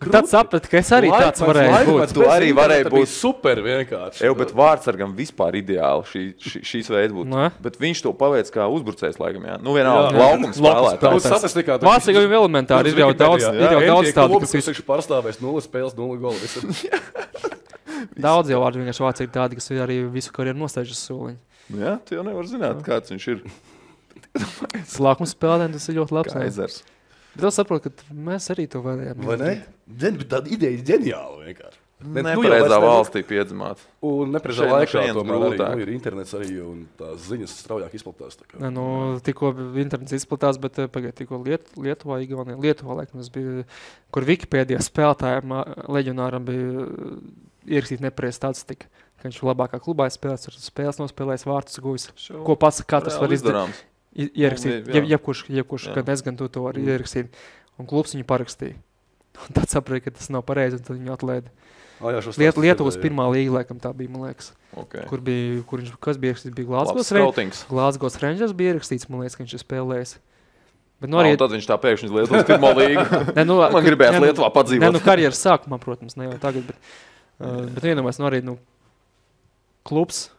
[0.00, 2.14] Tad sapratu, ka es arī tāds varēju būt.
[2.16, 4.22] Tu arī varēji būt- super vienkārši.
[4.24, 7.28] Eju, bet vārdsargam vispār ideāli šī, šī, šīs veids būtu.
[7.28, 9.44] Nu, Bet viņš to paveic kā uzbrucējs, laikam.
[9.44, 9.58] Jā.
[9.60, 11.28] Nu, vienalga, laukums spēlētājs.
[11.28, 15.40] tur- Vācijā jau elementāri ir jau daudz, ir jau daudz tādu, kas ir viņš pārstāvēs
[15.44, 16.40] 0 spēles, 0 golu.
[16.40, 16.64] visur.
[18.16, 21.36] daudz jau vārdu vienkārši Vācijā ir tādi, kas ir arī visu karjeru nostājuši soliņu.
[21.76, 23.42] Jā, tu jau nevari zināt, kāds viņš ir.
[24.94, 26.34] Slāpums spēlētājiem tas ir ļoti labs.
[26.34, 26.40] jā.
[26.46, 26.80] Kaisers.
[27.34, 29.22] Bet es saprotu, ka mēs arī to varējām.
[29.26, 29.52] Vai ne?
[29.86, 31.46] Dzen, bet Tāda ideja ir ģeniāla.
[31.46, 31.80] vienkārši.
[32.00, 32.84] Ne- nu jau Nepareizā nevar.
[32.88, 33.80] valstī piedzimāt.
[34.00, 37.92] Un nepareizā no laikā šejienes tomēr arī, nu, ir internets arī un tās ziņas straujāk
[37.98, 38.38] izplatās.
[38.72, 43.66] nu, tikko internets izplatās, bet eh, pagaidiet, tikko Liet, Lietuvā, Igaunijā, Lietuvā, laikam, bija,
[44.10, 45.52] kur Wikipēdijā spēlētājiem
[45.92, 47.20] leģionāram bija ā,
[47.68, 48.88] ierakstīta nepareiza statistika.
[49.20, 52.08] Ka viņš ir labākā klubā spēlējis, ar spēles nospēlējis vārtus gūjis.
[52.46, 53.84] Ko pats katrs var izdarīt?
[54.16, 54.94] I- Ierakstīt, jā.
[54.98, 55.94] jeb, jebkurš, jebkurš Jā.
[55.94, 56.86] kad nezgan to, to var Mm.
[56.88, 57.28] ierakstīt.
[57.78, 58.74] Un klubs viņu parakstīja.
[59.46, 61.48] Un tad sapratu, ka tas nav pareizi, un tad viņu atlaida.
[62.00, 63.04] Ah, jā, Liet, Lietuvas dzirdēju.
[63.06, 64.52] pirmā līga, laikam, tā bija, man liekas.
[64.74, 65.04] Okay.
[65.06, 67.64] Kur bija, kur viņš, kas bija ierakstīts, bija Glāzgos Rangers.
[67.68, 70.14] Glāzgos Rangers bija ierakstīts, man liekas, ka viņš ir spēlējis.
[71.00, 73.04] Bet, nu, arī, un tad viņš tā pēkšņi Lietuvas pirmo līgu.
[73.36, 74.80] ne, nu, Man gribējās ne, nu- Lietuvā padzīvot.
[74.80, 76.66] Ne, nu, karjeras sākumā, protams, ne jau tagad.
[76.66, 76.76] Bet,
[77.40, 78.56] uh, bet vienamais, nu, arī nu,
[79.84, 80.30] klubs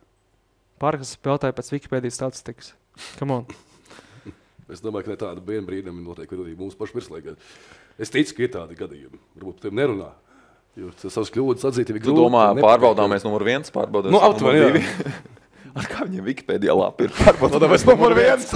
[0.81, 2.73] pārkas spēlētāji pēc Wikipēdijas statistikas.
[3.19, 3.43] Come on.
[4.71, 7.31] Es domāju, ka tāda viena brīdim ir noteikti arī mūsu pašu virslīgā.
[7.99, 9.17] Es ticu, ka ir tādi gadījumi.
[9.35, 10.11] Varbūt tiem nerunā.
[10.79, 12.15] Jo tas savas kļūdas atzīt ir grūti.
[12.15, 15.11] domā, un pārbaudāmies numur viens, pārbaudāmies Nu, aptuveni, jā.
[15.81, 17.83] Ar kā viņiem Wikipēdijā lapa ir pārbaudāmies?
[17.83, 18.47] Pārbaudāmies numur viens.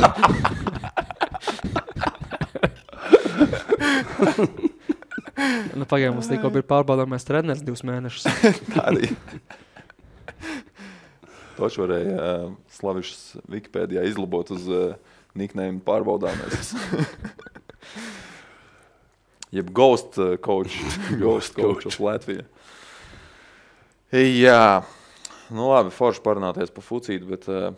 [5.75, 8.23] Nu, Pagaidām mums tikko bija pārbaudāmais treneris divus mēnešus.
[11.55, 14.97] Toši varēja uh, Slavišs Wikipēdijā izlabot uz uh,
[15.39, 16.73] niknēm pārbaudāmies.
[19.55, 20.75] Jeb Ghost uh, Coach.
[21.23, 22.43] Ghost Coach of Latviju.
[24.15, 24.83] Jā,
[25.51, 27.73] nu labi, forši parunāties par fucīti, bet uh,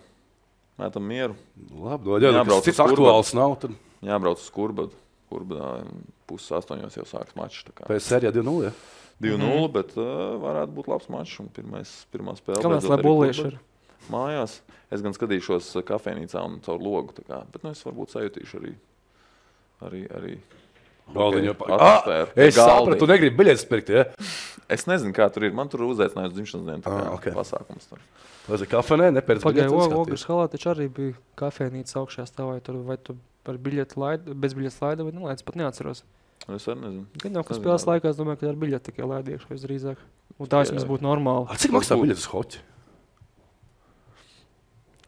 [0.81, 1.37] mētam mieru.
[1.71, 3.55] Labi, no, jā, Jābrauc cits aktuāls nav.
[3.61, 4.97] Tad Jābrauc uz Kurbadu.
[5.27, 5.81] Kurbadā
[6.29, 7.65] puses astoņos jau sāks mačs.
[7.81, 8.69] pēc sērijā 2-0.
[8.69, 8.73] Ja?
[9.21, 9.71] 2-0, Mhm.
[9.73, 11.39] bet uh, varētu būt labs mačs.
[11.39, 12.61] un Pirmais, pirmā spēle.
[12.61, 13.47] Kāpēc lai Kurbada.
[13.47, 13.59] ir?
[14.11, 14.59] Mājās.
[14.91, 17.13] Es gan skatīšos kafejnīcā un caur logu.
[17.13, 18.75] tā Kā, bet nu, es varbūt sajutīšu arī.
[19.81, 20.37] arī, arī
[21.13, 22.27] Galdiņu Ok, pa- atmosfēru.
[22.27, 22.85] Ah, Es Galdiņu.
[22.85, 23.89] sapratu, tu negribi biļetes pirkt.
[23.89, 24.03] Ja?
[24.69, 25.53] Es nezinu, kā tur ir.
[25.53, 27.19] Man tur uzaicinājums dzimšanas dienas Ah, ah, ok.
[27.21, 27.33] okay.
[27.33, 27.87] pasākums.
[27.89, 27.99] Tur.
[28.47, 32.59] Vai tas kafejnē nepērts Pagaidā, Ogres halā taču arī bija kafejnīca augšējā stāvā.
[32.85, 36.03] Vai tu par biļeti laidu, bez biļetes laidu vai nelaidu, es pat neatceros.
[36.47, 37.05] Es arī nezinu.
[37.23, 37.91] Gan jau, ka Nezinu, spēles labi.
[37.97, 40.03] laikā es domāju, ka ar biļeti tikai laidu iekšā visdrīzāk.
[40.37, 41.57] Un tā vismaz būtu normāli.
[41.59, 42.61] Cik maksā biļetes hoci?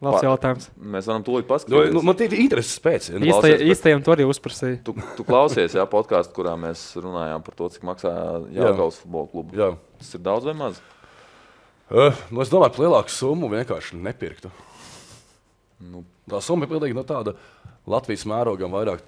[0.00, 0.66] Labs jautājums.
[0.80, 1.90] Mēs varam tūlīt Nu, paskatīties.
[1.92, 3.10] nu, man tie ir intereses pēc.
[3.20, 3.26] Nu,
[3.68, 4.78] Īstajam to arī uzprasīja.
[4.86, 8.12] Tu, tu klausies, jā, podkāstu, kurā mēs runājām par to, cik maksā
[8.56, 9.58] Jāgaunas futbola klubu.
[9.60, 9.74] Jā.
[10.00, 10.80] Tas ir daudz vai maz?
[11.90, 14.48] Uh, nu, es domāju, ka lielāku summu vienkārši nepirktu.
[15.84, 17.32] Nu, Tā summa ir pilnīgi no tāda
[17.90, 19.00] Latvijas mērogam vairāk.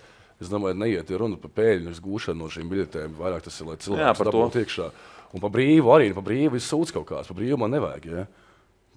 [0.43, 3.17] Es domāju, neiet runa par pēļņu gūšanu no šīm biļetēm.
[3.21, 4.47] Vairāk tas ir, lai cilvēks par to.
[4.63, 4.87] iekšā.
[5.33, 7.31] Un par brīvu arī, par brīvu ir sūds kaut kāds.
[7.31, 8.09] Par brīvu man nevajag.
[8.11, 8.25] Ja?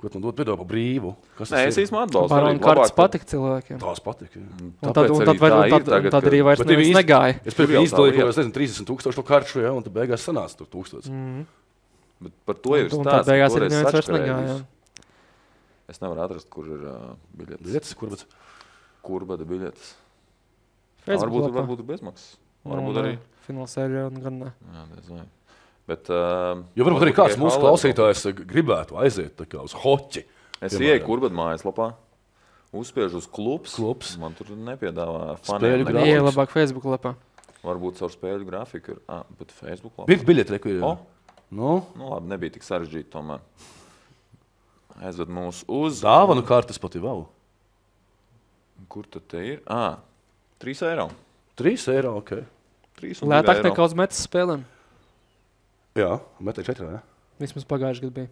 [0.01, 1.13] Ko tu man dod par brīvu?
[1.37, 1.85] Kas Nē, es ir?
[1.85, 2.33] īstenībā atbalstu.
[2.33, 3.79] Barona arī kartes patika cilvēkiem.
[3.79, 4.01] Tās.
[4.01, 6.89] Un Tāpēc tad, tad, tā ir tad, tagad, un tad ka- arī vairs tev neviens
[6.89, 7.37] īsti- negāja.
[7.45, 10.67] Es tā izdalīju, es nezinu, 30 tūkstošu to karšu, ja, un tad beigās sanāca tur
[10.67, 11.07] tūkstots.
[11.07, 11.45] Mm.
[12.25, 13.05] Bet par to jau ir stāsts.
[13.05, 14.65] tad beigās toreiz neviens vairs negāja.
[15.87, 17.63] Es nevaru atrast, kur ir uh, biļetes.
[17.63, 18.25] Biļetes, kur bet
[19.05, 19.93] Kur bada biļetes?
[21.05, 21.61] Facebook Varbūt, lapā.
[21.61, 22.35] varbūt ir bezmaksas.
[22.65, 23.15] Varbūt arī.
[23.45, 24.51] Fināla sērijā un gan ne.
[24.73, 25.25] Jā, nezinu.
[25.85, 30.23] Bet, uh, Jo varbūt arī kāds mūsu klausītājs gribētu aiziet tā uz hoķi.
[30.65, 31.91] Es ieeju kurbad mājaslapā,
[32.73, 33.75] uzspiežu uz klubs.
[33.77, 34.15] Klubs.
[34.17, 35.91] Man tur nepiedāvā grāfiku.
[35.93, 36.05] neko.
[36.09, 37.13] Ie labāk Facebook lapā.
[37.65, 38.95] Varbūt caur spēļu grafiku.
[38.95, 40.09] Ir, ah, bet Facebook lapā.
[40.09, 40.81] Pirkt biļeti, re, kur ir.
[40.85, 40.95] O,
[41.55, 43.39] Nu, nu labi, nebija tik sarežģīti tomēr.
[45.05, 46.01] Aizved mūs uz.
[46.01, 47.21] dāvanu kartes pat ir vēl.
[48.91, 49.59] Kur tad te ir?
[49.69, 49.99] Ah,
[50.65, 51.09] 3 eiro.
[51.61, 52.31] 3 eiro, ok.
[52.97, 53.69] 3 un Lētāk 2 eiro.
[53.69, 54.63] nekā uz metas spēlēm.
[55.95, 56.87] Jā, metē 4.
[56.95, 57.03] Ja?
[57.39, 58.31] Vismaz pagājušajā gadā bija.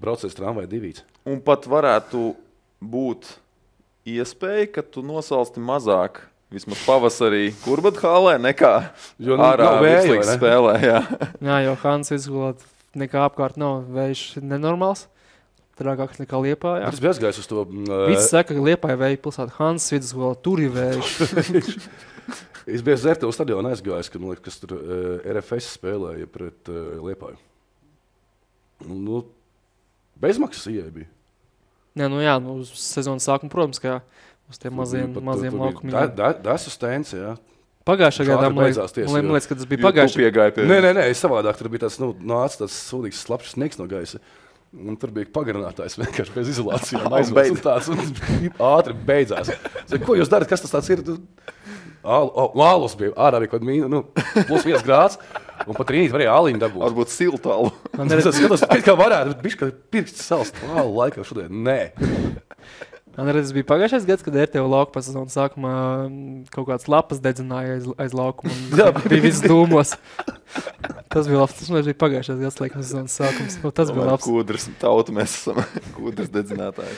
[0.00, 1.04] Braucies tramvajā divīts.
[1.28, 2.32] Un pat varētu
[2.82, 3.28] būt
[4.08, 6.24] iespēja, ka tu nosalsti mazāk.
[6.50, 8.72] Vismaz pavasarī, kur bet hālē, nekā
[9.22, 10.72] Jo nu, ārā nav vēja, spēlē.
[10.82, 11.00] Jā.
[11.46, 12.64] Jā, jo Hans izgulēt
[12.98, 13.84] nekā apkārt nav.
[13.94, 15.06] Vējš nenormāls.
[15.80, 16.74] Trākāks nekā liepā.
[16.90, 17.64] Es biju aizgājis uz to.
[17.64, 19.54] mm, Visi saka, ka liepā ir vēja pilsēta.
[19.56, 21.14] Hans vidusgolā tur ir vējš.
[22.70, 26.68] Es biju uz Zertevu stadionu aizgājis, kad man liekas, kas tur uh, RFS spēlēja pret
[26.70, 27.38] uh, Liepāju.
[28.86, 29.24] Nu,
[30.20, 31.08] bezmaksas ieeja bija.
[31.98, 33.98] Nē, nu jā, nu, uz sezonas sākuma, protams, kā
[34.50, 36.12] uz tiem maziem, maziem laukumiem.
[36.44, 37.34] Tas ir stēns, jā.
[37.88, 40.66] Pagājušajā Šādi gadā man liekas, beidzās tiesa, man liekas, ka tas bija tu pagājušajā pie
[40.68, 41.56] Nē, nē, nē, savādāk.
[41.58, 44.20] Tur bija tāds, nu, nāca tāds sūdīgs, slapjš sniegs no gaisa.
[44.70, 47.06] Un tur bija pagarinātājs vienkārši bez izolācijām.
[47.10, 47.62] Un Aizvāc beidz.
[47.64, 47.88] tāds
[48.74, 49.50] ātri beidzās.
[49.90, 50.46] Saku, ko jūs darat?
[50.50, 51.02] Kas tas ir?
[52.00, 54.04] O, nu, bija ārā, bija kaut kāda nu,
[54.48, 55.18] plus viens grāds.
[55.68, 56.80] Un pat rīt varēja āliņu dabūt.
[56.86, 57.72] Varbūt siltālu.
[58.06, 60.56] Es skatos, kā- varētu, bet viņš kā pirksts salst.
[60.72, 61.50] Ālu laikā šodien.
[61.66, 61.80] Nē.
[63.26, 65.72] Ir, tas bija pagājušais gads, kad RTV lauka sezonas sākumā
[66.06, 68.54] mm, kaut kādas lapas dedzināja aiz, aiz laukuma.
[68.78, 69.96] Jā, bija viss dūmos.
[71.10, 71.56] Tas bija labi.
[71.58, 73.58] Tas bija pagājušais gads, laikam, sezonas sākums.
[73.64, 74.24] Nu, tas bija labs.
[74.28, 75.58] Kūdras tauta, mēs esam
[75.98, 76.96] kūdras dedzinātāji.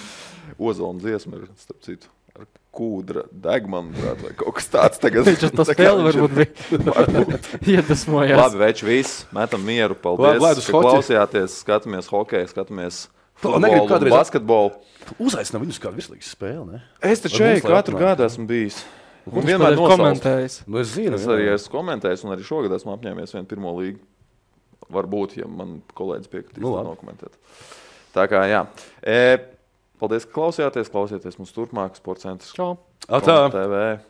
[0.70, 2.08] Ozola dziesma ir, starp citu,
[2.38, 2.46] ar
[2.76, 3.90] kūdra degmam,
[4.22, 5.26] vai kaut kas tāds tagad.
[5.28, 7.48] Viņš viņš ir- varbūt bija Varbūt.
[7.66, 8.38] iedvesmojās.
[8.46, 9.22] Labi, veči, viss.
[9.34, 9.98] Metam mieru.
[9.98, 11.58] Paldies, Labi, ledus ka klausījāties.
[11.64, 14.72] Skatāmies hokeju, skatāmies Tu un kādreiz- basketbolu.
[15.18, 16.66] Uzaicinām viņus kādu vislīgu spēli.
[16.72, 16.82] Ne?
[17.02, 18.82] Es taču šeit katru gadu esmu bijis.
[19.30, 19.98] Un vienmēr nosauc.
[19.98, 20.62] komentējis.
[20.66, 23.98] Nu, es zinu, Es arī esmu komentējis, un arī šogad esmu apņēmies vienu pirmo līgu.
[24.90, 27.36] Varbūt, ja man kolēģis piekritīs, Nu, nu, nokomentēt.
[28.14, 28.64] Tā kā jā.
[29.02, 29.38] E,
[30.00, 30.90] paldies, ka klausījāties.
[30.90, 32.52] Klausieties mums turpmāk, Sports centrs.
[32.56, 32.78] Čau!
[33.08, 33.50] Atā.
[33.52, 34.00] TV.